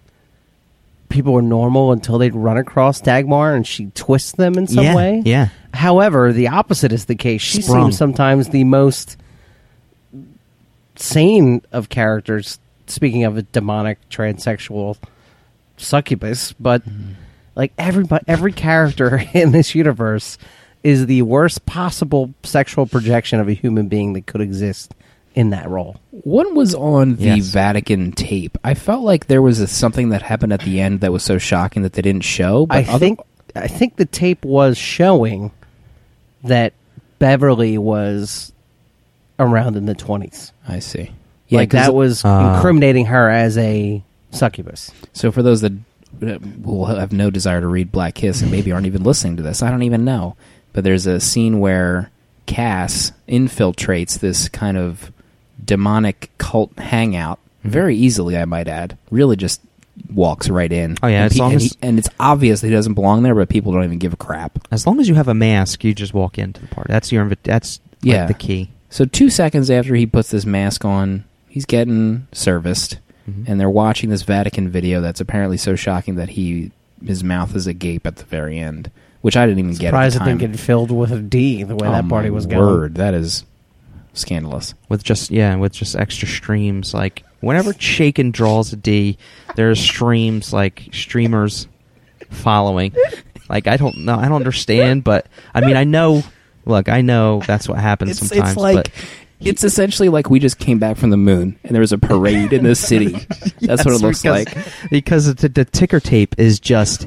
people 1.09 1.37
are 1.37 1.43
normal 1.43 1.93
until 1.93 2.18
they 2.18 2.30
run 2.30 2.57
across 2.57 3.01
Dagmar 3.01 3.55
and 3.55 3.66
she 3.66 3.87
twists 3.95 4.32
them 4.32 4.55
in 4.55 4.66
some 4.66 4.85
yeah, 4.85 4.97
way. 4.97 5.22
Yeah. 5.24 5.49
However, 5.72 6.32
the 6.32 6.49
opposite 6.49 6.93
is 6.93 7.05
the 7.05 7.14
case. 7.14 7.41
She 7.41 7.62
Sprung. 7.62 7.85
seems 7.85 7.99
sometimes 7.99 8.49
the 8.49 8.64
most 8.64 9.16
sane 10.97 11.62
of 11.72 11.89
characters. 11.89 12.59
Speaking 12.87 13.24
of 13.24 13.39
a 13.39 13.43
demonic 13.43 13.99
transsexual 14.11 14.99
succubus, 15.78 16.53
but 16.53 16.87
mm-hmm. 16.87 17.12
like 17.55 17.72
everybody, 17.78 18.24
every 18.28 18.53
character 18.53 19.22
in 19.35 19.53
this 19.53 19.74
universe 19.74 20.37
is 20.82 21.07
the 21.07 21.22
worst 21.22 21.64
possible 21.64 22.35
sexual 22.43 22.87
projection 22.87 23.41
of 23.41 23.49
a 23.49 23.55
human 23.55 23.89
being 23.89 24.12
that 24.12 24.26
could 24.26 24.43
exist 24.43 24.95
in 25.35 25.51
that 25.51 25.68
role. 25.68 25.97
What 26.11 26.55
was 26.55 26.74
on 26.74 27.16
the 27.16 27.24
Yes. 27.24 27.47
Vatican 27.49 28.12
tape? 28.12 28.57
I 28.62 28.74
felt 28.74 29.03
like 29.03 29.26
there 29.26 29.43
was 29.43 29.59
a, 29.61 29.66
something 29.66 30.11
that 30.11 30.22
happened 30.22 30.53
at 30.53 30.61
the 30.61 30.80
end 30.80 31.01
that 31.01 31.12
was 31.12 31.22
so 31.24 31.39
shocking 31.39 31.82
that 31.82 31.93
they 31.95 32.03
didn't 32.03 32.22
show. 32.24 32.66
But 32.66 32.76
I 32.76 32.89
other- 32.89 32.99
think 32.99 33.20
I 33.57 33.68
think 33.68 33.97
the 33.97 34.05
tape 34.05 34.45
was 34.45 34.76
showing 34.76 35.51
that 36.45 36.72
Beverly 37.18 37.78
was 37.78 38.53
around 39.39 39.76
in 39.76 39.87
the 39.87 39.95
twenties. 39.95 40.53
I 40.68 40.78
see. 40.80 41.11
like 41.51 41.70
'cause- 41.70 41.87
that 41.87 41.95
was 41.95 42.22
Ah. 42.24 42.57
incriminating 42.57 43.07
her 43.07 43.28
as 43.30 43.57
a 43.59 44.03
succubus. 44.32 44.91
So 45.12 45.30
for 45.30 45.43
those 45.43 45.61
that 45.61 45.72
uh, 46.22 46.39
will 46.62 46.87
have 46.87 47.12
no 47.12 47.30
desire 47.30 47.61
to 47.61 47.66
read 47.68 47.93
Black 47.93 48.14
Kiss 48.14 48.43
and 48.43 48.51
maybe 48.51 48.72
aren't 48.72 48.87
even 48.87 49.05
listening 49.05 49.37
to 49.37 49.43
this, 49.43 49.62
I 49.62 49.70
don't 49.70 49.82
even 49.85 50.05
know. 50.05 50.35
But 50.72 50.82
there's 50.85 51.07
a 51.07 51.20
scene 51.20 51.61
where 51.61 52.11
Cass 52.47 53.12
infiltrates 53.28 54.18
this 54.18 54.49
kind 54.49 54.76
of 54.76 55.12
demonic 55.65 56.31
cult 56.39 56.77
hangout 56.79 57.39
very 57.62 57.97
easily, 57.97 58.37
I 58.37 58.45
might 58.45 58.69
add. 58.69 58.99
Really 59.11 59.37
just 59.37 59.61
walks 60.12 60.49
right 60.49 60.71
in. 60.73 60.97
Oh, 61.03 61.07
yeah, 61.07 61.23
and, 61.23 61.33
as 61.33 61.39
long 61.39 61.53
and, 61.53 61.62
as- 61.62 61.77
and 61.81 61.99
it's 61.99 62.09
obvious 62.21 62.61
that 62.61 62.67
he 62.69 62.73
doesn't 62.73 62.95
belong 62.95 63.23
there, 63.23 63.35
but 63.35 63.49
people 63.49 63.73
don't 63.73 63.85
even 63.85 63.99
give 63.99 64.12
a 64.12 64.17
crap. 64.17 64.59
As 64.71 64.87
long 64.87 65.01
as 65.01 65.09
you 65.09 65.15
have 65.15 65.29
a 65.29 65.35
mask, 65.35 65.85
you 65.85 65.95
just 65.95 66.12
walk 66.15 66.39
into 66.39 66.61
the 66.61 66.67
party. 66.69 66.93
That's 66.93 67.11
your 67.12 67.25
invi- 67.25 67.37
that's 67.43 67.81
like, 68.03 68.12
Yeah. 68.12 68.27
the 68.27 68.35
key. 68.35 68.71
So 68.91 69.05
two 69.05 69.31
seconds 69.31 69.71
after 69.71 69.95
he 69.95 70.07
puts 70.07 70.31
this 70.31 70.45
mask 70.45 70.85
on, 70.85 71.25
he's 71.49 71.65
getting 71.65 72.27
serviced, 72.33 72.99
Mhm. 73.29 73.45
and 73.49 73.59
they're 73.61 73.71
watching 73.71 74.11
this 74.11 74.23
Vatican 74.23 74.69
video 74.69 75.01
that's 75.01 75.21
apparently 75.21 75.57
so 75.57 75.75
shocking 75.77 76.17
that 76.17 76.31
he 76.31 76.71
his 77.05 77.23
mouth 77.25 77.55
is 77.55 77.67
agape 77.67 78.07
at 78.07 78.17
the 78.17 78.25
very 78.25 78.59
end, 78.59 78.91
which 79.21 79.37
I 79.37 79.45
didn't 79.47 79.59
even 79.59 79.73
get. 79.73 79.89
Surprised 79.89 80.17
at 80.17 80.23
it 80.23 80.25
the 80.25 80.31
didn't 80.31 80.41
time. 80.43 80.51
get 80.53 80.61
filled 80.61 80.91
with 80.91 81.12
a 81.12 81.19
D 81.19 81.62
the 81.62 81.77
way 81.77 81.87
Oh, 81.89 81.93
that 81.93 82.09
party 82.09 82.29
my 82.31 82.35
was 82.35 82.47
going. 82.47 82.61
Word, 82.61 82.95
that 82.95 83.12
is 83.15 83.45
scandalous. 84.15 84.75
with 84.89 85.03
just 85.05 85.31
yeah, 85.31 85.55
with 85.57 85.73
just 85.73 85.95
extra 85.97 86.27
streams. 86.27 86.95
Like 86.95 87.25
whenever 87.41 87.73
Chaykin 87.73 88.33
draws 88.33 88.73
a 88.73 88.77
D, 88.77 89.19
there's 89.57 89.79
streams 89.81 90.53
like 90.53 90.89
streamers 90.93 91.69
following. 92.31 92.95
Like 93.49 93.67
I 93.67 93.77
don't 93.77 93.99
know, 93.99 94.17
I 94.17 94.25
don't 94.25 94.37
understand, 94.37 95.05
but 95.05 95.27
I 95.53 95.61
mean 95.61 95.77
I 95.77 95.85
know. 95.85 96.23
Look, 96.67 96.89
I 96.89 97.03
know 97.03 97.43
that's 97.47 97.69
what 97.69 97.79
happens 97.79 98.12
It's, 98.12 98.29
sometimes. 98.31 98.53
it's 98.53 98.57
like 98.59 98.75
but 98.77 98.91
it's 99.41 99.65
essentially 99.65 100.09
like 100.09 100.31
we 100.31 100.39
just 100.39 100.59
came 100.59 100.79
back 100.79 100.97
from 100.97 101.11
the 101.11 101.19
moon 101.19 101.59
and 101.62 101.75
there 101.75 101.81
was 101.83 101.93
a 101.93 101.99
parade 101.99 102.55
in 102.55 102.65
the 102.65 102.75
city. 102.75 103.09
That's 103.61 103.85
what 103.85 103.95
it 103.95 104.01
looks 104.01 104.23
because- 104.23 104.47
like. 104.47 104.91
because 104.91 105.35
the, 105.35 105.49
the 105.51 105.67
ticker 105.67 106.01
tape 106.01 106.37
is 106.39 106.61
just 106.61 107.07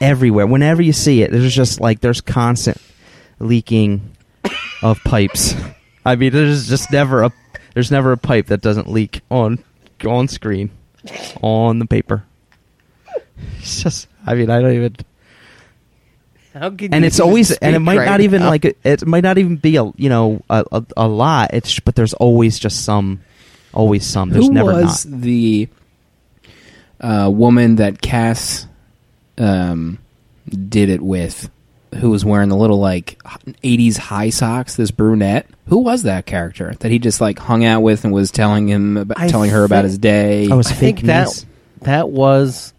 everywhere. 0.00 0.48
Whenever 0.48 0.82
you 0.82 0.92
see 0.92 1.22
it, 1.22 1.30
there's 1.30 1.54
just 1.54 1.80
like 1.80 2.00
there's 2.00 2.20
constant 2.20 2.78
leaking 3.38 4.10
of 4.82 4.98
pipes. 5.04 5.54
I 6.04 6.16
mean, 6.16 6.32
there's 6.32 6.68
just 6.68 6.90
never 6.92 7.22
a 7.24 7.32
there's 7.74 7.90
never 7.90 8.12
a 8.12 8.16
pipe 8.16 8.46
that 8.46 8.60
doesn't 8.60 8.88
leak 8.88 9.20
on 9.30 9.62
on 10.04 10.28
screen 10.28 10.70
on 11.42 11.78
the 11.78 11.86
paper. 11.86 12.24
It's 13.58 13.82
just, 13.82 14.08
I 14.26 14.34
mean, 14.34 14.50
I 14.50 14.60
don't 14.60 14.72
even. 14.72 14.96
How 16.54 16.70
could 16.70 16.92
And 16.92 17.04
you 17.04 17.06
it's 17.06 17.20
always, 17.20 17.52
and 17.52 17.76
it 17.76 17.78
might 17.78 17.98
right 17.98 18.04
not 18.06 18.20
even 18.20 18.42
now? 18.42 18.48
like 18.50 18.64
it 18.64 19.06
might 19.06 19.22
not 19.22 19.38
even 19.38 19.56
be 19.56 19.76
a 19.76 19.84
you 19.96 20.08
know 20.08 20.42
a, 20.50 20.64
a, 20.72 20.84
a 20.96 21.08
lot. 21.08 21.50
It's 21.54 21.78
but 21.80 21.94
there's 21.94 22.12
always 22.14 22.58
just 22.58 22.84
some, 22.84 23.20
always 23.72 24.04
some. 24.04 24.30
There's 24.30 24.46
Who 24.48 24.52
never 24.52 24.72
was 24.72 25.06
not. 25.06 25.20
the 25.20 25.68
uh, 27.00 27.30
woman 27.32 27.76
that 27.76 28.00
Cass 28.02 28.66
um, 29.38 29.98
did 30.48 30.88
it 30.88 31.00
with? 31.00 31.48
Who 31.96 32.10
was 32.10 32.24
wearing 32.24 32.48
the 32.48 32.56
little 32.56 32.78
like 32.78 33.20
'80s 33.24 33.96
high 33.96 34.30
socks? 34.30 34.76
This 34.76 34.90
brunette. 34.90 35.46
Who 35.66 35.78
was 35.78 36.04
that 36.04 36.26
character 36.26 36.74
that 36.80 36.90
he 36.90 36.98
just 36.98 37.20
like 37.20 37.38
hung 37.38 37.64
out 37.64 37.82
with 37.82 38.04
and 38.04 38.12
was 38.12 38.30
telling 38.30 38.68
him, 38.68 38.96
about, 38.96 39.18
I 39.18 39.28
telling 39.28 39.50
her 39.50 39.64
about 39.64 39.84
his 39.84 39.98
day? 39.98 40.48
Oh, 40.50 40.60
it's 40.60 40.70
I 40.70 40.74
fake 40.74 40.96
think 40.96 41.06
that 41.06 41.44
that 41.82 42.10
was 42.10 42.72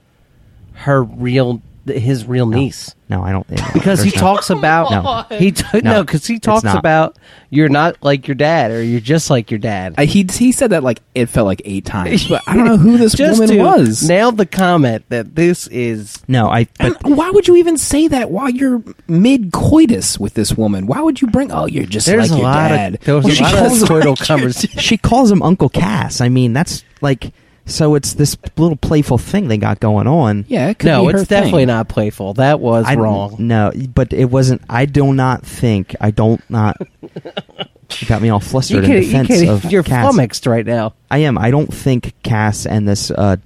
her 0.74 1.04
real 1.04 1.62
his 1.86 2.26
real 2.26 2.46
niece. 2.46 2.96
No, 3.10 3.22
I 3.24 3.32
don't 3.34 3.46
think 3.46 3.62
because 3.74 4.02
he 4.02 4.10
no- 4.12 4.22
talks 4.22 4.50
about 4.50 4.90
No. 5.32 5.38
he 5.38 5.52
t- 5.52 5.66
no 5.74 5.80
No, 5.96 6.04
because 6.04 6.26
he 6.26 6.36
it's 6.36 6.46
talks 6.46 6.64
not. 6.64 6.78
about 6.78 7.18
you're 7.50 7.68
not 7.68 7.98
like 8.02 8.28
your 8.28 8.36
dad 8.36 8.72
or 8.72 8.82
you're 8.82 9.02
just 9.02 9.30
like 9.30 9.52
your 9.52 9.58
dad. 9.60 9.96
I, 9.98 10.06
he 10.06 10.26
he 10.32 10.52
said 10.54 10.70
that 10.70 10.82
like 10.84 11.02
it 11.14 11.26
felt 11.26 11.46
like 11.48 11.62
eight 11.66 11.84
times, 11.86 12.28
but 12.28 12.42
I 12.48 12.56
don't 12.56 12.66
know 12.66 12.78
who 12.78 12.98
this 12.98 13.14
just 13.16 13.42
woman 13.42 13.56
to 13.58 13.64
was. 13.64 14.08
nailed 14.08 14.38
the 14.38 14.46
comment 14.46 15.04
that 15.10 15.36
this 15.36 15.68
is 15.68 16.22
No, 16.30 16.48
I. 16.50 16.68
And 16.80 16.96
But 17.02 17.12
why 17.12 17.30
would 17.32 17.48
you 17.50 17.58
even 17.58 17.78
say 17.78 18.08
that 18.08 18.32
while 18.32 18.50
you're 18.50 18.82
mid 19.08 19.52
coitus 19.52 20.18
with 20.18 20.34
this 20.36 20.54
woman? 20.54 20.88
Why 20.88 21.02
would 21.02 21.22
you 21.22 21.28
bring? 21.28 21.52
Oh, 21.52 21.66
you're 21.66 21.84
just 21.86 22.06
there's 22.08 22.30
like 22.32 22.38
a 22.38 22.42
your 22.42 22.44
lot 22.50 22.70
dad. 22.70 22.94
of 22.96 23.00
there 23.02 23.16
was 23.16 23.26
Well, 23.26 23.34
a 23.34 23.36
she 23.36 23.44
lot 23.44 23.54
of 23.54 23.60
calls 23.60 23.82
him- 23.82 23.88
coital 23.90 24.18
conversation. 24.28 24.80
she 24.80 24.98
calls 24.98 25.30
him 25.32 25.42
Uncle 25.42 25.68
Cass. 25.70 26.22
I 26.22 26.30
mean, 26.30 26.54
that's 26.54 26.86
like 27.02 27.34
so. 27.72 27.96
It's 27.96 28.14
this 28.14 28.38
little 28.58 28.76
playful 28.76 29.18
thing 29.18 29.48
they 29.48 29.58
got 29.58 29.80
going 29.80 30.08
on. 30.08 30.46
yeah, 30.48 30.70
it 30.70 30.80
could 30.80 30.88
No, 30.88 31.06
be 31.08 31.14
her 31.14 31.20
it's 31.20 31.28
definitely 31.30 31.66
not 31.66 31.88
playful. 31.90 32.34
That 32.36 32.60
was 32.60 32.86
I, 32.86 32.96
wrong. 32.96 33.36
No, 33.40 33.72
but 33.94 34.14
it 34.14 34.26
wasn't. 34.26 34.62
I 34.70 34.86
do 34.86 35.14
not 35.14 35.46
think. 35.46 35.96
I 36.02 36.12
don't 36.12 36.42
not. 36.50 36.78
you 37.02 38.08
got 38.08 38.22
me 38.22 38.30
all 38.30 38.40
flustered 38.40 38.84
can, 38.86 38.96
in 38.96 39.02
defense 39.04 39.28
can, 39.28 39.50
of 39.50 39.66
you're 39.72 39.84
Cass. 39.84 40.06
flummoxed 40.14 40.46
right 40.46 40.66
now. 40.66 40.94
I 41.10 41.20
am. 41.20 41.38
I 41.38 41.52
don't 41.52 41.74
think 41.74 42.14
Cass 42.24 42.66
and 42.66 42.88
this 42.88 43.12
uh, 43.12 43.38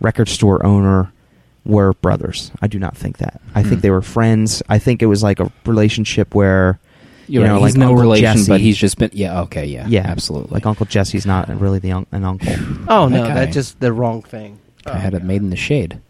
record 0.00 0.28
store 0.28 0.64
owner 0.66 1.12
were 1.64 1.92
brothers. 1.94 2.50
I 2.60 2.66
do 2.66 2.78
not 2.80 2.96
think 2.96 3.18
that. 3.18 3.40
I 3.54 3.62
Hmm. 3.62 3.68
think 3.68 3.80
they 3.82 3.90
were 3.90 4.02
friends. 4.02 4.62
I 4.68 4.78
think 4.78 5.02
it 5.02 5.06
was 5.06 5.22
like 5.22 5.38
a 5.38 5.52
relationship 5.64 6.34
where 6.34 6.80
You're 7.28 7.44
you 7.44 7.50
right. 7.50 7.56
know, 7.58 7.64
he's 7.64 7.74
like 7.74 7.80
no 7.80 7.88
Uncle 7.88 8.02
relation, 8.02 8.36
Jesse. 8.36 8.48
but 8.48 8.60
he's 8.60 8.76
just 8.76 8.98
been. 8.98 9.10
Yeah. 9.12 9.42
Okay. 9.42 9.66
Yeah. 9.66 9.86
yeah, 9.86 10.02
Absolutely. 10.06 10.52
Like 10.54 10.66
Uncle 10.66 10.86
Jesse's 10.86 11.24
not 11.26 11.48
really 11.60 11.78
the 11.78 11.92
un- 11.92 12.06
an 12.12 12.24
uncle. 12.24 12.52
Oh 12.88 13.08
no, 13.08 13.22
That 13.22 13.28
guy. 13.28 13.34
that's 13.34 13.54
just 13.54 13.80
the 13.80 13.92
wrong 13.92 14.22
thing. 14.22 14.58
I 14.84 14.98
had 14.98 15.14
it 15.14 15.22
made 15.22 15.40
in 15.42 15.50
the 15.50 15.56
shade. 15.56 16.00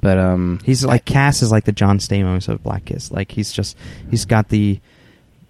But 0.00 0.18
um, 0.18 0.60
He's 0.64 0.84
like 0.84 1.04
Cass 1.04 1.42
is 1.42 1.50
like 1.50 1.64
the 1.64 1.72
John 1.72 1.98
Stamos 1.98 2.48
of 2.48 2.62
Black 2.62 2.84
Kiss. 2.86 3.10
Like 3.10 3.30
he's 3.32 3.52
just 3.52 3.76
he's 4.10 4.24
got 4.24 4.48
the, 4.50 4.80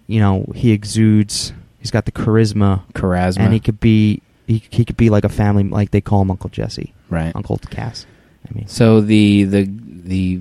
you 0.07 0.19
know, 0.19 0.45
he 0.55 0.71
exudes. 0.71 1.51
He's 1.79 1.91
got 1.91 2.05
the 2.05 2.11
charisma, 2.11 2.81
charisma, 2.93 3.39
and 3.41 3.53
he 3.53 3.59
could 3.59 3.79
be 3.79 4.21
he, 4.47 4.63
he 4.69 4.85
could 4.85 4.97
be 4.97 5.09
like 5.09 5.23
a 5.23 5.29
family 5.29 5.63
like 5.63 5.91
they 5.91 6.01
call 6.01 6.21
him 6.21 6.31
Uncle 6.31 6.49
Jesse, 6.49 6.93
right. 7.09 7.35
Uncle 7.35 7.57
Cass. 7.69 8.05
I 8.49 8.53
mean, 8.53 8.67
So 8.67 9.01
the 9.01 9.43
the 9.43 9.69
the 9.69 10.39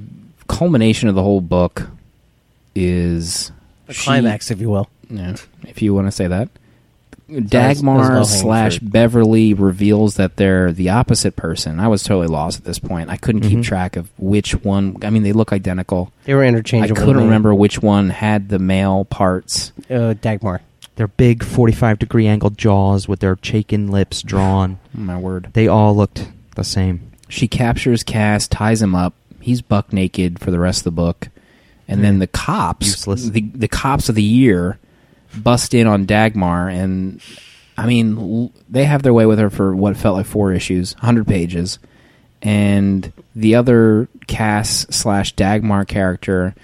culmination 0.49 1.09
of 1.09 1.15
the 1.15 1.23
whole 1.23 1.41
book 1.41 1.89
is 2.75 3.51
The 3.87 3.93
she- 3.95 4.05
climax, 4.05 4.51
if 4.51 4.61
you 4.61 4.71
will. 4.71 4.89
Yeah, 5.11 5.37
if 5.67 5.83
you 5.83 5.95
want 5.95 6.07
to 6.07 6.13
say 6.13 6.27
that. 6.27 6.49
that's- 7.29 7.51
that's 7.51 7.79
Dagmar 7.81 7.99
low-hanging 7.99 8.25
slash. 8.25 8.79
Beverly 8.81 9.55
reveals 9.55 10.17
that 10.17 10.37
they're 10.37 10.73
the 10.73 10.91
opposite 10.91 11.37
person. 11.37 11.81
I 11.81 11.89
was 11.89 12.03
totally 12.03 12.27
lost 12.27 12.59
at 12.59 12.65
this 12.65 12.79
point. 12.79 13.09
I 13.11 13.17
couldn't 13.17 13.43
keep 13.43 13.59
Mhm. 13.61 13.65
track 13.65 13.97
of 13.97 14.09
which 14.19 14.63
one. 14.65 14.97
I 15.03 15.11
mean, 15.11 15.23
they 15.23 15.33
look 15.33 15.53
identical. 15.53 16.11
They 16.25 16.35
were 16.35 16.45
interchangeable. 16.45 16.97
I 17.01 17.05
couldn't 17.05 17.15
to 17.15 17.21
me. 17.21 17.27
remember 17.27 17.55
which 17.55 17.81
one 17.83 18.11
had 18.11 18.49
the 18.51 18.59
male 18.59 19.05
parts. 19.07 19.73
Uh, 19.91 20.15
Dagmar. 20.21 20.61
their 20.97 21.09
big 21.09 21.43
forty-five 21.43 21.99
degree 21.99 22.27
angled 22.29 22.57
jaws 22.57 23.09
with 23.09 23.19
their 23.21 23.35
Chaykin 23.37 23.91
lips 23.91 24.23
drawn. 24.23 24.79
My 24.95 25.19
word. 25.19 25.49
They 25.55 25.67
all 25.67 25.97
looked 25.97 26.29
the 26.57 26.63
same. 26.65 27.01
She 27.29 27.49
captures 27.49 28.03
Cass, 28.05 28.47
ties 28.47 28.81
him 28.81 28.95
up. 28.95 29.13
He's 29.41 29.61
buck 29.61 29.93
naked 29.93 30.39
for 30.39 30.51
the 30.53 30.59
rest 30.61 30.81
of 30.81 30.85
the 30.85 30.91
book, 30.93 31.29
and 31.89 32.03
then 32.03 32.19
the 32.19 32.27
cops, 32.27 32.87
Useless. 32.87 33.29
the 33.29 33.43
the 33.55 33.69
cops 33.69 34.09
of 34.09 34.15
the 34.15 34.23
year, 34.23 34.79
bust 35.37 35.75
in 35.75 35.87
on 35.87 36.07
Dagmar, 36.07 36.69
and 36.69 37.21
I 37.77 37.87
mean 37.87 38.19
l- 38.19 38.53
they 38.69 38.85
have 38.85 39.03
their 39.03 39.15
way 39.15 39.27
with 39.27 39.39
her 39.39 39.51
for 39.51 39.75
what 39.75 39.97
felt 39.97 40.17
like 40.17 40.27
four 40.27 40.53
issues, 40.53 40.95
hundred 40.95 41.27
pages, 41.27 41.79
and 42.43 43.13
the 43.35 43.55
other 43.55 44.09
Cass 44.27 44.87
slash 44.91 45.33
Dagmar 45.33 45.85
character, 45.85 46.55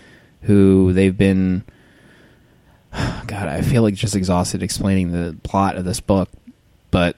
who 0.43 0.93
they've 0.93 1.17
been, 1.17 1.65
God, 2.93 3.49
I 3.49 3.63
feel 3.63 3.83
like 3.83 3.95
just 3.95 4.17
exhausted 4.17 4.63
explaining 4.63 5.13
the 5.13 5.37
plot 5.43 5.77
of 5.77 5.85
this 5.85 6.01
book, 6.01 6.29
but 6.91 7.17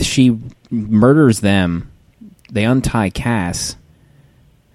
she 0.00 0.38
murders 0.70 1.40
them 1.40 1.88
they 2.52 2.64
untie 2.64 3.08
Cass. 3.08 3.76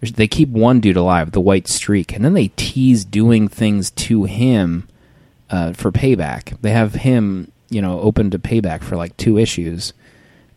They 0.02 0.28
keep 0.28 0.50
one 0.50 0.80
dude 0.80 0.96
alive, 0.98 1.32
the 1.32 1.42
White 1.42 1.68
Streak, 1.68 2.14
and 2.14 2.24
then 2.24 2.34
they 2.34 2.50
tease 2.50 3.04
doing 3.04 3.48
things 3.48 3.90
to 3.92 4.26
him 4.26 4.88
uh, 5.50 5.74
for 5.74 5.92
payback. 5.92 6.60
They 6.62 6.70
have 6.72 6.94
him, 6.94 7.52
you 7.70 7.82
know, 7.82 8.00
open 8.02 8.30
to 8.32 8.40
payback 8.40 8.84
for 8.84 8.96
like 8.96 9.18
two 9.18 9.38
issues 9.40 9.94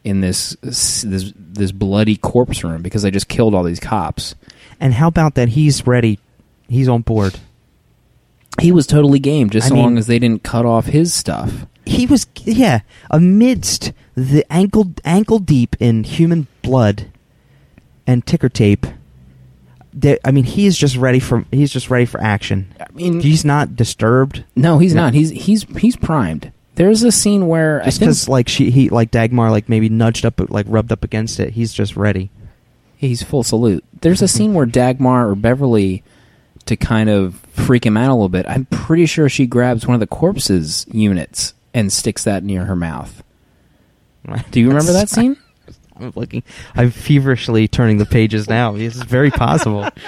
in 0.05 0.21
this 0.21 0.57
this 0.63 1.33
this 1.37 1.73
bloody 1.73 2.17
corpse 2.17 2.63
room 2.65 2.83
because 2.83 3.03
they 3.03 3.11
just 3.11 3.29
killed 3.29 3.55
all 3.55 3.63
these 3.63 3.81
cops. 3.81 4.35
And 4.79 4.93
how 4.95 5.09
about 5.09 5.35
that? 5.37 5.49
He's 5.51 5.87
ready. 5.87 6.19
He's 6.69 6.89
on 6.89 7.03
board. 7.03 7.39
He 8.61 8.73
was 8.73 8.87
totally 8.87 9.19
game, 9.21 9.49
just 9.49 9.67
I 9.67 9.69
so 9.69 9.75
mean- 9.75 9.83
long 9.85 9.99
as 9.99 10.07
they 10.07 10.19
didn't 10.19 10.43
cut 10.43 10.67
off 10.67 10.87
his 10.87 11.15
stuff. 11.15 11.67
He 11.87 12.07
was 12.07 12.27
yeah 12.45 12.81
amidst 13.11 13.93
the 14.15 14.45
ankle 14.53 14.93
ankle 15.05 15.39
deep 15.39 15.77
in 15.81 16.05
human 16.05 16.47
blood 16.63 17.07
and 18.07 18.25
ticker 18.27 18.51
tape. 18.51 18.87
I 20.25 20.31
mean, 20.31 20.45
he 20.45 20.67
is 20.67 20.79
just 20.79 20.97
ready 20.97 21.19
for 21.21 21.45
he's 21.51 21.73
just 21.73 21.91
ready 21.91 22.05
for 22.07 22.21
action. 22.21 22.73
I 22.81 22.87
mean, 22.93 23.21
He's 23.21 23.45
not 23.45 23.75
disturbed 23.77 24.45
no, 24.55 24.79
he's 24.79 24.95
No. 24.95 25.03
not. 25.05 25.15
He's 25.15 25.31
he's 25.31 25.63
he's 25.79 25.97
primed. 25.97 26.53
There's 26.77 27.03
a 27.03 27.13
scene 27.13 27.49
where 27.49 27.83
just 27.85 27.89
I 27.89 27.91
think 27.91 28.01
because 28.11 28.29
like 28.29 28.49
she 28.49 28.71
he 28.71 28.89
like 28.89 29.11
Dagmar 29.11 29.51
like 29.51 29.69
maybe 29.69 29.89
nudged 29.89 30.25
up 30.25 30.41
like 30.51 30.67
rubbed 30.69 30.93
up 30.93 31.03
against 31.05 31.41
it. 31.41 31.55
He's 31.55 31.73
just 31.75 31.97
ready. 31.97 32.31
He's 32.97 33.23
full 33.23 33.43
salute. 33.43 33.85
There's 34.01 34.23
a 34.23 34.29
scene 34.29 34.55
where 34.55 34.67
Dagmar 34.67 35.29
or 35.31 35.35
Beverly, 35.35 36.03
to 36.67 36.77
kind 36.77 37.09
of 37.11 37.35
freak 37.53 37.85
him 37.85 37.97
out 37.97 38.11
a 38.11 38.15
little 38.15 38.29
bit, 38.29 38.47
I'm 38.49 38.67
pretty 38.67 39.07
sure 39.07 39.29
she 39.29 39.47
grabs 39.47 39.87
one 39.87 39.95
of 39.95 40.01
the 40.01 40.07
corpse's 40.07 40.87
units 40.91 41.55
and 41.75 41.93
sticks 41.93 42.25
that 42.25 42.45
near 42.45 42.67
her 42.67 42.77
mouth. 42.77 43.23
Do 44.51 44.61
you 44.61 44.69
remember 44.69 44.93
that 44.93 45.09
scene? 45.09 45.37
I'm 46.01 46.13
looking. 46.17 46.43
I'm 46.75 46.91
feverishly 46.91 47.69
turning 47.69 47.99
the 47.99 48.07
pages 48.07 48.49
now. 48.49 48.73
This 48.73 48.97
is 48.97 49.03
very 49.03 49.31
possible. 49.31 49.89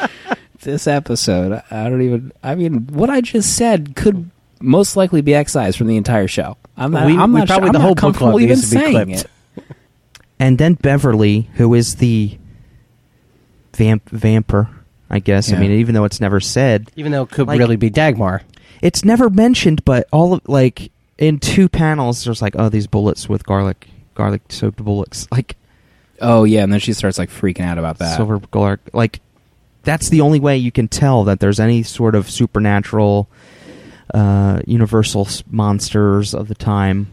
This 0.60 0.86
episode, 0.86 1.60
I 1.72 1.88
don't 1.90 2.02
even. 2.02 2.30
I 2.40 2.54
mean, 2.54 2.86
what 2.86 3.10
I 3.10 3.20
just 3.20 3.56
said 3.56 3.96
could 3.96 4.30
most 4.60 4.96
likely 4.96 5.20
be 5.20 5.34
excised 5.34 5.76
from 5.76 5.88
the 5.88 5.96
entire 5.96 6.28
show. 6.28 6.56
I'm 6.76 6.92
not. 6.92 7.06
We- 7.06 7.18
I'm 7.18 7.32
we 7.32 7.40
not 7.40 7.48
probably- 7.48 7.66
sure, 7.66 7.72
the 7.72 7.78
I'm 7.78 7.82
whole 7.82 7.90
book 7.94 7.98
comfortable 7.98 8.30
club 8.30 8.42
even 8.42 8.54
needs 8.56 8.70
to 8.70 8.76
be 8.76 8.80
saying 8.80 8.92
clipped. 9.06 9.26
it. 9.58 9.76
and 10.38 10.58
then 10.58 10.74
Beverly, 10.74 11.50
who 11.54 11.74
is 11.74 11.96
the 11.96 12.38
vamp 13.74 14.08
vamper, 14.10 14.68
I 15.10 15.18
guess. 15.18 15.50
Yeah. 15.50 15.56
I 15.56 15.60
mean, 15.60 15.72
even 15.72 15.94
though 15.96 16.04
it's 16.04 16.20
never 16.20 16.38
said, 16.40 16.90
Even 16.96 17.12
though 17.12 17.22
it 17.22 17.30
could 17.30 17.48
Like- 17.48 17.58
really 17.58 17.74
be 17.76 17.90
Dagmar. 17.90 18.42
it's 18.80 19.04
never 19.04 19.30
mentioned. 19.30 19.84
But 19.84 20.06
all 20.12 20.34
of 20.34 20.42
like 20.48 20.92
in 21.18 21.38
two 21.40 21.68
panels, 21.68 22.24
there's 22.24 22.40
like, 22.40 22.54
oh, 22.56 22.68
these 22.68 22.86
bullets 22.86 23.28
with 23.28 23.44
garlic, 23.44 23.88
garlic 24.14 24.42
soaked 24.48 24.76
bullets, 24.84 25.26
like 25.32 25.56
Oh 26.22 26.44
yeah, 26.44 26.62
and 26.62 26.72
then 26.72 26.80
she 26.80 26.92
starts 26.92 27.18
like 27.18 27.28
freaking 27.30 27.64
out 27.66 27.78
about 27.78 27.98
that. 27.98 28.16
silver 28.16 28.38
garlic. 28.38 28.80
Like 28.92 29.20
that's 29.82 30.08
the 30.08 30.20
only 30.20 30.40
way 30.40 30.56
you 30.56 30.70
can 30.72 30.88
tell 30.88 31.24
that 31.24 31.40
there's 31.40 31.58
any 31.60 31.82
sort 31.82 32.14
of 32.14 32.30
supernatural, 32.30 33.28
uh, 34.14 34.60
universal 34.66 35.28
monsters 35.50 36.34
of 36.34 36.48
the 36.48 36.54
time. 36.54 37.10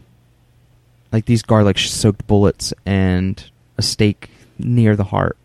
Like 1.12 1.26
these 1.26 1.42
garlic 1.42 1.80
soaked 1.80 2.28
bullets 2.28 2.72
and 2.86 3.44
a 3.78 3.82
stake 3.82 4.30
near 4.60 4.96
the 4.96 5.06
heart. 5.06 5.38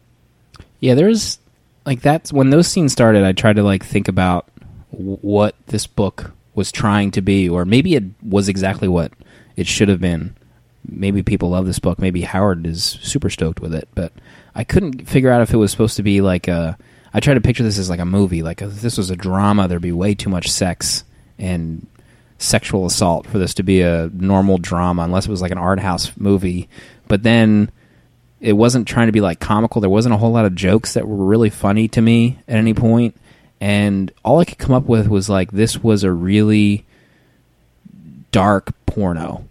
Yeah, 0.81 0.95
there's 0.95 1.39
like 1.87 2.03
that's 2.03 2.33
when 2.33 2.51
those 2.51 2.69
scenes 2.69 2.93
started. 2.93 3.25
I 3.25 3.33
tried 3.33 3.57
to 3.57 3.63
like 3.63 3.83
think 3.85 4.09
about 4.09 4.47
w- 4.93 5.17
what 5.23 5.55
this 5.69 5.87
book 5.87 6.33
was 6.55 6.71
trying 6.71 7.11
to 7.13 7.23
be, 7.23 7.49
or 7.49 7.65
maybe 7.65 7.95
it 7.95 8.05
was 8.23 8.49
exactly 8.49 8.89
what 8.89 9.13
it 9.57 9.67
should 9.67 9.89
have 9.89 10.01
been. 10.01 10.37
Maybe 10.87 11.23
people 11.23 11.51
love 11.51 11.67
this 11.67 11.79
book. 11.79 11.99
Maybe 11.99 12.23
Howard 12.23 12.67
is 12.67 12.99
super 13.03 13.31
stoked 13.31 13.61
with 13.61 13.75
it, 13.75 13.89
but 13.95 14.13
I 14.55 14.65
couldn't 14.65 15.09
figure 15.09 15.31
out 15.31 15.43
if 15.43 15.53
it 15.53 15.57
was 15.57 15.71
supposed 15.71 15.97
to 15.97 16.03
be 16.03 16.21
like 16.21 16.49
a. 16.49 16.77
I 17.13 17.21
tried 17.21 17.35
to 17.35 17.41
picture 17.41 17.63
this 17.63 17.79
as 17.79 17.89
like 17.89 18.01
a 18.01 18.05
movie. 18.05 18.43
Like 18.43 18.61
if 18.61 18.81
this 18.81 18.99
was 18.99 19.11
a 19.11 19.17
drama, 19.17 19.69
there'd 19.69 19.81
be 19.81 19.93
way 19.93 20.15
too 20.15 20.31
much 20.31 20.51
sex 20.51 21.05
and 21.39 21.87
sexual 22.39 22.87
assault 22.87 23.27
for 23.27 23.39
this 23.39 23.55
to 23.55 23.63
be 23.63 23.83
a 23.83 24.11
normal 24.13 24.59
drama, 24.59 25.03
unless 25.03 25.27
it 25.27 25.31
was 25.31 25.41
like 25.41 25.53
an 25.53 25.59
art 25.59 25.79
house 25.79 26.11
movie. 26.17 26.69
But 27.09 27.23
then 27.23 27.71
it 28.41 28.53
wasn't 28.53 28.89
trying 28.89 29.07
to 29.07 29.13
be 29.13 29.21
like 29.21 29.41
comical. 29.41 29.81
There 29.81 29.89
wasn't 29.89 30.15
a 30.15 30.19
whole 30.19 30.33
lot 30.33 30.45
of 30.45 30.55
jokes 30.55 30.95
that 30.95 31.09
were 31.09 31.25
really 31.25 31.51
funny 31.51 31.89
to 31.89 32.01
me 32.03 32.39
at 32.47 32.57
any 32.57 32.75
point. 32.75 33.17
And 33.61 34.13
all 34.25 34.41
I 34.41 34.45
could 34.45 34.59
come 34.59 34.75
up 34.75 34.85
with 34.85 35.09
was 35.09 35.31
like 35.31 35.51
this 35.51 35.83
was 35.83 36.05
a 36.05 36.13
really 36.13 36.85
dark 38.33 38.75
porno. 38.85 39.47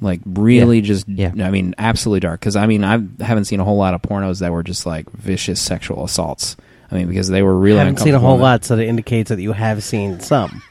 Like 0.00 0.20
really 0.26 0.76
Yeah. 0.78 0.82
just 0.84 1.08
Yeah. 1.08 1.32
I 1.42 1.50
mean 1.50 1.74
absolutely 1.78 2.20
dark 2.20 2.40
cuz 2.40 2.54
I 2.56 2.66
mean 2.66 2.84
I 2.84 3.00
haven't 3.22 3.46
seen 3.46 3.58
a 3.60 3.64
whole 3.64 3.76
lot 3.76 3.94
of 3.94 4.02
pornos 4.02 4.40
that 4.40 4.52
were 4.52 4.62
just 4.62 4.86
like 4.86 5.10
vicious 5.10 5.60
sexual 5.60 6.04
assaults. 6.04 6.56
I 6.90 6.94
mean 6.96 7.08
because 7.08 7.28
they 7.28 7.42
were 7.42 7.58
really 7.58 7.80
I 7.80 7.84
haven't 7.84 7.98
seen 8.00 8.14
a 8.14 8.18
whole 8.20 8.38
lot, 8.38 8.64
so 8.64 8.76
that 8.76 8.86
indicates 8.86 9.28
that 9.30 9.40
you 9.40 9.52
have 9.52 9.82
seen 9.82 10.20
some. 10.20 10.62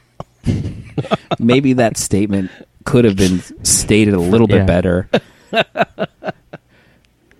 Maybe 1.38 1.74
that 1.74 1.96
statement 1.98 2.50
could 2.84 3.04
have 3.04 3.16
been 3.16 3.40
stated 3.64 4.14
a 4.14 4.20
little 4.20 4.46
bit 4.46 4.58
Yeah. 4.58 4.64
better. 4.64 5.08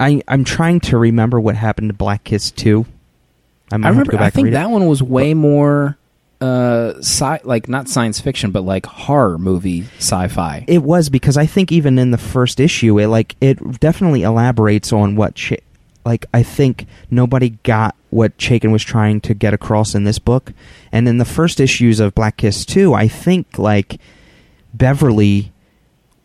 I 0.00 0.22
I'm 0.28 0.44
trying 0.44 0.80
to 0.80 0.98
remember 0.98 1.40
what 1.40 1.56
happened 1.56 1.88
to 1.90 1.94
Black 1.94 2.24
Kiss 2.24 2.50
two. 2.50 2.86
I, 3.72 3.76
might 3.76 3.88
I 3.88 3.90
remember. 3.90 4.18
I 4.18 4.30
think 4.30 4.50
that 4.52 4.70
one 4.70 4.86
was 4.86 5.02
way 5.02 5.34
more, 5.34 5.98
uh, 6.40 6.94
sci- 6.98 7.40
like 7.44 7.68
not 7.68 7.88
science 7.88 8.20
fiction, 8.20 8.50
but 8.50 8.62
like 8.62 8.86
horror 8.86 9.38
movie 9.38 9.82
sci-fi. 9.98 10.64
It 10.68 10.82
was 10.82 11.08
because 11.08 11.36
I 11.36 11.46
think 11.46 11.72
even 11.72 11.98
in 11.98 12.10
the 12.10 12.18
first 12.18 12.60
issue, 12.60 12.98
it 12.98 13.08
like 13.08 13.34
it 13.40 13.80
definitely 13.80 14.22
elaborates 14.22 14.92
on 14.92 15.16
what 15.16 15.34
Ch- 15.34 15.54
like 16.04 16.26
I 16.32 16.42
think 16.42 16.86
nobody 17.10 17.50
got 17.64 17.94
what 18.10 18.38
Chaykin 18.38 18.72
was 18.72 18.82
trying 18.84 19.20
to 19.22 19.34
get 19.34 19.52
across 19.52 19.94
in 19.94 20.04
this 20.04 20.18
book, 20.18 20.52
and 20.92 21.08
in 21.08 21.18
the 21.18 21.24
first 21.24 21.60
issues 21.60 22.00
of 22.00 22.14
Black 22.14 22.36
Kiss 22.36 22.64
two, 22.64 22.94
I 22.94 23.08
think 23.08 23.58
like 23.58 24.00
Beverly 24.72 25.52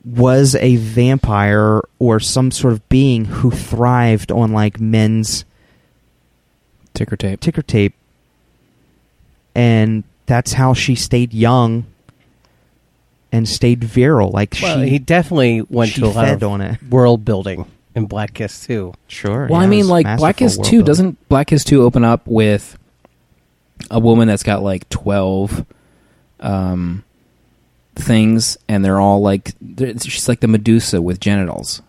was 0.05 0.53
a 0.55 0.75
vampire 0.75 1.81
or 1.97 2.19
some 2.19 2.51
sort 2.51 2.73
of 2.73 2.87
being 2.89 3.25
who 3.25 3.49
thrived 3.49 4.31
on 4.31 4.51
like 4.51 4.79
men's 4.79 5.45
Ticker 6.93 7.15
tape. 7.15 7.39
ticker 7.39 7.61
tape, 7.63 7.95
and 9.55 10.03
that's 10.25 10.53
how 10.53 10.73
she 10.73 10.95
stayed 10.95 11.33
young 11.33 11.85
and 13.31 13.47
stayed 13.47 13.83
virile. 13.83 14.29
Like 14.31 14.55
Well, 14.61 14.83
she 14.83 14.89
he 14.89 14.99
definitely 14.99 15.61
went 15.69 15.91
she 15.91 16.01
to 16.01 16.07
a 16.07 16.09
lot 16.09 16.25
fed 16.25 16.43
of 16.43 16.49
on 16.49 16.61
it. 16.61 16.77
world 16.89 17.25
building 17.25 17.65
in 17.95 18.05
Black 18.05 18.33
Kiss 18.33 18.65
too. 18.65 18.93
Sure. 19.07 19.47
Well, 19.49 19.59
I 19.59 19.67
mean, 19.67 19.87
like 19.87 20.05
masterful 20.05 20.23
Black 20.23 20.37
Kiss 20.37 20.57
world 20.57 20.65
Two 20.65 20.71
building. 20.77 20.85
doesn't 20.85 21.29
Black 21.29 21.47
Kiss 21.47 21.63
Two 21.63 21.83
open 21.83 22.03
up 22.03 22.25
with 22.27 22.77
a 23.91 23.99
woman 23.99 24.27
that's 24.27 24.43
got 24.43 24.63
like 24.63 24.87
twelve 24.89 25.65
um, 26.39 27.03
things, 27.95 28.57
and 28.67 28.83
they're 28.83 28.99
all 28.99 29.21
like 29.21 29.53
they're- 29.61 29.97
she's 29.99 30.27
like 30.29 30.39
the 30.39 30.47
Medusa 30.47 31.01
with 31.01 31.19
genitals. 31.19 31.81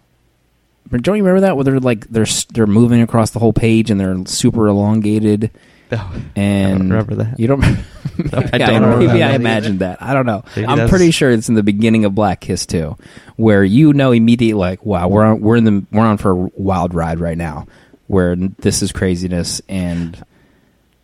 But 0.90 1.02
Don't 1.02 1.16
you 1.16 1.22
remember 1.24 1.40
that? 1.40 1.56
Where 1.56 1.64
they're 1.64 1.80
like 1.80 2.08
they're 2.08 2.26
they're 2.52 2.66
moving 2.66 3.00
across 3.00 3.30
the 3.30 3.38
whole 3.38 3.52
page 3.54 3.90
and 3.90 3.98
they're 4.00 4.24
super 4.26 4.66
elongated. 4.68 5.50
Oh, 5.92 6.22
and 6.34 6.90
remember 6.90 7.14
that. 7.16 7.38
You 7.38 7.46
don't. 7.48 7.62
I 7.64 7.70
don't 8.18 8.50
maybe 8.52 8.72
remember 8.72 9.10
I 9.12 9.18
that 9.18 9.34
imagined 9.34 9.78
that. 9.80 10.02
I 10.02 10.14
don't 10.14 10.26
know. 10.26 10.42
Maybe 10.56 10.66
I'm 10.66 10.76
that's- 10.78 10.90
pretty 10.90 11.10
sure 11.10 11.30
it's 11.30 11.48
in 11.48 11.54
the 11.54 11.62
beginning 11.62 12.04
of 12.04 12.14
Black 12.14 12.40
Kiss 12.40 12.66
too, 12.66 12.96
where 13.36 13.62
you 13.64 13.92
know 13.92 14.12
immediately 14.12 14.54
like, 14.58 14.84
wow, 14.84 15.08
we're 15.08 15.24
on, 15.24 15.40
we're 15.40 15.56
in 15.56 15.64
the 15.64 15.84
we're 15.92 16.02
on 16.04 16.18
for 16.18 16.32
a 16.46 16.50
wild 16.56 16.94
ride 16.94 17.20
right 17.20 17.36
now, 17.38 17.66
where 18.06 18.34
this 18.36 18.82
is 18.82 18.92
craziness 18.92 19.60
and 19.68 20.22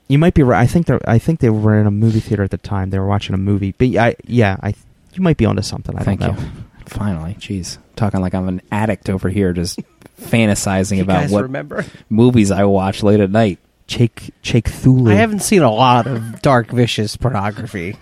You 0.09 0.19
might 0.19 0.35
be 0.35 0.43
right. 0.43 0.61
I 0.61 0.67
think 0.67 0.87
they 0.87 0.99
I 1.07 1.19
think 1.19 1.41
they 1.41 1.51
were 1.51 1.79
in 1.79 1.87
a 1.87 1.91
movie 1.91 2.21
theater 2.21 2.43
at 2.43 2.51
the 2.51 2.59
time. 2.59 2.91
They 2.91 2.99
were 2.99 3.07
watching 3.07 3.35
a 3.35 3.39
movie. 3.39 3.73
But 3.77 3.89
I 3.97 4.17
yeah, 4.27 4.57
I 4.63 4.75
you 5.13 5.23
might 5.23 5.37
be 5.37 5.45
onto 5.47 5.63
something. 5.63 5.97
I 5.97 6.03
thank 6.03 6.21
don't 6.21 6.37
know. 6.37 6.43
you. 6.43 6.49
Finally, 6.87 7.35
jeez, 7.35 7.79
talking 7.97 8.21
like 8.21 8.35
I'm 8.35 8.49
an 8.49 8.63
addict 8.73 9.09
over 9.11 9.29
here, 9.29 9.53
just 9.53 9.79
fantasizing 10.21 10.97
You 10.97 11.03
about 11.05 11.21
guys 11.23 11.31
what 11.33 11.43
remember? 11.45 11.85
movies 12.09 12.51
I 12.51 12.65
watch 12.65 13.03
late 13.03 13.21
at 13.21 13.31
night. 13.31 13.59
Jake 13.91 14.31
Jake 14.41 14.67
Thulu. 14.67 15.11
I 15.11 15.17
haven't 15.17 15.41
seen 15.41 15.63
a 15.63 15.71
lot 15.71 16.07
of 16.07 16.41
dark, 16.43 16.69
vicious 16.71 17.17
pornography. 17.17 17.97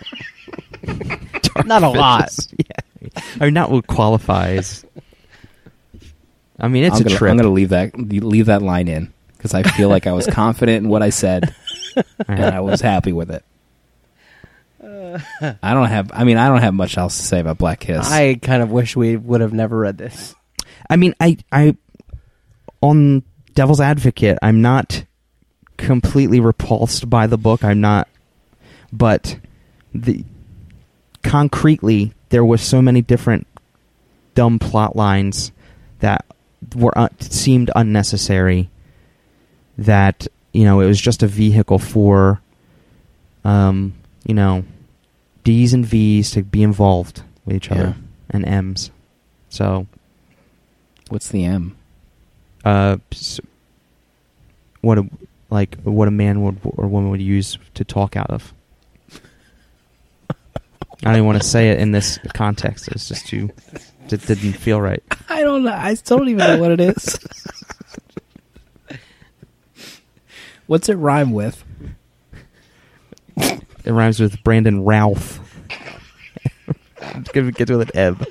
Not 1.65 1.81
a 1.81 1.89
lot. 1.89 2.29
yeah. 2.55 3.07
I 3.39 3.45
mean, 3.45 3.53
not 3.55 3.71
what 3.71 3.87
qualifies. 3.87 4.85
I 6.59 6.67
mean, 6.67 6.83
it's 6.83 6.97
I'm 6.97 7.01
a 7.01 7.03
gonna, 7.05 7.17
trip. 7.17 7.31
I'm 7.31 7.37
gonna 7.37 7.49
leave 7.49 7.69
that 7.69 7.97
leave 7.97 8.45
that 8.45 8.61
line 8.61 8.87
in 8.87 9.11
because 9.35 9.53
I 9.53 9.63
feel 9.63 9.89
like 9.89 10.05
I 10.05 10.11
was 10.11 10.27
confident 10.31 10.83
in 10.85 10.89
what 10.89 11.01
I 11.01 11.09
said 11.09 11.53
and 12.27 12.45
I 12.45 12.59
was 12.59 12.81
happy 12.81 13.11
with 13.11 13.31
it. 13.31 13.43
I 15.61 15.73
don't 15.73 15.87
have. 15.87 16.11
I 16.13 16.23
mean, 16.23 16.37
I 16.37 16.47
don't 16.47 16.61
have 16.61 16.73
much 16.73 16.97
else 16.97 17.17
to 17.17 17.23
say 17.23 17.39
about 17.39 17.57
Black 17.57 17.79
Kiss. 17.79 18.09
I 18.09 18.35
kind 18.35 18.61
of 18.61 18.71
wish 18.71 18.95
we 18.95 19.17
would 19.17 19.41
have 19.41 19.53
never 19.53 19.77
read 19.77 19.97
this. 19.97 20.35
I 20.89 20.97
mean, 20.97 21.15
I, 21.19 21.37
I, 21.51 21.75
on 22.81 23.23
Devil's 23.53 23.81
Advocate, 23.81 24.37
I'm 24.41 24.61
not 24.61 25.03
completely 25.79 26.39
repulsed 26.39 27.09
by 27.09 27.25
the 27.25 27.37
book. 27.37 27.63
I'm 27.63 27.81
not, 27.81 28.07
but 28.91 29.37
the 29.93 30.23
concretely, 31.23 32.13
there 32.29 32.45
was 32.45 32.61
so 32.61 32.81
many 32.81 33.01
different 33.01 33.47
dumb 34.35 34.59
plot 34.59 34.95
lines 34.95 35.51
that 35.99 36.25
were 36.75 36.95
uh, 36.97 37.09
seemed 37.19 37.71
unnecessary. 37.75 38.69
That 39.77 40.27
you 40.51 40.65
know, 40.65 40.81
it 40.81 40.87
was 40.87 40.99
just 40.99 41.23
a 41.23 41.27
vehicle 41.27 41.79
for, 41.79 42.41
um, 43.45 43.93
you 44.25 44.33
know, 44.33 44.65
D's 45.45 45.73
and 45.73 45.85
V's 45.85 46.31
to 46.31 46.43
be 46.43 46.61
involved 46.63 47.23
with 47.45 47.55
each 47.55 47.71
other 47.71 47.95
Yeah. 47.97 48.03
and 48.31 48.45
M's. 48.45 48.91
So 49.49 49.87
What's 51.09 51.29
the 51.29 51.45
M? 51.45 51.77
uh, 52.65 52.97
what 54.81 54.97
a 54.97 55.07
like 55.49 55.77
what 55.83 56.07
a 56.07 56.11
man 56.11 56.41
would 56.43 56.59
or 56.63 56.87
woman 56.87 57.09
would 57.11 57.21
use 57.21 57.57
to 57.75 57.83
talk 57.83 58.15
out 58.15 58.29
of. 58.29 58.53
I 61.01 61.05
don't 61.05 61.13
even 61.13 61.25
want 61.25 61.41
to 61.41 61.47
say 61.47 61.69
it 61.69 61.79
in 61.79 61.91
this 61.91 62.19
context. 62.33 62.89
It's 62.89 63.07
just 63.07 63.25
too. 63.27 63.49
It 64.09 64.25
didn't 64.25 64.53
feel 64.53 64.81
right. 64.81 65.01
I 65.29 65.41
don't 65.41 65.63
know. 65.63 65.73
I 65.73 65.93
still 65.93 66.17
don't 66.17 66.29
even 66.29 66.39
know 66.39 66.57
what 66.57 66.71
it 66.71 66.81
is. 66.81 67.19
What's 70.67 70.89
it 70.89 70.95
rhyme 70.95 71.31
with? 71.31 71.63
It 73.37 73.91
rhymes 73.91 74.19
with 74.19 74.43
Brandon 74.43 74.83
Ralph. 74.83 75.39
Give 77.33 77.47
it 77.47 77.55
gets 77.55 77.71
with 77.71 77.89
an 77.95 77.97
M. 77.97 78.25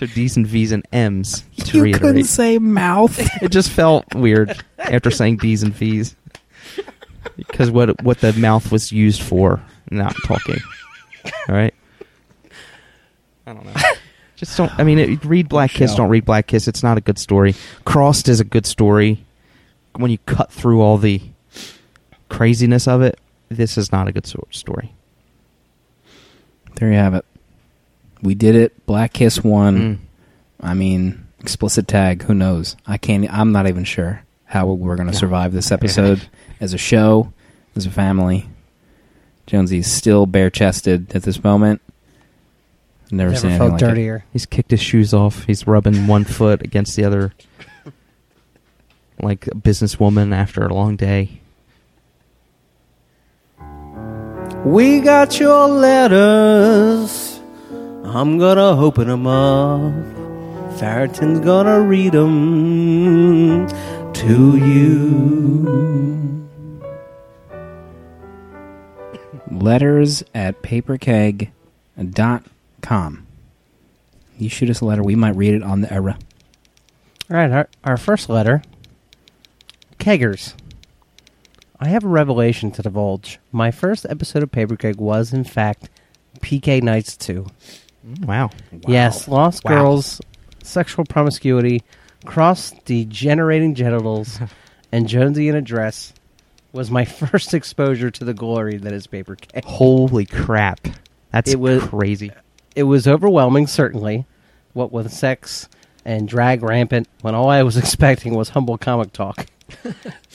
so 0.00 0.06
D's 0.06 0.34
and 0.38 0.46
V's 0.46 0.72
and 0.72 0.82
M's 0.92 1.44
to 1.58 1.76
you 1.76 1.82
reiterate. 1.84 2.00
couldn't 2.02 2.24
say 2.24 2.58
mouth. 2.58 3.18
it 3.42 3.50
just 3.50 3.70
felt 3.70 4.14
weird 4.14 4.58
after 4.78 5.10
saying 5.10 5.36
D's 5.36 5.62
and 5.62 5.74
V's 5.74 6.16
because 7.36 7.70
what 7.70 8.02
what 8.02 8.18
the 8.20 8.32
mouth 8.32 8.72
was 8.72 8.92
used 8.92 9.20
for, 9.20 9.62
not 9.90 10.16
talking. 10.24 10.58
All 11.48 11.54
right. 11.54 11.74
I 13.46 13.52
don't 13.52 13.66
know. 13.66 13.74
Just 14.36 14.56
don't. 14.56 14.72
I 14.78 14.84
mean, 14.84 14.98
it, 14.98 15.22
read 15.22 15.50
Black 15.50 15.70
Kiss. 15.70 15.94
Don't 15.94 16.08
read 16.08 16.24
Black 16.24 16.46
Kiss. 16.46 16.66
It's 16.66 16.82
not 16.82 16.96
a 16.96 17.02
good 17.02 17.18
story. 17.18 17.54
Crossed 17.84 18.26
is 18.26 18.40
a 18.40 18.44
good 18.44 18.64
story. 18.64 19.22
When 19.96 20.10
you 20.10 20.16
cut 20.24 20.50
through 20.50 20.80
all 20.80 20.96
the 20.96 21.20
craziness 22.30 22.88
of 22.88 23.02
it, 23.02 23.20
this 23.50 23.76
is 23.76 23.92
not 23.92 24.08
a 24.08 24.12
good 24.12 24.26
so- 24.26 24.46
story. 24.50 24.94
there 26.76 26.88
you 26.88 26.94
have 26.96 27.12
it. 27.12 27.26
We 28.22 28.34
did 28.34 28.54
it. 28.54 28.86
Black 28.86 29.12
Kiss 29.12 29.42
won. 29.42 29.78
Mm. 29.78 29.98
I 30.60 30.74
mean, 30.74 31.26
explicit 31.40 31.88
tag. 31.88 32.22
Who 32.24 32.34
knows? 32.34 32.76
I 32.86 32.98
can't. 32.98 33.32
I'm 33.32 33.52
not 33.52 33.66
even 33.66 33.84
sure 33.84 34.22
how 34.44 34.66
we're 34.66 34.96
going 34.96 35.08
to 35.08 35.12
No. 35.14 35.18
survive 35.18 35.52
this 35.52 35.70
episode 35.72 36.28
as 36.60 36.74
a 36.74 36.78
show, 36.78 37.32
as 37.76 37.86
a 37.86 37.90
family. 37.90 38.46
Jonesy's 39.46 39.90
still 39.90 40.26
bare 40.26 40.50
chested 40.50 41.14
at 41.16 41.22
this 41.22 41.42
moment. 41.42 41.80
Never, 43.10 43.30
Never 43.30 43.40
seen 43.40 43.50
anything 43.50 43.58
felt 43.68 43.72
like 43.72 43.82
it. 43.82 43.86
dirtier. 43.94 44.24
He's 44.32 44.46
kicked 44.46 44.70
his 44.70 44.80
shoes 44.80 45.12
off. 45.12 45.44
He's 45.44 45.66
rubbing 45.66 46.06
one 46.06 46.24
foot 46.38 46.62
against 46.62 46.94
the 46.94 47.04
other, 47.04 47.32
like 49.20 49.46
a 49.48 49.50
businesswoman 49.50 50.32
after 50.32 50.64
a 50.64 50.72
long 50.72 50.94
day. 50.96 51.40
We 54.64 55.00
got 55.00 55.40
your 55.40 55.66
letters. 55.68 57.29
I'm 58.12 58.38
gonna 58.38 58.76
open 58.84 59.06
them 59.06 59.24
up. 59.28 59.94
Farrington's 60.80 61.38
gonna 61.38 61.80
read 61.80 62.10
them 62.10 63.68
to 64.12 64.56
you. 64.56 66.48
Letters 69.48 70.24
at 70.34 70.60
paperkeg.com. 70.60 71.46
You 74.38 74.48
shoot 74.48 74.70
us 74.70 74.80
a 74.80 74.84
letter. 74.84 75.04
We 75.04 75.14
might 75.14 75.36
read 75.36 75.54
it 75.54 75.62
on 75.62 75.82
the 75.82 75.92
era. 75.92 76.18
All 77.30 77.36
right, 77.36 77.52
our, 77.52 77.68
our 77.84 77.96
first 77.96 78.28
letter. 78.28 78.64
Keggers. 80.00 80.54
I 81.78 81.86
have 81.86 82.02
a 82.02 82.08
revelation 82.08 82.72
to 82.72 82.82
divulge. 82.82 83.38
My 83.52 83.70
first 83.70 84.04
episode 84.10 84.42
of 84.42 84.50
Paper 84.50 84.74
Keg 84.74 84.96
was, 84.96 85.32
in 85.32 85.44
fact, 85.44 85.88
PK 86.40 86.82
Nights 86.82 87.16
2. 87.16 87.46
Wow. 88.22 88.50
Yes, 88.86 89.28
Lost 89.28 89.64
Wow. 89.64 89.70
Girls, 89.82 90.20
sexual 90.62 91.04
promiscuity, 91.04 91.82
cross 92.24 92.72
degenerating 92.84 93.74
genitals, 93.74 94.38
and 94.92 95.06
Jonesy 95.08 95.48
in 95.48 95.54
a 95.54 95.62
dress 95.62 96.12
was 96.72 96.90
my 96.90 97.04
first 97.06 97.52
exposure 97.54 98.10
to 98.10 98.24
the 98.24 98.34
glory 98.34 98.76
that 98.78 98.92
is 98.92 99.06
Paper 99.06 99.36
Keg. 99.36 99.64
Holy 99.64 100.24
crap. 100.26 100.80
That's 101.32 101.52
It 101.52 101.60
was- 101.60 101.82
crazy. 101.84 102.30
It 102.76 102.84
was 102.84 103.08
overwhelming, 103.08 103.66
certainly, 103.66 104.26
what 104.74 104.92
with 104.92 105.12
sex 105.12 105.68
and 106.04 106.28
drag 106.28 106.62
rampant, 106.62 107.08
when 107.20 107.34
all 107.34 107.50
I 107.50 107.62
was 107.64 107.76
expecting 107.76 108.34
was 108.34 108.50
humble 108.50 108.78
comic 108.78 109.12
talk. 109.12 109.46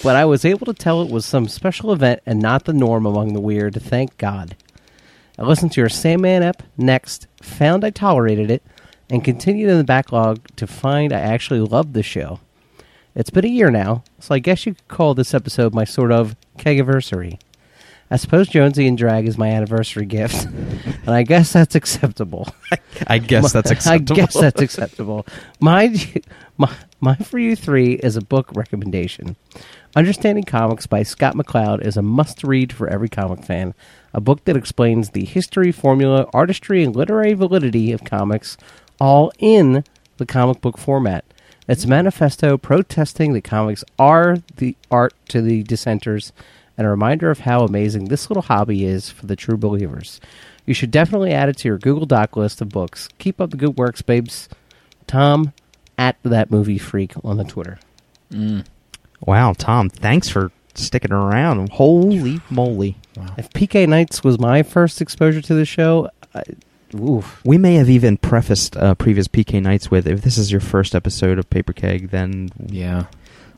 but 0.04 0.16
I 0.16 0.26
was 0.26 0.46
able 0.46 0.66
to 0.66 0.74
tell 0.74 1.02
it 1.02 1.10
was 1.10 1.26
some 1.26 1.48
special 1.48 1.92
event 1.92 2.22
and 2.26 2.40
not 2.42 2.66
the 2.66 2.74
norm 2.74 3.06
among 3.06 3.34
the 3.34 3.40
weird, 3.42 3.82
thank 3.82 4.18
God. 4.18 4.56
I 5.38 5.44
listened 5.44 5.74
to 5.74 5.82
your 5.82 5.90
Sandman 5.90 6.44
ep 6.44 6.64
next, 6.78 7.28
found 7.42 7.84
I 7.84 7.90
tolerated 7.90 8.50
it, 8.50 8.64
and 9.10 9.24
continued 9.24 9.70
in 9.70 9.78
the 9.78 9.84
backlog 9.84 10.48
to 10.56 10.66
find 10.66 11.12
I 11.12 11.20
actually 11.20 11.60
loved 11.60 11.94
the 11.94 12.04
show. 12.04 12.40
It's 13.16 13.30
been 13.30 13.46
a 13.46 13.50
year 13.50 13.70
now, 13.70 14.04
so 14.20 14.36
I 14.36 14.40
guess 14.40 14.66
you 14.66 14.74
could 14.76 14.88
call 14.88 15.14
this 15.14 15.34
episode 15.34 15.74
my 15.74 15.84
sort 15.84 16.12
of 16.12 16.36
kegiversary. 16.58 17.40
I 18.12 18.18
suppose 18.18 18.48
Jonesy 18.48 18.88
and 18.88 18.98
Drag 18.98 19.28
is 19.28 19.38
my 19.38 19.50
anniversary 19.50 20.06
gift, 20.06 20.46
and 20.46 21.10
I 21.10 21.24
guess 21.24 21.52
that's 21.52 21.76
acceptable. 21.76 22.48
I 23.08 23.18
guess 23.18 23.52
that's 23.52 23.72
acceptable. 23.72 24.14
I 24.22 24.26
guess 24.26 24.34
that's 24.34 24.62
acceptable. 24.62 25.26
My, 25.60 25.96
my, 26.58 26.72
my 27.02 27.16
for 27.16 27.40
you 27.40 27.56
three 27.56 27.94
is 27.94 28.16
a 28.16 28.22
book 28.22 28.50
recommendation. 28.54 29.36
Understanding 29.96 30.44
Comics 30.44 30.88
by 30.88 31.04
Scott 31.04 31.36
McCloud 31.36 31.82
is 31.82 31.96
a 31.96 32.02
must-read 32.02 32.74
for 32.74 32.90
every 32.90 33.08
comic 33.08 33.46
fan. 33.46 33.74
A 34.14 34.20
book 34.20 34.44
that 34.44 34.58
explains 34.58 35.12
the 35.12 35.24
history, 35.24 35.72
formula, 35.72 36.30
artistry, 36.34 36.84
and 36.84 36.94
literary 36.94 37.34
validity 37.34 37.94
of 37.94 38.04
comics, 38.04 38.58
all 39.00 39.32
in 39.40 39.86
the 40.18 40.26
comic 40.26 40.60
book 40.60 40.78
format. 40.78 41.24
It's 41.70 41.86
a 41.86 41.88
manifesto 41.88 42.58
protesting 42.58 43.32
that 43.34 43.46
comics 43.46 43.86
are 43.98 44.40
the 44.58 44.76
art 44.92 45.14
to 45.30 45.42
the 45.42 45.64
dissenters, 45.64 46.34
and 46.78 46.86
a 46.86 46.90
reminder 46.90 47.32
of 47.32 47.40
how 47.40 47.64
amazing 47.64 48.06
this 48.06 48.30
little 48.30 48.44
hobby 48.44 48.84
is 48.84 49.10
for 49.10 49.28
the 49.28 49.38
true 49.38 49.56
believers. 49.56 50.20
You 50.66 50.74
should 50.74 50.92
definitely 50.92 51.32
add 51.32 51.48
it 51.48 51.58
to 51.60 51.70
your 51.70 51.78
Google 51.78 52.06
Doc 52.06 52.36
list 52.36 52.60
of 52.60 52.68
books. 52.68 53.08
Keep 53.18 53.40
up 53.40 53.52
the 53.52 53.58
good 53.58 53.78
works, 53.78 54.02
babes. 54.02 54.50
Tom 55.08 55.54
at 55.98 56.18
that 56.24 56.52
movie 56.52 56.78
freak 56.78 57.14
on 57.24 57.38
the 57.38 57.46
Twitter. 57.46 57.80
Mm. 58.30 58.66
Wow, 59.22 59.54
Tom, 59.58 59.90
thanks 59.90 60.30
for 60.30 60.52
sticking 60.76 61.12
around. 61.12 61.70
Holy 61.72 62.40
moly! 62.50 62.98
If 63.38 63.50
PK 63.52 63.88
Nights 63.88 64.24
was 64.24 64.38
my 64.40 64.62
first 64.64 65.02
exposure 65.02 65.42
to 65.42 65.54
the 65.54 65.66
show, 65.66 66.10
I, 66.34 66.44
oof. 66.96 67.42
We 67.46 67.58
may 67.58 67.76
have 67.76 67.90
even 67.90 68.18
prefaced 68.18 68.76
uh, 68.78 68.96
previous 68.96 69.28
PK 69.28 69.62
nights 69.62 69.90
with, 69.90 70.06
"If 70.08 70.22
this 70.22 70.38
is 70.38 70.52
your 70.52 70.62
first 70.62 70.94
episode 70.96 71.40
of 71.40 71.50
Paper 71.50 71.74
Keg, 71.74 72.10
then 72.10 72.50
Yeah. 72.68 73.06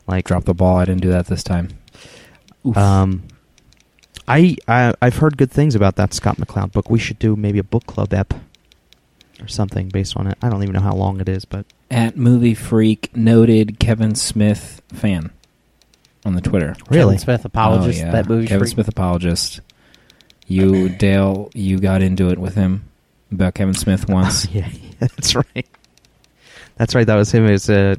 like 0.06 0.24
Drop 0.26 0.44
the 0.44 0.54
ball. 0.54 0.76
I 0.76 0.84
didn't 0.84 1.02
do 1.02 1.10
that 1.10 1.26
this 1.26 1.42
time. 1.42 1.68
Oof. 2.66 2.76
Um, 2.76 3.24
I, 4.26 4.56
I 4.68 4.94
I've 5.02 5.16
heard 5.16 5.36
good 5.38 5.50
things 5.50 5.74
about 5.74 5.96
that 5.96 6.14
Scott 6.14 6.36
McCloud 6.36 6.72
book. 6.72 6.88
We 6.90 6.98
should 6.98 7.18
do 7.18 7.34
maybe 7.34 7.58
a 7.58 7.64
book 7.64 7.86
club 7.86 8.12
ep 8.14 8.34
or 9.40 9.48
something 9.48 9.88
based 9.88 10.16
on 10.16 10.26
it. 10.26 10.36
I 10.42 10.48
don't 10.50 10.62
even 10.62 10.74
know 10.74 10.80
how 10.80 10.94
long 10.94 11.20
it 11.20 11.28
is, 11.28 11.44
but 11.44 11.66
At 11.90 12.16
Movie 12.16 12.54
Freak, 12.54 13.16
noted 13.16 13.78
Kevin 13.78 14.14
Smith 14.14 14.82
fan 14.92 15.30
on 16.28 16.34
the 16.34 16.40
Twitter. 16.40 16.76
Really? 16.90 17.14
Kevin 17.14 17.18
Smith 17.18 17.44
apologist. 17.44 18.00
Oh, 18.02 18.06
yeah. 18.06 18.12
That 18.12 18.28
movie. 18.28 18.46
Kevin 18.46 18.60
freak. 18.66 18.74
Smith 18.74 18.88
apologist. 18.88 19.60
You, 20.46 20.88
Dale, 20.88 21.50
you 21.54 21.78
got 21.78 22.00
into 22.02 22.30
it 22.30 22.38
with 22.38 22.54
him 22.54 22.88
about 23.32 23.54
Kevin 23.54 23.74
Smith 23.74 24.08
once. 24.08 24.46
yeah, 24.50 24.70
that's 25.00 25.34
right. 25.34 25.66
That's 26.76 26.94
right. 26.94 27.06
That 27.06 27.16
was 27.16 27.32
him. 27.32 27.46
Is 27.46 27.68
uh, 27.68 27.96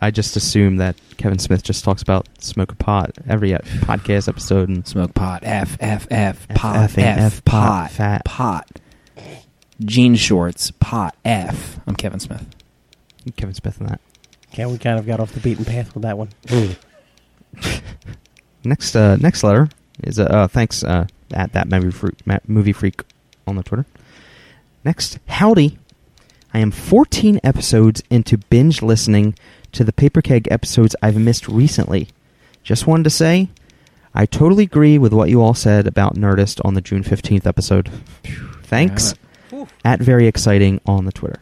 I 0.00 0.10
just 0.10 0.36
assume 0.36 0.76
that 0.76 0.96
Kevin 1.18 1.38
Smith 1.38 1.62
just 1.62 1.84
talks 1.84 2.02
about 2.02 2.26
smoke 2.42 2.72
a 2.72 2.74
pot 2.74 3.12
every 3.28 3.54
uh, 3.54 3.58
podcast 3.58 4.28
episode 4.28 4.68
and 4.68 4.86
Smoke 4.86 5.14
pot. 5.14 5.42
F, 5.44 5.76
F, 5.80 6.06
F. 6.10 6.46
F, 6.50 6.56
Pot. 6.56 6.76
F, 6.76 6.98
F. 6.98 7.18
F, 7.18 7.44
pot. 7.44 7.68
pot, 7.68 7.90
fat. 7.90 8.24
Pot. 8.24 8.68
Jean 9.84 10.16
shorts. 10.16 10.72
Pot. 10.72 11.14
F. 11.24 11.78
I'm 11.86 11.94
Kevin 11.94 12.18
Smith. 12.18 12.44
Kevin 13.36 13.54
Smith 13.54 13.78
and 13.78 13.88
that. 13.90 14.00
Yeah, 14.54 14.66
we 14.66 14.78
kind 14.78 14.98
of 14.98 15.06
got 15.06 15.20
off 15.20 15.32
the 15.32 15.40
beaten 15.40 15.64
path 15.64 15.94
with 15.94 16.02
that 16.02 16.18
one. 16.18 16.30
Next, 18.64 18.96
uh, 18.96 19.16
next 19.16 19.44
letter 19.44 19.68
is 20.02 20.18
uh, 20.18 20.24
uh 20.24 20.48
thanks 20.48 20.82
uh, 20.82 21.06
at 21.32 21.52
that 21.52 21.68
movie 21.68 21.90
freak, 21.90 22.14
movie 22.46 22.72
freak 22.72 23.02
on 23.46 23.56
the 23.56 23.62
Twitter. 23.62 23.86
Next, 24.84 25.18
howdy. 25.26 25.78
I 26.52 26.58
am 26.58 26.70
14 26.70 27.40
episodes 27.44 28.02
into 28.10 28.38
binge 28.38 28.82
listening 28.82 29.34
to 29.72 29.84
the 29.84 29.92
Paper 29.92 30.22
Keg 30.22 30.48
episodes 30.50 30.96
I've 31.02 31.16
missed 31.16 31.48
recently. 31.48 32.08
Just 32.62 32.86
wanted 32.86 33.04
to 33.04 33.10
say, 33.10 33.48
I 34.14 34.26
totally 34.26 34.64
agree 34.64 34.98
with 34.98 35.12
what 35.12 35.28
you 35.28 35.42
all 35.42 35.54
said 35.54 35.86
about 35.86 36.14
Nerdist 36.14 36.60
on 36.64 36.74
the 36.74 36.80
June 36.80 37.04
15th 37.04 37.46
episode. 37.46 37.90
Thanks. 38.62 39.14
At 39.84 40.00
very 40.00 40.26
exciting 40.26 40.80
on 40.86 41.04
the 41.04 41.12
Twitter. 41.12 41.40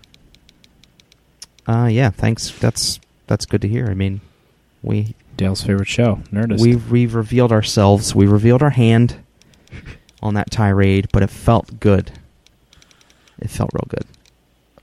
Uh, 1.67 1.89
yeah, 1.91 2.11
thanks. 2.11 2.51
That's 2.51 3.01
that's 3.27 3.47
good 3.47 3.63
to 3.63 3.69
hear. 3.69 3.89
I 3.89 3.95
mean, 3.95 4.21
we 4.83 5.15
Dale's 5.37 5.62
favorite 5.62 5.89
show, 5.89 6.20
Nerdist. 6.32 6.61
We've 6.61 6.91
we've 6.91 7.14
revealed 7.14 7.53
ourselves. 7.53 8.14
We 8.14 8.26
revealed 8.26 8.62
our 8.62 8.70
hand 8.70 9.16
on 10.22 10.34
that 10.34 10.51
tirade, 10.51 11.09
but 11.12 11.22
it 11.22 11.30
felt 11.30 11.78
good. 11.80 12.12
It 13.39 13.51
felt 13.51 13.70
real 13.74 13.87
good. 13.89 14.05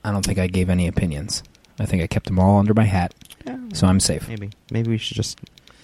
I 0.04 0.12
don't 0.12 0.24
think 0.24 0.38
I 0.38 0.46
gave 0.46 0.70
any 0.70 0.86
opinions. 0.86 1.42
I 1.78 1.86
think 1.86 2.02
I 2.02 2.06
kept 2.06 2.26
them 2.26 2.38
all 2.38 2.58
under 2.58 2.72
my 2.74 2.84
hat, 2.84 3.14
so 3.72 3.86
I'm 3.86 3.98
safe. 4.00 4.28
Maybe 4.28 4.50
maybe 4.70 4.90
we 4.90 4.98
should 4.98 5.16
just 5.16 5.38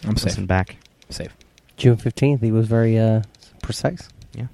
I'm 0.05 0.17
safe. 0.17 0.27
listen 0.27 0.47
back. 0.47 0.77
Safe. 1.09 1.35
June 1.77 1.97
fifteenth. 1.97 2.41
He 2.41 2.53
was 2.53 2.67
very 2.69 2.99
uh, 2.99 3.23
precise. 3.63 4.09
Yeah. 4.35 4.47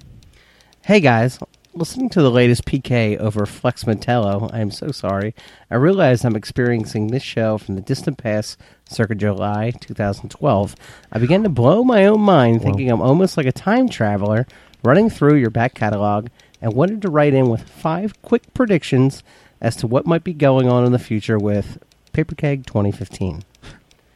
Hey 0.81 0.99
guys, 0.99 1.37
listening 1.77 2.09
to 2.09 2.21
the 2.21 2.31
latest 2.31 2.65
PK 2.65 3.17
over 3.17 3.45
Flex 3.45 3.83
Mentallo, 3.83 4.49
I 4.51 4.59
am 4.59 4.71
so 4.71 4.91
sorry. 4.91 5.35
I 5.69 5.75
realize 5.75 6.25
I'm 6.25 6.35
experiencing 6.35 7.07
this 7.07 7.21
show 7.21 7.57
from 7.59 7.75
the 7.75 7.81
distant 7.81 8.17
past, 8.17 8.59
circa 8.89 9.13
July 9.13 9.71
2012. 9.79 10.75
I 11.11 11.19
began 11.19 11.43
to 11.43 11.49
blow 11.49 11.83
my 11.83 12.05
own 12.05 12.21
mind, 12.21 12.63
thinking 12.63 12.89
I'm 12.89 13.01
almost 13.01 13.37
like 13.37 13.45
a 13.45 13.51
time 13.51 13.89
traveler, 13.89 14.47
running 14.83 15.09
through 15.09 15.35
your 15.35 15.51
back 15.51 15.75
catalog, 15.75 16.29
and 16.61 16.73
wanted 16.73 17.01
to 17.03 17.09
write 17.09 17.35
in 17.35 17.49
with 17.49 17.69
five 17.69 18.19
quick 18.23 18.53
predictions 18.55 19.21
as 19.61 19.75
to 19.75 19.85
what 19.87 20.07
might 20.07 20.23
be 20.23 20.33
going 20.33 20.67
on 20.67 20.83
in 20.83 20.91
the 20.91 20.99
future 20.99 21.37
with 21.37 21.77
Paper 22.11 22.33
Keg 22.33 22.65
2015. 22.65 23.43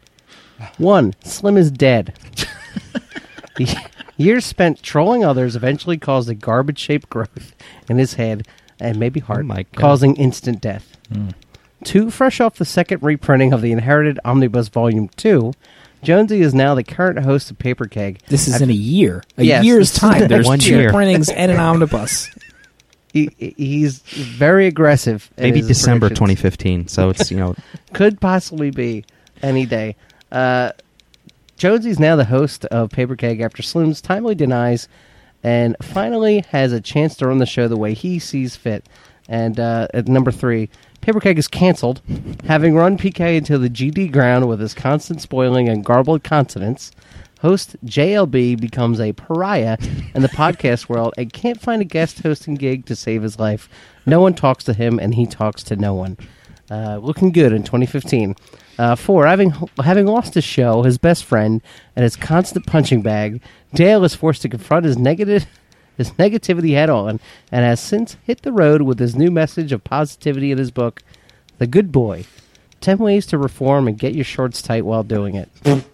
One, 0.78 1.14
Slim 1.24 1.58
is 1.58 1.70
dead. 1.70 2.18
The 3.58 3.66
years 4.22 4.46
spent 4.46 4.82
trolling 4.84 5.24
others 5.26 5.56
eventually 5.56 5.98
caused 5.98 6.30
a 6.30 6.36
garbage 6.36 6.80
shaped 6.80 7.10
growth 7.10 7.56
in 7.90 7.98
his 7.98 8.14
head 8.16 8.48
and 8.80 8.98
maybe 9.00 9.20
heart, 9.20 9.46
Oh 9.50 9.64
causing 9.76 10.16
instant 10.16 10.62
death. 10.62 10.98
Two, 11.84 12.10
fresh 12.12 12.40
off 12.40 12.56
the 12.56 12.66
second 12.66 13.02
reprinting 13.02 13.54
of 13.54 13.62
the 13.62 13.72
Inherited 13.72 14.20
Omnibus 14.24 14.68
Volume 14.70 15.10
2, 15.18 15.52
Jonesy 16.04 16.42
is 16.42 16.54
now 16.54 16.74
the 16.76 16.84
current 16.84 17.20
host 17.20 17.50
of 17.52 17.58
Paper 17.60 17.86
Keg. 17.88 18.20
This 18.28 18.48
is 18.48 18.56
I've- 18.56 18.64
in 18.66 18.70
a 18.70 18.74
year, 18.74 19.24
a 19.38 19.44
Yes, 19.44 19.66
year's 19.66 19.92
time. 19.96 20.28
There's 20.28 20.48
one 20.48 20.60
two 20.60 20.78
year. 20.78 20.92
printings 20.92 21.30
and 21.30 21.52
an 21.52 21.60
omnibus. 21.60 22.30
He, 23.14 23.30
he's 23.58 24.00
very 24.00 24.68
aggressive. 24.68 25.30
Maybe 25.38 25.62
December 25.62 26.08
2015. 26.08 26.88
So 26.88 27.10
it's 27.10 27.30
you 27.30 27.36
know 27.36 27.56
Could 27.94 28.22
possibly 28.22 28.72
be 28.72 29.04
any 29.42 29.66
day. 29.66 29.98
Uh, 30.32 30.72
Jonesy's 31.62 32.00
now 32.00 32.16
the 32.16 32.26
host 32.26 32.66
of 32.66 32.90
Paper 32.90 33.16
Keg 33.16 33.40
after 33.40 33.62
Slim's 33.62 34.02
timely 34.02 34.34
denies 34.34 34.88
and 35.44 35.76
finally 35.80 36.44
has 36.50 36.74
a 36.74 36.82
chance 36.82 37.16
to 37.18 37.28
run 37.28 37.38
the 37.38 37.46
show 37.46 37.68
the 37.68 37.78
way 37.78 37.94
he 37.94 38.18
sees 38.18 38.56
fit. 38.56 38.90
And 39.30 39.60
uh, 39.60 39.88
at 39.94 40.08
number 40.08 40.32
three, 40.32 40.72
Paper 41.02 41.20
Keg 41.20 41.38
is 41.38 41.48
canceled, 41.48 42.02
having 42.48 42.74
run 42.74 42.98
PK 42.98 43.38
into 43.38 43.60
the 43.60 43.70
GD 43.70 44.12
ground 44.12 44.50
with 44.50 44.60
his 44.60 44.74
constant 44.74 45.22
spoiling 45.22 45.70
and 45.70 45.86
garbled 45.86 46.24
consonants. 46.24 46.92
Host 47.42 47.76
JLB 47.86 48.60
becomes 48.60 49.00
a 49.00 49.14
pariah 49.14 49.78
in 50.16 50.24
the 50.24 50.30
podcast 50.30 50.90
world 50.90 51.14
and 51.16 51.32
can't 51.32 51.62
find 51.62 51.80
a 51.80 51.86
guest 51.86 52.24
hosting 52.24 52.56
gig 52.56 52.88
to 52.88 52.96
save 52.96 53.22
his 53.22 53.38
life. 53.38 53.70
No 54.08 54.20
one 54.20 54.34
talks 54.34 54.64
to 54.64 54.74
him, 54.74 54.98
and 54.98 55.14
he 55.14 55.28
talks 55.28 55.62
to 55.66 55.76
no 55.76 55.94
one. 55.94 56.18
Uh, 56.72 56.98
looking 56.98 57.32
good 57.32 57.54
in 57.54 57.62
2015. 57.62 58.36
Uh, 58.78 58.96
four, 58.96 59.28
having 59.28 59.54
having 59.84 60.08
lost 60.08 60.34
his 60.34 60.44
show, 60.44 60.84
his 60.84 60.98
best 60.98 61.24
friend, 61.24 61.62
and 61.96 62.04
his 62.04 62.16
constant 62.16 62.66
punching 62.66 63.02
bag, 63.02 63.42
Dale 63.74 64.04
is 64.04 64.16
forced 64.16 64.42
to 64.44 64.50
confront 64.50 64.86
his 64.86 64.98
negative 64.98 65.46
his 65.98 66.12
negativity 66.12 66.72
head 66.72 66.90
on, 66.90 67.20
and 67.52 67.66
has 67.66 67.80
since 67.80 68.18
hit 68.24 68.42
the 68.42 68.52
road 68.52 68.82
with 68.82 69.00
his 69.00 69.16
new 69.16 69.30
message 69.30 69.72
of 69.72 69.84
positivity 69.84 70.52
in 70.52 70.58
his 70.58 70.72
book, 70.72 71.02
The 71.58 71.68
Good 71.68 71.92
Boy: 71.92 72.26
Ten 72.80 72.98
Ways 72.98 73.26
to 73.28 73.38
Reform 73.38 73.88
and 73.88 74.00
Get 74.00 74.16
Your 74.16 74.26
Shorts 74.26 74.62
Tight 74.62 74.86
While 74.86 75.04
Doing 75.04 75.36
It. 75.36 75.50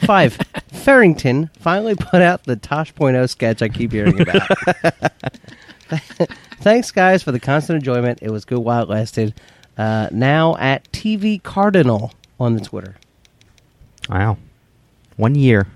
Five, 0.00 0.38
Farrington 0.72 1.50
finally 1.58 1.94
put 1.94 2.22
out 2.22 2.44
the 2.44 2.56
Tosh.0 2.56 3.28
sketch 3.28 3.60
I 3.60 3.68
keep 3.68 3.92
hearing 3.92 4.18
about. 4.18 4.48
Thanks, 6.60 6.90
guys, 6.90 7.22
for 7.22 7.32
the 7.32 7.40
constant 7.40 7.76
enjoyment. 7.76 8.20
It 8.22 8.30
was 8.30 8.46
good 8.46 8.60
while 8.60 8.84
it 8.84 8.88
lasted. 8.88 9.34
Uh, 9.80 10.08
now 10.12 10.56
at 10.58 10.84
TV 10.92 11.42
Cardinal 11.42 12.12
on 12.38 12.54
the 12.54 12.60
Twitter. 12.60 12.96
wow, 14.10 14.36
one 15.16 15.34
year, 15.34 15.68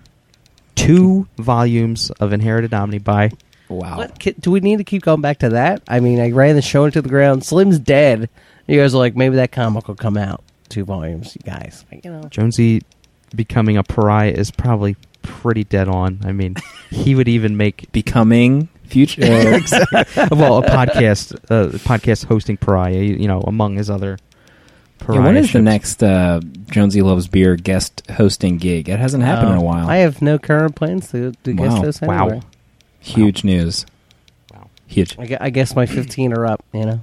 two 0.75 1.27
volumes 1.39 2.11
of 2.21 2.33
Inherited 2.35 2.75
Omni 2.75 2.99
by 2.99 3.31
Wow. 3.71 3.97
What, 3.97 4.19
do 4.41 4.51
we 4.51 4.61
need 4.61 4.77
to 4.77 4.85
keep 4.85 5.03
going 5.03 5.23
back 5.23 5.39
to 5.39 5.49
that? 5.51 5.83
I 5.89 6.01
mean, 6.01 6.21
I 6.21 6.33
ran 6.33 6.55
the 6.55 6.61
show 6.61 6.85
into 6.85 7.01
the 7.01 7.09
ground. 7.09 7.47
Slim's 7.47 7.79
dead. 7.79 8.29
You 8.67 8.79
guys 8.79 8.95
are 8.95 8.99
like, 8.99 9.17
maybe 9.17 9.37
that 9.37 9.53
comic 9.53 9.89
will 9.89 9.95
come 9.95 10.19
out. 10.19 10.45
Two 10.69 10.85
volumes, 10.85 11.35
you 11.35 11.51
guys. 11.51 11.87
Like, 11.91 12.05
you 12.05 12.13
know, 12.13 12.25
Jonesy 12.29 12.83
becoming 13.35 13.79
a 13.79 13.83
pariah 13.83 14.33
is 14.33 14.51
probably 14.51 14.97
pretty 15.23 15.65
dead 15.65 15.89
on. 15.89 16.21
I 16.25 16.33
mean, 16.33 16.57
he 16.91 17.15
would 17.15 17.29
even 17.29 17.57
make 17.57 17.91
Becoming 17.91 18.69
future. 18.85 19.22
uh, 19.22 19.61
well 20.32 20.59
a 20.59 20.62
podcast 20.66 21.35
uh, 21.51 21.70
podcast 21.78 22.24
hosting 22.26 22.57
pariah. 22.57 22.93
You 23.03 23.14
you 23.16 23.28
know, 23.28 23.41
among 23.41 23.76
his 23.76 23.91
other. 23.91 24.18
yeah, 25.09 25.20
when 25.20 25.37
is 25.37 25.53
the 25.53 25.61
next 25.61 26.03
uh, 26.03 26.41
Jonesy 26.70 27.03
Loves 27.03 27.28
Beer 27.28 27.57
guest 27.57 28.03
hosting 28.11 28.57
gig? 28.59 28.89
It 28.89 28.99
hasn't 28.99 29.22
happened 29.24 29.51
in 29.51 29.57
a 29.57 29.61
Um, 29.61 29.64
while. 29.66 29.89
I 29.89 29.97
have 29.99 30.22
no 30.22 30.39
current 30.39 30.76
plans 30.76 31.11
to, 31.11 31.32
to 31.45 31.53
Wow. 31.53 31.68
guest 31.68 31.82
this 31.82 32.01
Wow. 32.01 32.22
anywhere. 32.28 32.41
Huge 33.01 33.45
news. 33.45 33.85
Wow. 34.53 34.70
Huge. 34.87 35.18
I, 35.18 35.37
I 35.41 35.51
guess 35.51 35.76
my 35.76 35.85
15 35.85 36.32
are 36.32 36.47
up, 36.47 36.64
you 36.72 36.87
know. 36.87 37.01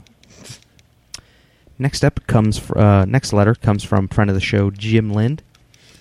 Next 1.77 2.03
up 2.03 2.25
comes 2.27 2.57
fr- 2.57 2.77
uh, 2.77 3.05
next 3.05 3.34
letter 3.34 3.55
comes 3.55 3.84
from 3.84 4.07
friend 4.07 4.29
of 4.29 4.36
the 4.36 4.39
show 4.41 4.69
Jim 4.71 5.11
Lind. 5.11 5.41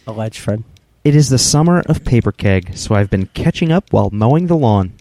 Alleged 0.06 0.38
friend. 0.38 0.64
It 1.04 1.14
is 1.16 1.28
the 1.30 1.38
summer 1.38 1.80
of 1.86 2.04
Paper 2.04 2.32
Keg, 2.32 2.76
so 2.76 2.94
I've 2.94 3.08
been 3.10 3.26
catching 3.32 3.72
up 3.72 3.90
while 3.92 4.10
mowing 4.10 4.46
the 4.46 4.56
lawn. 4.56 4.92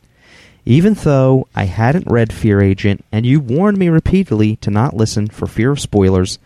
Even 0.69 0.93
though 0.93 1.47
I 1.55 1.63
hadn't 1.63 2.11
read 2.11 2.31
Fear 2.31 2.61
Agent, 2.61 3.03
and 3.11 3.25
you 3.25 3.39
warned 3.39 3.79
me 3.79 3.89
repeatedly 3.89 4.55
to 4.57 4.69
not 4.69 4.95
listen 4.95 5.25
for 5.25 5.47
fear 5.47 5.71
of 5.71 5.79
spoilers, 5.79 6.37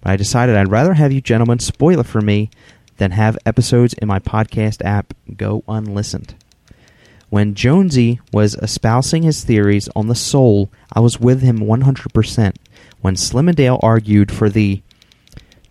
but 0.00 0.10
I 0.10 0.16
decided 0.16 0.56
I'd 0.56 0.68
rather 0.68 0.94
have 0.94 1.12
you 1.12 1.20
gentlemen 1.20 1.60
spoil 1.60 2.00
it 2.00 2.06
for 2.06 2.20
me 2.20 2.50
than 2.96 3.12
have 3.12 3.38
episodes 3.46 3.94
in 3.94 4.08
my 4.08 4.18
podcast 4.18 4.84
app 4.84 5.14
go 5.36 5.62
unlistened. 5.68 6.34
When 7.30 7.54
Jonesy 7.54 8.18
was 8.32 8.56
espousing 8.56 9.22
his 9.22 9.44
theories 9.44 9.88
on 9.94 10.08
the 10.08 10.16
soul, 10.16 10.72
I 10.92 10.98
was 10.98 11.20
with 11.20 11.42
him 11.42 11.60
100%. 11.60 12.56
When 13.00 13.14
Slim 13.14 13.46
and 13.46 13.56
Dale 13.56 13.78
argued 13.80 14.32
for 14.32 14.48
the 14.48 14.82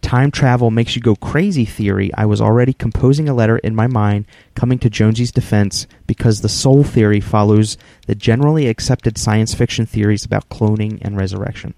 time 0.08 0.32
travel 0.32 0.72
makes 0.72 0.96
you 0.96 1.02
go 1.02 1.18
crazy 1.18 1.66
theory, 1.66 2.10
I 2.14 2.26
was 2.26 2.40
already 2.40 2.72
composing 2.72 3.28
a 3.28 3.34
letter 3.34 3.58
in 3.58 3.76
my 3.76 3.88
mind 3.88 4.26
coming 4.56 4.80
to 4.80 4.90
Jonesy's 4.90 5.34
defense 5.34 5.86
because 6.08 6.40
the 6.40 6.48
soul 6.48 6.86
theory 6.86 7.20
follows 7.20 7.78
the 8.06 8.16
generally 8.16 8.68
accepted 8.68 9.18
science 9.18 9.54
fiction 9.54 9.86
theories 9.86 10.24
about 10.24 10.48
cloning 10.48 11.00
and 11.02 11.18
resurrection. 11.18 11.74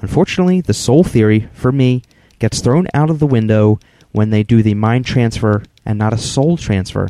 Unfortunately, 0.00 0.60
the 0.60 0.74
soul 0.74 1.02
theory, 1.02 1.48
for 1.54 1.72
me, 1.72 2.02
gets 2.40 2.60
thrown 2.60 2.86
out 2.92 3.08
of 3.08 3.20
the 3.20 3.26
window 3.26 3.80
when 4.12 4.28
they 4.28 4.42
do 4.42 4.62
the 4.62 4.74
mind 4.74 5.06
transfer 5.06 5.62
and 5.86 5.98
not 5.98 6.12
a 6.12 6.18
soul 6.18 6.58
transfer. 6.58 7.08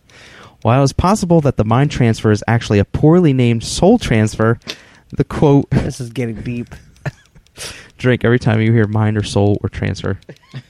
While 0.62 0.82
it's 0.82 0.94
possible 0.94 1.42
that 1.42 1.58
the 1.58 1.64
mind 1.64 1.90
transfer 1.90 2.30
is 2.30 2.42
actually 2.48 2.78
a 2.78 2.86
poorly 2.86 3.34
named 3.34 3.64
soul 3.64 3.98
transfer, 3.98 4.58
the 5.10 5.24
quote 5.24 5.68
This 5.68 6.00
is 6.00 6.08
getting 6.08 6.40
deep. 6.40 6.74
Drink 7.98 8.24
every 8.24 8.38
time 8.38 8.60
you 8.60 8.72
hear 8.72 8.86
mind 8.86 9.16
or 9.16 9.22
soul 9.22 9.58
or 9.62 9.68
transfer. 9.68 10.18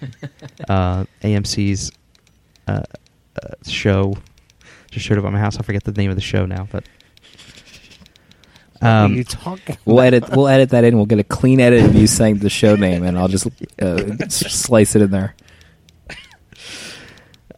uh, 0.68 1.04
AMC's 1.22 1.92
uh, 2.66 2.82
uh, 3.42 3.48
show 3.66 4.14
just 4.90 5.06
showed 5.06 5.18
up 5.18 5.24
at 5.24 5.32
my 5.32 5.38
house. 5.38 5.58
I 5.58 5.62
forget 5.62 5.84
the 5.84 5.92
name 5.92 6.10
of 6.10 6.16
the 6.16 6.22
show 6.22 6.44
now, 6.44 6.68
but 6.70 6.84
what 8.78 8.88
are 8.88 9.04
um, 9.04 9.14
you 9.14 9.24
talking? 9.24 9.78
We'll 9.84 10.00
edit. 10.00 10.28
We'll 10.30 10.48
edit 10.48 10.70
that 10.70 10.84
in. 10.84 10.96
We'll 10.96 11.06
get 11.06 11.18
a 11.18 11.24
clean 11.24 11.60
edit 11.60 11.84
of 11.84 11.94
you 11.94 12.06
saying 12.06 12.38
the 12.38 12.50
show 12.50 12.74
name, 12.76 13.04
and 13.04 13.18
I'll 13.18 13.28
just 13.28 13.48
uh, 13.80 14.28
slice 14.28 14.96
it 14.96 15.02
in 15.02 15.10
there. 15.10 15.34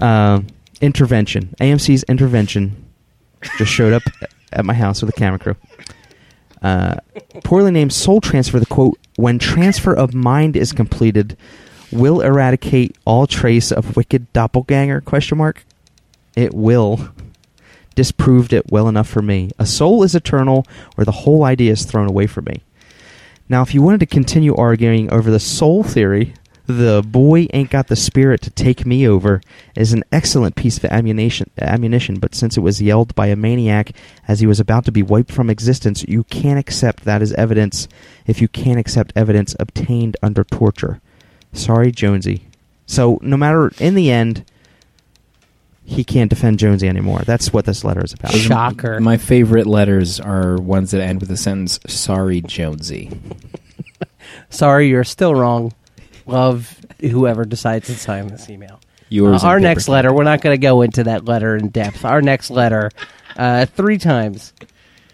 um, 0.01 0.47
intervention. 0.81 1.55
AMC's 1.61 2.03
intervention 2.05 2.85
just 3.59 3.73
showed 3.73 3.93
up 3.93 4.03
at 4.53 4.65
my 4.65 4.75
house 4.75 5.03
with 5.03 5.11
a 5.11 5.19
camera 5.19 5.39
crew. 5.39 5.57
Uh, 6.65 6.97
poorly 7.45 7.71
named 7.71 7.93
soul 7.93 8.21
transfer. 8.21 8.59
The 8.59 8.67
quote: 8.67 8.99
"When 9.17 9.39
transfer 9.39 9.93
of 9.93 10.15
mind 10.15 10.57
is 10.57 10.73
completed, 10.73 11.37
will 11.93 12.23
eradicate 12.23 12.97
all 13.05 13.27
trace 13.27 13.71
of 13.71 13.97
wicked 13.97 14.33
doppelganger?" 14.33 15.03
Question 15.03 15.39
mark. 15.39 15.67
It 16.35 16.55
will. 16.55 17.11
Disproved 17.95 18.53
it 18.53 18.73
well 18.73 18.89
enough 18.89 19.07
for 19.07 19.23
me. 19.23 19.51
A 19.59 19.67
soul 19.67 20.03
is 20.03 20.15
eternal, 20.15 20.67
or 20.97 21.05
the 21.05 21.13
whole 21.13 21.45
idea 21.45 21.71
is 21.73 21.85
thrown 21.85 22.09
away 22.09 22.27
from 22.27 22.47
me. 22.47 22.63
Now, 23.49 23.61
if 23.61 23.75
you 23.75 23.83
wanted 23.83 24.01
to 24.01 24.07
continue 24.07 24.57
arguing 24.57 25.13
over 25.13 25.31
the 25.31 25.39
soul 25.39 25.83
theory, 25.85 26.33
the 26.67 27.05
boy 27.07 27.47
ain't 27.53 27.71
got 27.71 27.89
the 27.89 27.97
spirit 27.97 28.41
to 28.43 28.51
take 28.51 28.87
me 28.87 29.07
over 29.07 29.41
is 29.77 29.93
an 29.93 30.03
excellent 30.11 30.57
piece 30.57 30.79
of 30.79 30.87
ammunition, 30.87 31.51
ammunition, 31.61 32.19
but 32.19 32.35
since 32.35 32.57
it 32.57 32.61
was 32.61 32.81
yelled 32.81 33.15
by 33.15 33.27
a 33.27 33.37
maniac 33.37 33.93
as 34.27 34.41
he 34.41 34.47
was 34.47 34.61
about 34.61 34.85
to 34.87 34.93
be 34.93 35.03
wiped 35.03 35.31
from 35.31 35.51
existence, 35.51 36.05
you 36.09 36.25
can't 36.25 36.59
accept 36.59 37.05
that 37.05 37.21
as 37.21 37.33
evidence 37.35 37.87
if 38.27 38.41
you 38.41 38.49
can't 38.49 38.79
accept 38.79 39.13
evidence 39.15 39.55
obtained 39.61 40.17
under 40.23 40.43
torture. 40.45 41.01
Sorry, 41.53 41.93
Jonesy. 41.93 42.49
So, 42.87 43.19
no 43.23 43.37
matter, 43.37 43.71
in 43.79 43.95
the 43.95 44.11
end, 44.11 44.45
he 45.85 46.03
can't 46.03 46.31
defend 46.31 46.59
Jonesy 46.59 46.89
anymore. 46.89 47.21
That's 47.27 47.53
what 47.53 47.67
this 47.67 47.85
letter 47.85 48.03
is 48.03 48.15
about. 48.15 48.33
Shocker. 48.33 49.01
My 49.01 49.19
favorite 49.19 49.67
letters 49.67 50.19
are 50.19 50.57
ones 50.57 50.93
that 50.93 51.03
end 51.03 51.21
with 51.21 51.29
the 51.29 51.37
sentence 51.37 51.79
"Sorry, 51.87 52.41
Jonesy." 52.41 53.11
Sorry, 54.51 54.89
you're 54.89 55.05
still 55.05 55.35
wrong. 55.35 55.73
Love 56.27 56.79
whoever 57.01 57.45
decides 57.45 57.87
to 57.89 57.95
sign 57.95 58.29
this 58.29 58.49
email. 58.49 58.81
Yours. 59.09 59.45
Uh, 59.45 59.49
our 59.49 59.61
next 59.61 59.89
letter, 59.89 60.13
we're 60.13 60.25
not 60.25 60.41
going 60.41 60.55
to 60.55 60.61
go 60.63 60.83
into 60.83 61.05
that 61.05 61.25
letter 61.25 61.57
in 61.57 61.69
depth. 61.69 62.05
Our 62.05 62.23
next 62.23 62.51
letter, 62.51 62.91
uh, 63.37 63.67
three 63.67 63.99
times. 63.99 64.53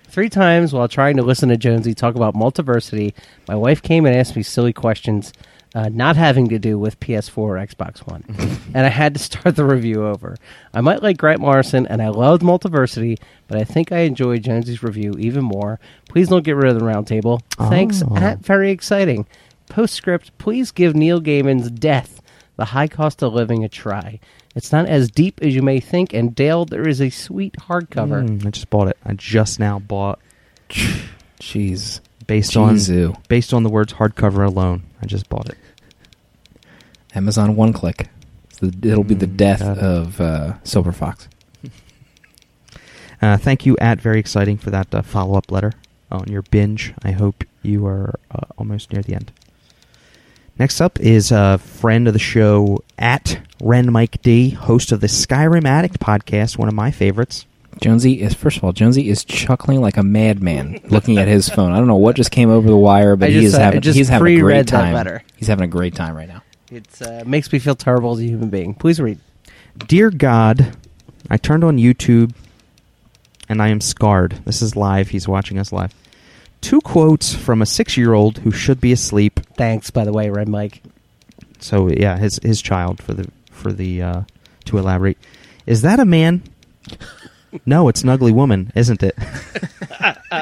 Three 0.09 0.29
times 0.29 0.73
while 0.73 0.89
trying 0.89 1.17
to 1.19 1.23
listen 1.23 1.51
to 1.51 1.57
Jonesy 1.57 1.95
talk 1.95 2.17
about 2.17 2.35
multiversity, 2.35 3.15
my 3.47 3.55
wife 3.55 3.81
came 3.81 4.07
and 4.07 4.17
asked 4.17 4.35
me 4.35 4.43
silly 4.43 4.73
questions 4.73 5.33
uh, 5.75 5.89
not 5.89 6.17
having 6.17 6.49
to 6.49 6.59
do 6.59 6.79
with 6.79 6.99
PS4 6.99 7.39
or 7.39 7.55
Xbox 7.55 7.99
One. 8.01 8.25
and 8.75 8.85
I 8.85 8.89
had 8.89 9.15
to 9.15 9.21
start 9.21 9.55
the 9.55 9.65
review 9.65 10.05
over. 10.05 10.37
I 10.75 10.81
might 10.81 11.03
like 11.03 11.17
Grant 11.17 11.41
Morrison, 11.41 11.87
and 11.87 12.03
I 12.03 12.09
loved 12.09 12.43
multiversity, 12.43 13.19
but 13.47 13.59
I 13.59 13.65
think 13.65 13.93
I 13.93 13.99
enjoyed 14.01 14.43
Jonesy's 14.43 14.83
review 14.83 15.15
even 15.19 15.45
more. 15.45 15.79
Please 16.09 16.29
don't 16.29 16.43
get 16.45 16.57
rid 16.57 16.73
of 16.73 16.79
the 16.81 16.85
roundtable. 16.85 17.41
Thanks, 17.69 18.03
Oh. 18.03 18.17
at 18.17 18.41
very 18.41 18.71
exciting. 18.73 19.27
Postscript, 19.71 20.37
please 20.37 20.71
give 20.71 20.95
Neil 20.95 21.21
Gaiman's 21.21 21.71
Death, 21.71 22.21
The 22.57 22.67
High 22.67 22.89
Cost 22.89 23.23
of 23.23 23.33
Living 23.33 23.65
a 23.65 23.69
try. 23.69 24.21
It's 24.55 24.73
not 24.73 24.87
as 24.87 25.11
deep 25.11 25.39
as 25.43 25.55
you 25.55 25.63
may 25.63 25.81
think, 25.81 26.13
and 26.13 26.35
Dale, 26.35 26.65
there 26.67 26.87
is 26.87 27.01
a 27.01 27.09
sweet 27.09 27.55
hardcover. 27.55 28.29
Mm, 28.29 28.47
I 28.47 28.51
just 28.51 28.69
bought 28.69 28.89
it. 28.89 28.99
I 29.05 29.15
just 29.15 29.59
now 29.61 29.79
bought 29.79 30.19
Jeez. 31.41 32.01
based 32.27 32.57
on 32.57 32.77
based 33.29 33.55
on 33.55 33.63
the 33.63 33.71
words 33.71 33.95
hardcover 33.95 34.45
alone. 34.47 34.83
I 35.01 35.07
just 35.07 35.29
bought 35.29 35.49
it. 35.49 35.57
Amazon 37.15 37.57
one 37.57 37.73
click. 37.73 38.09
So 38.61 38.67
it'll 38.83 39.05
be 39.05 39.15
the 39.15 39.27
Mm, 39.27 39.37
death 39.37 39.61
got 39.61 39.79
of 39.79 40.21
uh, 40.21 40.55
Silver 40.65 40.93
Fox. 40.93 41.29
Uh, 43.23 43.37
thank 43.37 43.67
you, 43.67 43.77
at 43.83 44.01
very 44.01 44.19
exciting 44.19 44.57
for 44.57 44.71
that 44.71 44.95
uh, 44.95 45.03
follow 45.03 45.37
up 45.37 45.51
letter 45.53 45.75
on 46.11 46.27
your 46.29 46.41
binge. 46.41 46.95
I 47.03 47.11
hope 47.11 47.45
you 47.63 47.87
are 47.87 48.19
uh, 48.31 48.47
almost 48.57 48.95
near 48.95 49.03
the 49.03 49.15
end. 49.15 49.31
Next 50.61 50.83
up 50.83 51.01
is 51.01 51.33
a 51.33 51.57
friend 51.57 52.07
of 52.07 52.13
the 52.13 52.19
show, 52.19 52.85
at 52.99 53.41
Ren 53.63 53.91
Mike 53.91 54.21
D, 54.21 54.51
host 54.51 54.93
of 54.93 55.01
the 55.01 55.07
Skyrim 55.07 55.65
Addict 55.65 55.99
podcast, 55.99 56.59
one 56.59 56.69
of 56.69 56.75
my 56.75 56.91
favorites. 56.91 57.47
Jonesy 57.81 58.21
is 58.21 58.35
first 58.35 58.59
of 58.59 58.65
all, 58.65 58.75
Jonesy 58.75 59.09
is 59.09 59.25
chuckling 59.25 59.81
like 59.81 59.97
a 59.97 60.03
madman, 60.03 60.79
looking 60.85 61.17
at 61.17 61.29
his 61.29 61.49
phone. 61.49 61.73
I 61.73 61.79
don't 61.79 61.87
know 61.87 61.97
what 61.97 62.15
just 62.15 62.31
came 62.31 62.51
over 62.51 62.69
the 62.69 62.77
wire, 62.77 63.17
but 63.17 63.31
I 63.31 63.33
he 63.33 63.47
is 63.47 63.55
uh, 63.55 63.59
having 63.59 63.81
just 63.81 63.97
he's 63.97 64.11
having 64.11 64.37
a 64.37 64.41
great 64.43 64.67
time. 64.67 64.93
letter. 64.93 65.23
He's 65.35 65.49
having 65.49 65.65
a 65.65 65.67
great 65.67 65.95
time 65.95 66.15
right 66.15 66.29
now. 66.29 66.43
It 66.71 66.87
uh, 67.01 67.23
makes 67.25 67.51
me 67.51 67.59
feel 67.59 67.75
terrible 67.75 68.13
as 68.13 68.19
a 68.19 68.25
human 68.25 68.51
being. 68.51 68.75
Please 68.75 69.01
read. 69.01 69.19
Dear 69.79 70.11
God, 70.11 70.77
I 71.31 71.39
turned 71.39 71.65
on 71.65 71.79
YouTube 71.79 72.35
and 73.49 73.63
I 73.63 73.69
am 73.69 73.81
scarred. 73.81 74.43
This 74.45 74.61
is 74.61 74.77
live. 74.77 75.09
He's 75.09 75.27
watching 75.27 75.59
us 75.59 75.73
live. 75.73 75.95
Two 76.61 76.81
quotes 76.81 77.35
from 77.35 77.63
a 77.63 77.67
six 77.67 77.97
year 77.97 78.13
old 78.13 78.39
who 78.39 78.51
should 78.51 78.81
be 78.81 78.93
asleep. 78.93 79.41
Thanks, 79.57 79.91
by 79.91 80.05
the 80.05 80.13
way, 80.13 80.31
Red 80.31 80.49
Mike. 80.49 80.83
So 81.59 81.89
yeah, 81.89 82.19
his 82.19 82.39
his 82.43 82.61
child 82.63 83.03
for 83.03 83.15
the 83.15 83.31
for 83.51 83.73
the 83.73 84.03
uh, 84.03 84.23
to 84.67 84.79
elaborate. 84.79 85.19
Is 85.67 85.83
that 85.83 86.01
a 86.01 86.05
man? 86.05 86.43
no, 87.67 87.89
it's 87.89 88.03
an 88.03 88.09
ugly 88.09 88.33
woman, 88.33 88.73
isn't 88.75 89.03
it? 89.03 89.17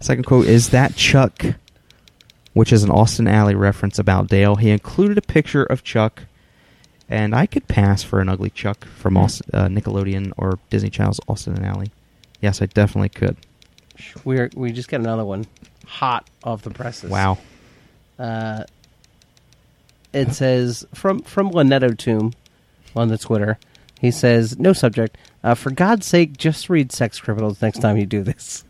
Second 0.00 0.24
quote 0.24 0.46
is 0.46 0.70
that 0.70 0.96
Chuck, 0.96 1.44
which 2.52 2.72
is 2.72 2.84
an 2.84 2.90
Austin 2.90 3.26
Ally 3.26 3.54
reference 3.54 3.98
about 3.98 4.28
Dale. 4.28 4.56
He 4.56 4.70
included 4.70 5.16
a 5.16 5.22
picture 5.22 5.64
of 5.64 5.82
Chuck, 5.82 6.24
and 7.08 7.34
I 7.34 7.46
could 7.46 7.68
pass 7.68 8.02
for 8.02 8.20
an 8.20 8.28
ugly 8.28 8.50
Chuck 8.50 8.84
from 8.84 9.16
Austin, 9.16 9.48
uh, 9.54 9.66
Nickelodeon 9.68 10.32
or 10.36 10.58
Disney 10.68 10.90
Channel's 10.90 11.20
Austin 11.26 11.54
and 11.56 11.64
Ally. 11.64 11.86
Yes, 12.40 12.60
I 12.60 12.66
definitely 12.66 13.08
could. 13.08 13.36
We're 14.24 14.50
we 14.54 14.72
just 14.72 14.88
got 14.88 15.00
another 15.00 15.24
one, 15.24 15.46
hot 15.86 16.28
off 16.42 16.62
the 16.62 16.70
presses. 16.70 17.10
Wow. 17.10 17.38
Uh, 18.18 18.64
it 20.12 20.32
says 20.32 20.86
from 20.94 21.20
from 21.22 21.50
Lanetto 21.50 21.96
Tomb 21.96 22.32
on 22.94 23.08
the 23.08 23.18
Twitter. 23.18 23.58
He 24.00 24.10
says, 24.10 24.58
"No 24.58 24.72
subject. 24.72 25.16
Uh, 25.42 25.54
for 25.54 25.70
God's 25.70 26.06
sake, 26.06 26.36
just 26.36 26.68
read 26.68 26.92
Sex 26.92 27.18
Criminals 27.20 27.60
next 27.62 27.80
time 27.80 27.96
you 27.96 28.06
do 28.06 28.22
this." 28.22 28.64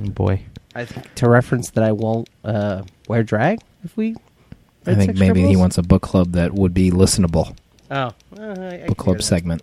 Oh, 0.00 0.08
boy. 0.10 0.42
I 0.74 0.84
think 0.84 1.14
to 1.16 1.28
reference 1.28 1.70
that 1.70 1.84
I 1.84 1.92
won't 1.92 2.28
uh, 2.44 2.82
wear 3.08 3.22
drag 3.22 3.60
if 3.84 3.96
we. 3.96 4.14
I 4.86 4.94
think 4.94 5.10
Sex 5.10 5.18
maybe 5.20 5.42
he 5.46 5.56
wants 5.56 5.78
a 5.78 5.82
book 5.82 6.02
club 6.02 6.32
that 6.32 6.52
would 6.54 6.74
be 6.74 6.90
listenable. 6.90 7.54
Oh, 7.90 7.96
uh, 7.96 8.12
I- 8.38 8.82
I 8.82 8.86
Book 8.86 8.98
club 8.98 9.22
segment. 9.22 9.62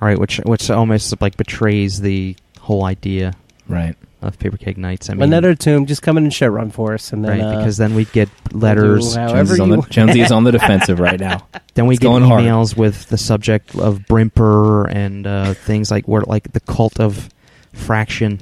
All 0.00 0.08
right, 0.08 0.18
which 0.18 0.38
which 0.38 0.70
almost 0.70 1.20
like 1.20 1.36
betrays 1.36 2.00
the 2.00 2.36
whole 2.58 2.84
idea 2.84 3.34
Right. 3.68 3.94
Of 4.22 4.38
Paper 4.38 4.58
Keg 4.58 4.76
Nights. 4.76 5.08
I 5.08 5.14
mean, 5.14 5.30
Lanetto 5.30 5.58
Tomb, 5.58 5.86
just 5.86 6.02
come 6.02 6.18
in 6.18 6.24
and 6.24 6.34
show 6.34 6.46
run 6.48 6.70
for 6.70 6.92
us, 6.92 7.10
and 7.12 7.24
then 7.24 7.38
right? 7.38 7.40
uh, 7.40 7.56
because 7.58 7.78
then 7.78 7.94
we'd 7.94 8.12
get 8.12 8.28
letters. 8.52 9.16
we'll 9.16 9.28
However 9.28 9.56
Jonesy's 9.56 9.60
on, 9.60 9.68
the, 9.70 9.76
you- 9.76 9.82
Jonesy 9.88 10.20
is 10.20 10.30
on 10.32 10.44
the 10.44 10.52
defensive 10.52 11.00
right 11.00 11.18
now. 11.18 11.46
Then 11.74 11.86
we 11.86 11.94
It's 11.94 12.00
get 12.02 12.08
going 12.08 12.24
hard. 12.24 12.42
emails 12.42 12.76
with 12.76 13.06
the 13.06 13.16
subject 13.16 13.74
of 13.76 14.00
Brimper 14.00 14.92
and 14.92 15.26
uh, 15.26 15.54
things 15.54 15.90
like 15.90 16.06
where 16.08 16.22
like 16.22 16.52
the 16.52 16.60
cult 16.60 16.98
of 17.00 17.30
fraction. 17.72 18.40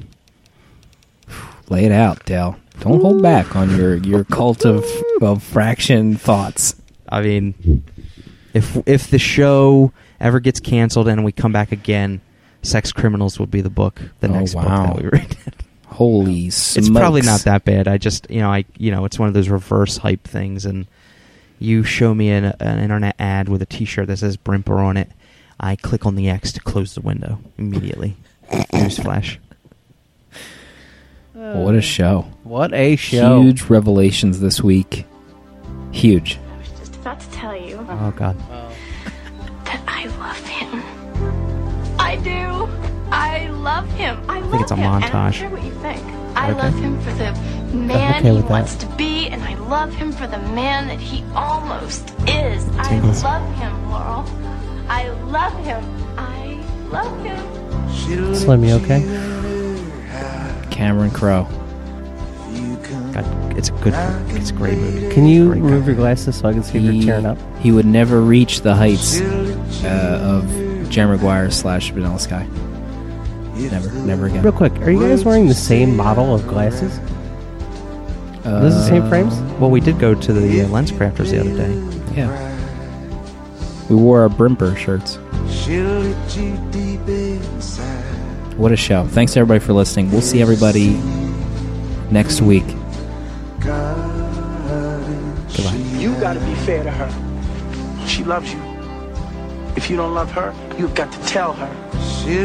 Lay 1.68 1.84
it 1.84 1.92
out, 1.92 2.24
Dale. 2.24 2.56
Don't 2.80 3.00
hold 3.00 3.22
back 3.22 3.54
on 3.54 3.76
your, 3.76 3.96
your 3.98 4.24
cult 4.24 4.64
of, 4.64 4.84
of 5.20 5.42
fraction 5.42 6.16
thoughts. 6.16 6.74
I 7.08 7.20
mean, 7.22 7.84
if 8.54 8.76
if 8.86 9.10
the 9.10 9.18
show 9.18 9.92
ever 10.18 10.40
gets 10.40 10.58
canceled 10.58 11.06
and 11.06 11.24
we 11.24 11.30
come 11.30 11.52
back 11.52 11.70
again, 11.70 12.20
Sex 12.62 12.90
Criminals 12.92 13.38
will 13.38 13.46
be 13.46 13.60
the 13.60 13.70
book. 13.70 14.00
The 14.20 14.28
Oh, 14.28 14.32
next 14.32 14.54
book 14.54 14.64
wow. 14.64 14.86
that 14.94 15.02
we 15.02 15.08
read. 15.10 15.36
Holy 15.88 16.50
smokes. 16.50 16.76
It's 16.76 16.88
probably 16.90 17.22
not 17.22 17.40
that 17.40 17.64
bad. 17.64 17.88
I 17.88 17.98
just, 17.98 18.30
you 18.30 18.40
know, 18.40 18.50
I, 18.52 18.64
you 18.76 18.90
know, 18.90 19.04
it's 19.04 19.18
one 19.18 19.28
of 19.28 19.34
those 19.34 19.48
reverse 19.48 19.96
hype 19.96 20.24
things, 20.24 20.64
and 20.64 20.86
you 21.58 21.82
show 21.82 22.14
me 22.14 22.30
an, 22.30 22.44
an 22.60 22.78
internet 22.78 23.16
ad 23.18 23.48
with 23.48 23.62
a 23.62 23.66
T-shirt 23.66 24.06
that 24.06 24.18
says 24.18 24.36
Brimper 24.36 24.78
on 24.78 24.96
it. 24.96 25.10
I 25.58 25.74
click 25.76 26.06
on 26.06 26.14
the 26.14 26.28
X 26.28 26.52
to 26.52 26.60
close 26.60 26.94
the 26.94 27.00
window 27.00 27.40
immediately. 27.58 28.16
Newsflash. 28.50 29.38
Uh, 31.36 31.54
what 31.60 31.74
a 31.74 31.80
show. 31.80 32.22
What 32.42 32.72
a 32.74 32.96
show! 32.96 33.42
Huge 33.42 33.62
revelations 33.64 34.40
this 34.40 34.62
week. 34.62 35.04
Huge. 35.92 36.38
I 36.52 36.58
was 36.58 36.68
just 36.80 36.96
about 36.96 37.20
to 37.20 37.30
tell 37.30 37.56
you 37.56 37.76
Oh 37.88 38.12
God. 38.16 38.36
Oh. 38.50 38.70
that 39.64 39.82
I 39.86 40.06
love 40.18 40.46
him. 40.46 40.82
I 41.98 42.16
do. 42.16 42.67
I 43.58 43.60
love 43.60 43.90
him. 43.92 44.18
I, 44.28 44.38
love 44.40 44.60
it's 44.60 44.70
a 44.70 44.76
him. 44.76 44.84
And 44.86 45.04
I 45.04 45.10
don't 45.10 45.32
care 45.32 45.50
what 45.50 45.64
you 45.64 45.72
think. 45.72 46.00
I 46.36 46.50
Okay. 46.52 46.62
love 46.62 46.74
him 46.74 47.00
for 47.00 47.10
the 47.12 47.32
man 47.76 48.14
okay 48.20 48.28
he 48.30 48.36
with 48.36 48.42
that. 48.44 48.50
wants 48.50 48.74
to 48.76 48.86
be, 48.96 49.26
and 49.26 49.42
I 49.42 49.54
love 49.56 49.92
him 49.92 50.12
for 50.12 50.26
the 50.28 50.38
man 50.38 50.86
that 50.86 51.00
he 51.00 51.24
almost 51.34 52.08
is. 52.28 52.64
Tingles. 52.86 53.24
I 53.24 53.38
love 53.40 53.56
him, 53.56 53.90
Laurel. 53.90 54.24
I 54.88 55.08
love 55.26 55.52
him. 55.64 55.84
I 56.16 56.60
love 56.90 57.24
him. 57.24 58.34
Slim, 58.34 58.62
you 58.64 58.74
okay? 58.74 59.00
Cameron 60.70 61.10
Crowe. 61.10 61.48
God, 63.12 63.58
it's 63.58 63.70
a 63.70 63.72
good. 63.72 63.94
It's 64.36 64.50
a 64.50 64.54
great 64.54 64.78
movie. 64.78 65.12
Can 65.12 65.26
you 65.26 65.50
remove 65.52 65.86
your 65.86 65.96
glasses 65.96 66.36
so 66.36 66.48
I 66.48 66.52
can 66.52 66.62
see 66.62 66.78
if 66.78 66.84
you're 66.84 67.02
tearing 67.02 67.26
up? 67.26 67.38
he 67.58 67.72
would 67.72 67.86
never 67.86 68.20
reach 68.20 68.60
the 68.60 68.74
heights 68.76 69.20
uh, 69.20 70.20
of 70.22 70.88
Jerry 70.90 71.16
Maguire 71.16 71.50
slash 71.50 71.90
Vanilla 71.90 72.20
Sky. 72.20 72.46
Never, 73.58 73.90
never 73.92 74.26
again. 74.26 74.42
Real 74.42 74.52
quick, 74.52 74.72
are 74.82 74.90
you 74.90 75.00
guys 75.00 75.24
wearing 75.24 75.48
the 75.48 75.54
same 75.54 75.96
model 75.96 76.34
of 76.34 76.46
glasses? 76.46 76.98
Uh, 78.44 78.60
This 78.60 78.74
is 78.74 78.80
the 78.82 78.88
same 78.88 79.08
frames? 79.08 79.34
Well, 79.60 79.70
we 79.70 79.80
did 79.80 79.98
go 79.98 80.14
to 80.14 80.32
the 80.32 80.62
uh, 80.62 80.68
lens 80.68 80.92
crafters 80.92 81.30
the 81.30 81.40
other 81.40 81.56
day. 81.56 82.16
Yeah. 82.16 82.28
We 83.90 83.96
wore 83.96 84.20
our 84.22 84.28
Brimper 84.28 84.76
shirts. 84.76 85.16
What 88.56 88.72
a 88.72 88.76
show. 88.76 89.06
Thanks 89.06 89.36
everybody 89.36 89.60
for 89.60 89.72
listening. 89.72 90.10
We'll 90.10 90.20
see 90.22 90.40
everybody 90.40 90.90
next 92.10 92.40
week. 92.40 92.64
Goodbye. 93.60 94.04
You 95.98 96.14
gotta 96.20 96.40
be 96.40 96.54
fair 96.66 96.82
to 96.84 96.90
her. 96.90 98.06
She 98.06 98.24
loves 98.24 98.52
you. 98.52 98.60
If 99.76 99.90
you 99.90 99.96
don't 99.96 100.14
love 100.14 100.30
her, 100.32 100.54
you've 100.78 100.94
got 100.94 101.12
to 101.12 101.18
tell 101.26 101.52
her. 101.52 101.68
He's 102.28 102.36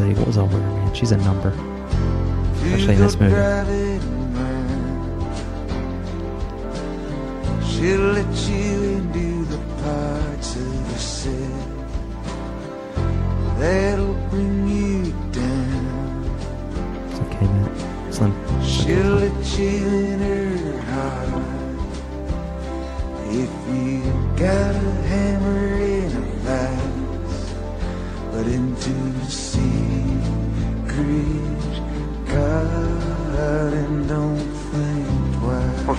like, 0.00 0.16
what 0.16 0.26
was 0.26 0.38
over 0.38 0.58
her, 0.58 0.60
man? 0.60 0.92
She's 0.92 1.12
a 1.12 1.16
number. 1.18 1.50
Especially 2.64 2.94
in 2.94 3.00
this 3.00 3.16
movie. 3.20 3.34
She'll 7.64 8.00
let 8.00 8.48
you 8.48 8.82
into 8.90 9.44
the 9.44 9.58
parts 9.82 10.56
of 10.56 10.90
herself 10.90 11.64
that'll 13.60 14.14
bring 14.30 14.66
you 14.66 15.12
down. 15.30 16.24
It's 17.10 17.20
okay, 17.20 17.46
man. 17.46 17.70
Slim. 18.12 18.32
She'll 18.64 19.14
let 19.14 19.58
you 19.58 19.76
in 20.10 20.18
her 20.18 20.80
heart 20.90 21.44
if 23.30 23.52
you 23.68 24.02
got 24.36 24.74
a 24.74 24.76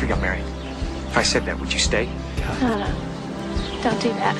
we 0.05 0.09
got 0.09 0.21
married? 0.21 0.43
If 1.09 1.17
I 1.17 1.23
said 1.23 1.45
that, 1.45 1.59
would 1.59 1.73
you 1.73 1.79
stay? 1.79 2.07
No, 2.61 2.77
no. 2.77 2.87
Don't 3.81 3.99
do 4.01 4.09
that. 4.09 4.35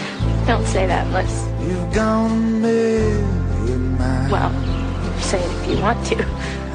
Don't 0.45 0.65
say 0.67 0.85
that. 0.85 1.07
Let's, 1.11 1.47
You've 1.61 1.91
gone 1.93 2.31
a 2.31 2.59
million 2.59 3.97
miles. 3.97 4.31
well, 4.31 4.51
say 5.19 5.39
it 5.41 5.51
if 5.51 5.67
you 5.69 5.81
want 5.81 6.05
to. 6.07 6.15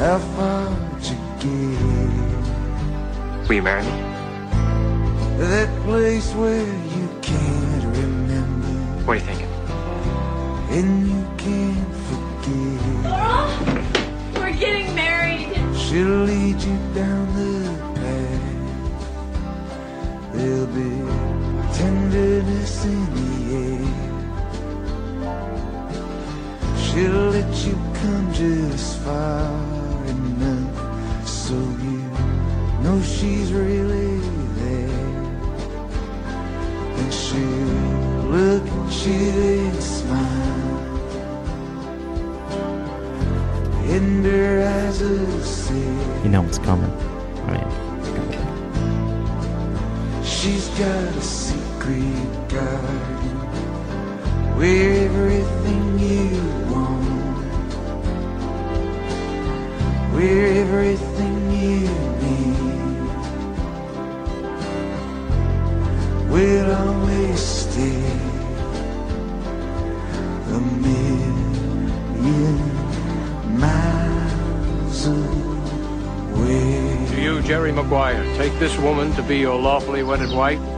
How 0.03 0.19
far 0.19 0.67
to 1.07 1.15
get? 1.39 1.81
Will 3.49 3.55
you 3.55 3.63
marry 3.63 3.83
me? 3.85 3.91
That 5.39 5.69
place 5.85 6.33
where 6.35 6.67
you 6.67 7.09
can't 7.23 7.85
remember 7.97 8.69
What 9.07 9.13
are 9.13 9.21
you 9.21 9.23
thinking? 9.23 9.47
and 10.77 11.09
you 11.09 11.23
can't 11.39 11.95
forget. 12.09 12.81
We're 14.37 14.53
getting 14.57 14.95
married. 14.95 15.49
She'll 15.77 16.25
lead 16.25 16.61
you 16.61 16.77
down 16.95 17.27
the 17.35 17.41
path. 17.43 17.60
There'll 20.41 20.67
be 20.69 20.91
tenderness 21.75 22.85
in 22.87 23.01
the 23.15 23.31
air. 23.61 23.93
She'll 26.83 27.29
let 27.37 27.67
you 27.67 27.75
come 28.01 28.33
just 28.33 29.01
far 29.01 29.53
enough 30.07 31.29
so 31.29 31.53
you 31.53 32.01
know 32.83 33.03
she's 33.03 33.53
really 33.53 34.19
there. 34.61 34.89
And 37.01 37.13
she'll 37.13 38.25
look 38.33 38.67
at 38.67 39.07
you 39.07 39.69
and 39.69 39.83
smile. 39.83 40.81
In 43.95 44.25
her 44.25 44.55
eyes 44.67 45.01
say 45.47 45.85
You 46.25 46.31
know 46.31 46.41
what's 46.41 46.59
coming. 46.59 47.20
Got 50.81 51.15
a 51.15 51.21
secret 51.21 52.49
garden 52.49 53.37
where 54.57 55.05
everything 55.05 55.99
you 55.99 56.31
want, 56.73 57.45
where 60.15 60.47
everything 60.63 61.37
you 61.53 61.81
need 62.25 62.61
will 66.31 66.71
always 66.77 67.41
stay 67.41 68.03
a 70.49 70.61
million 70.81 72.59
miles 73.61 75.07
away. 75.09 76.71
You, 77.23 77.43
Jerry 77.43 77.71
Maguire, 77.71 78.25
take 78.39 78.59
this 78.59 78.79
woman 78.79 79.13
to 79.13 79.23
be 79.23 79.37
your 79.41 79.61
lawfully 79.61 80.03
wedded 80.03 80.31
wife? 80.31 80.70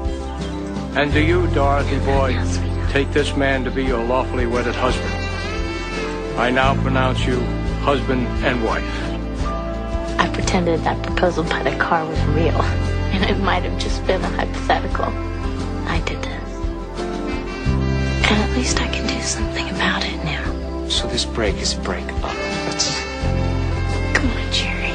And 0.95 1.11
do 1.11 1.24
you, 1.24 1.47
Dorothy 1.55 1.99
Boyd, 2.01 2.36
take 2.90 3.11
this 3.12 3.34
man 3.34 3.64
to 3.64 3.70
be 3.70 3.82
your 3.82 4.05
lawfully 4.05 4.47
wedded 4.47 4.74
husband? 4.74 5.11
I 6.38 6.51
now 6.51 6.74
pronounce 6.82 7.24
you 7.24 7.40
husband 7.80 8.26
and 8.45 8.62
wife. 8.62 8.84
I 10.20 10.28
pretended 10.34 10.80
that 10.80 11.03
proposal 11.03 11.45
by 11.45 11.62
the 11.62 11.74
car 11.78 12.07
was 12.07 12.20
real, 12.26 12.61
and 13.11 13.24
it 13.24 13.43
might 13.43 13.62
have 13.62 13.80
just 13.80 14.07
been 14.07 14.20
a 14.20 14.28
hypothetical. 14.28 15.07
I 15.88 16.03
did 16.05 16.22
this. 16.22 16.59
And 18.30 18.43
at 18.43 18.51
least 18.55 18.78
I 18.82 18.88
can 18.88 19.07
do 19.07 19.22
something 19.22 19.70
about 19.70 20.05
it 20.05 20.22
now. 20.24 20.88
So 20.90 21.09
this 21.09 21.24
break 21.24 21.57
is 21.57 21.72
a 21.72 21.80
break 21.80 22.07
up. 22.22 22.34
Let's. 22.66 23.01
Come 24.12 24.28
on, 24.28 24.53
Jerry. 24.53 24.93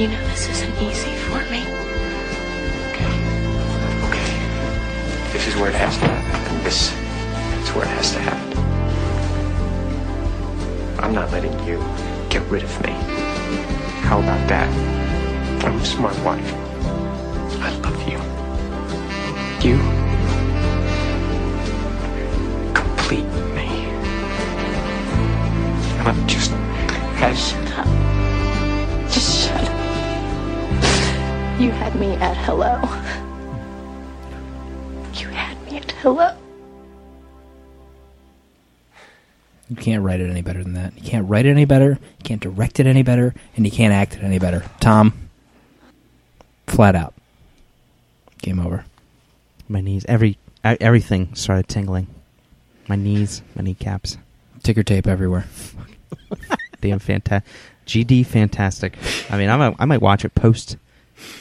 You 0.00 0.06
know 0.06 0.28
this 0.28 0.48
isn't 0.48 0.80
easy 0.80 1.10
for 1.16 1.40
me. 1.50 1.87
Is 5.48 5.56
where 5.56 5.70
it 5.70 5.74
has 5.76 5.96
to 5.96 6.04
happen, 6.04 6.54
and 6.54 6.64
this 6.66 6.92
is 7.62 7.74
where 7.74 7.84
it 7.84 7.90
has 7.96 8.12
to 8.12 8.18
happen. 8.20 8.58
I'm 11.02 11.14
not 11.14 11.32
letting 11.32 11.52
you 11.66 11.78
get 12.28 12.42
rid 12.50 12.62
of 12.62 12.82
me. 12.84 12.92
How 14.02 14.18
about 14.18 14.46
that? 14.48 14.68
I'm 15.64 15.78
a 15.78 15.84
smart 15.86 16.18
wife. 16.22 16.52
I 17.62 17.70
love 17.80 17.98
you. 18.06 18.18
You 19.66 19.78
complete 22.74 23.24
me. 23.56 23.88
And 25.98 26.08
I'm 26.08 26.26
just 26.26 26.52
as 27.22 27.38
Shut 27.38 27.72
up. 27.78 27.86
Just 29.08 29.48
shut 29.48 29.64
up. 29.64 29.76
You 31.58 31.70
had 31.70 31.94
me 31.94 32.16
at 32.16 32.36
hello. 32.36 32.97
Can't 39.88 40.02
write 40.02 40.20
it 40.20 40.28
any 40.28 40.42
better 40.42 40.62
than 40.62 40.74
that. 40.74 40.92
You 40.98 41.02
can't 41.02 41.26
write 41.26 41.46
it 41.46 41.48
any 41.48 41.64
better. 41.64 41.92
You 42.18 42.22
can't 42.22 42.42
direct 42.42 42.78
it 42.78 42.86
any 42.86 43.02
better, 43.02 43.32
and 43.56 43.64
you 43.64 43.72
can't 43.72 43.94
act 43.94 44.16
it 44.16 44.22
any 44.22 44.38
better. 44.38 44.62
Tom, 44.80 45.14
flat 46.66 46.94
out, 46.94 47.14
game 48.42 48.60
over. 48.60 48.84
my 49.66 49.80
knees. 49.80 50.04
Every 50.06 50.36
everything 50.62 51.34
started 51.34 51.68
tingling. 51.68 52.06
My 52.86 52.96
knees, 52.96 53.40
my 53.56 53.62
kneecaps. 53.62 54.18
Ticker 54.62 54.82
tape 54.82 55.06
everywhere. 55.06 55.46
Damn 56.82 56.98
fantastic. 56.98 57.50
GD 57.86 58.26
fantastic. 58.26 58.94
I 59.30 59.38
mean, 59.38 59.48
I 59.48 59.56
might, 59.56 59.76
I 59.78 59.86
might 59.86 60.02
watch 60.02 60.22
it 60.26 60.34
post 60.34 60.76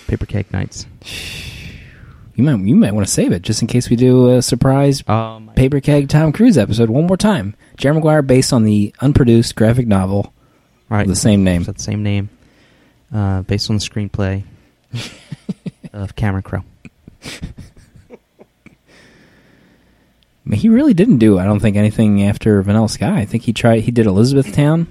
Paper 0.07 0.25
Keg 0.25 0.53
Nights. 0.53 0.85
You 2.37 2.43
might 2.43 2.59
you 2.59 2.75
might 2.75 2.93
want 2.93 3.05
to 3.05 3.11
save 3.11 3.31
it 3.31 3.41
just 3.41 3.63
in 3.63 3.67
case 3.67 3.89
we 3.89 3.95
do 3.95 4.29
a 4.35 4.41
surprise 4.43 5.03
Oh 5.07 5.41
Paper 5.55 5.79
Keg 5.81 6.07
Tom 6.07 6.31
Cruise 6.31 6.57
episode 6.57 6.89
one 6.89 7.07
more 7.07 7.17
time. 7.17 7.55
Jerry 7.77 7.95
Maguire 7.95 8.21
based 8.21 8.53
on 8.53 8.63
the 8.63 8.93
unproduced 9.01 9.55
graphic 9.55 9.87
novel 9.87 10.31
right? 10.87 11.07
the 11.07 11.15
same 11.15 11.43
name. 11.43 11.63
The 11.63 11.73
same 11.77 12.03
name, 12.03 12.29
uh, 13.11 13.41
based 13.41 13.69
on 13.69 13.77
the 13.77 13.81
screenplay. 13.81 14.43
of 15.93 16.15
Cameron 16.15 16.43
Crowe. 16.43 16.63
I 17.23 17.29
mean, 20.45 20.59
he 20.59 20.69
really 20.69 20.93
didn't 20.93 21.17
do, 21.17 21.39
I 21.39 21.45
don't 21.45 21.59
think, 21.59 21.75
anything 21.75 22.23
after 22.23 22.61
Vanilla 22.61 22.87
Sky. 22.87 23.19
I 23.19 23.25
think 23.25 23.43
he 23.43 23.51
tried. 23.51 23.81
He 23.81 23.91
did 23.91 24.05
Elizabethtown 24.05 24.87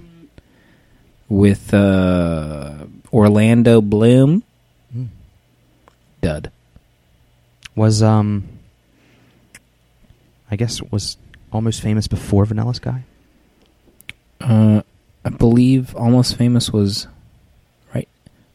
with 1.28 1.72
uh, 1.72 2.84
Orlando 3.12 3.80
Bloom. 3.80 4.42
Hmm. 4.92 5.04
Dud. 6.20 6.50
Was 7.76 8.02
um, 8.02 8.48
I 10.50 10.56
guess 10.56 10.82
was 10.82 11.16
almost 11.52 11.80
famous 11.82 12.08
before 12.08 12.44
Vanilla 12.44 12.74
Sky. 12.74 13.04
Uh, 14.40 14.82
I 15.24 15.28
believe 15.30 15.94
Almost 15.96 16.36
Famous 16.36 16.70
was 16.70 17.08
right 17.94 18.08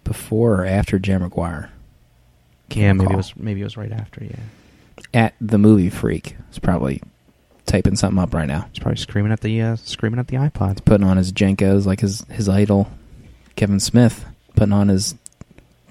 before 0.04 0.62
or 0.62 0.66
after 0.66 1.00
Jerry 1.00 1.20
Maguire. 1.20 1.70
Can't 2.70 2.82
yeah, 2.82 2.94
maybe 2.94 3.02
recall. 3.02 3.14
it 3.14 3.18
was 3.18 3.36
maybe 3.36 3.62
it 3.62 3.66
was 3.66 3.78
right 3.78 3.92
after. 3.92 4.24
Yeah, 4.24 4.36
at 5.14 5.34
the 5.42 5.58
movie 5.58 5.90
freak. 5.90 6.38
He's 6.50 6.60
probably 6.60 7.02
typing 7.66 7.96
something 7.96 8.20
up 8.20 8.34
right 8.34 8.48
now. 8.48 8.68
he's 8.72 8.80
probably 8.80 8.98
screaming 8.98 9.32
at 9.32 9.42
the 9.42 9.62
uh, 9.62 9.76
screaming 9.76 10.20
at 10.20 10.28
the 10.28 10.38
iPod. 10.38 10.86
Putting 10.86 11.06
on 11.06 11.18
his 11.18 11.34
Jenkos 11.34 11.86
like 11.86 12.00
his 12.00 12.24
his 12.30 12.48
idol, 12.48 12.90
Kevin 13.56 13.80
Smith, 13.80 14.24
putting 14.56 14.74
on 14.74 14.88
his 14.88 15.16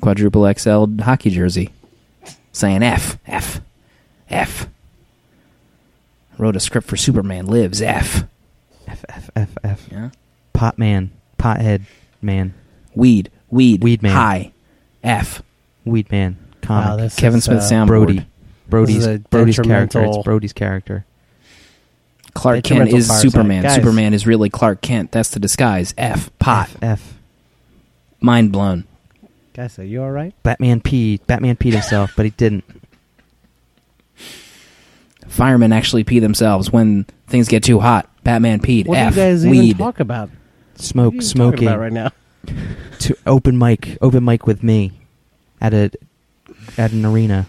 quadruple 0.01 0.51
XL 0.55 0.87
hockey 1.03 1.29
jersey, 1.31 1.71
saying 2.53 2.83
F 2.83 3.19
F 3.27 3.61
F. 4.29 4.69
Wrote 6.39 6.57
a 6.57 6.61
script 6.61 6.87
for 6.87 6.97
Superman 6.97 7.47
Lives 7.47 7.83
F. 7.83 8.25
F 8.89 9.05
F 9.09 9.31
F 9.37 9.59
F. 9.63 9.89
Yeah. 9.91 10.11
Pot 10.53 10.79
man, 10.79 11.11
pothead 11.39 11.83
man, 12.21 12.55
Weed, 12.95 13.31
weed, 13.51 13.83
Weed 13.83 14.03
man. 14.03 14.13
High, 14.13 14.53
F. 15.03 15.43
weed 15.85 16.11
man, 16.11 16.37
Wow, 16.69 16.97
this 16.97 17.17
Kevin 17.17 17.39
is, 17.39 17.45
Smith 17.45 17.59
uh, 17.59 17.63
soundboard. 17.63 17.87
Brody. 17.87 18.27
Brody's 18.69 19.07
Brody's 19.31 19.59
character. 19.59 20.05
It's 20.05 20.19
Brody's 20.19 20.53
character. 20.53 21.05
Clark 22.35 22.63
Kent 22.63 22.93
is. 22.93 23.09
Superman. 23.21 23.65
Guys. 23.65 23.75
Superman 23.75 24.15
is 24.15 24.27
really 24.27 24.49
Clark 24.49 24.81
Kent. 24.81 25.11
That's 25.11 25.31
the 25.31 25.41
disguise. 25.41 25.93
F. 25.99 26.31
Pot. 26.39 26.71
F, 26.81 26.83
F. 26.83 27.15
Mind 28.21 28.53
blown. 28.53 28.85
Guys, 29.53 29.79
are 29.79 29.85
you 29.85 30.03
all 30.03 30.11
right? 30.11 30.35
Batman 30.43 30.81
peed. 30.81 31.27
Batman 31.27 31.57
peed 31.57 31.73
himself, 31.73 32.13
but 32.17 32.25
he 32.25 32.31
didn't. 32.31 32.65
Firemen 35.29 35.73
actually 35.73 36.05
pee 36.05 36.19
themselves 36.19 36.73
when 36.73 37.05
things 37.27 37.49
get 37.49 37.63
too 37.63 37.81
hot. 37.81 38.09
Batman 38.25 38.61
peed. 38.61 38.87
What 38.87 38.99
F. 38.99 39.15
do 39.15 39.21
you 39.21 39.27
guys 39.27 39.47
weed. 39.47 39.59
even 39.61 39.79
talk 39.79 40.01
about? 40.01 40.29
What 40.31 40.81
Smoke, 40.81 41.13
are 41.13 41.17
you 41.17 41.21
talking 41.21 41.27
smoking. 41.29 41.69
about 41.69 41.79
right 41.81 41.93
now? 41.93 42.11
To 43.01 43.17
open 43.27 43.59
mic, 43.59 43.99
open 44.01 44.25
mic 44.25 44.47
with 44.47 44.63
me 44.63 44.93
at 45.61 45.75
a 45.75 45.91
at 46.79 46.93
an 46.93 47.05
arena. 47.05 47.47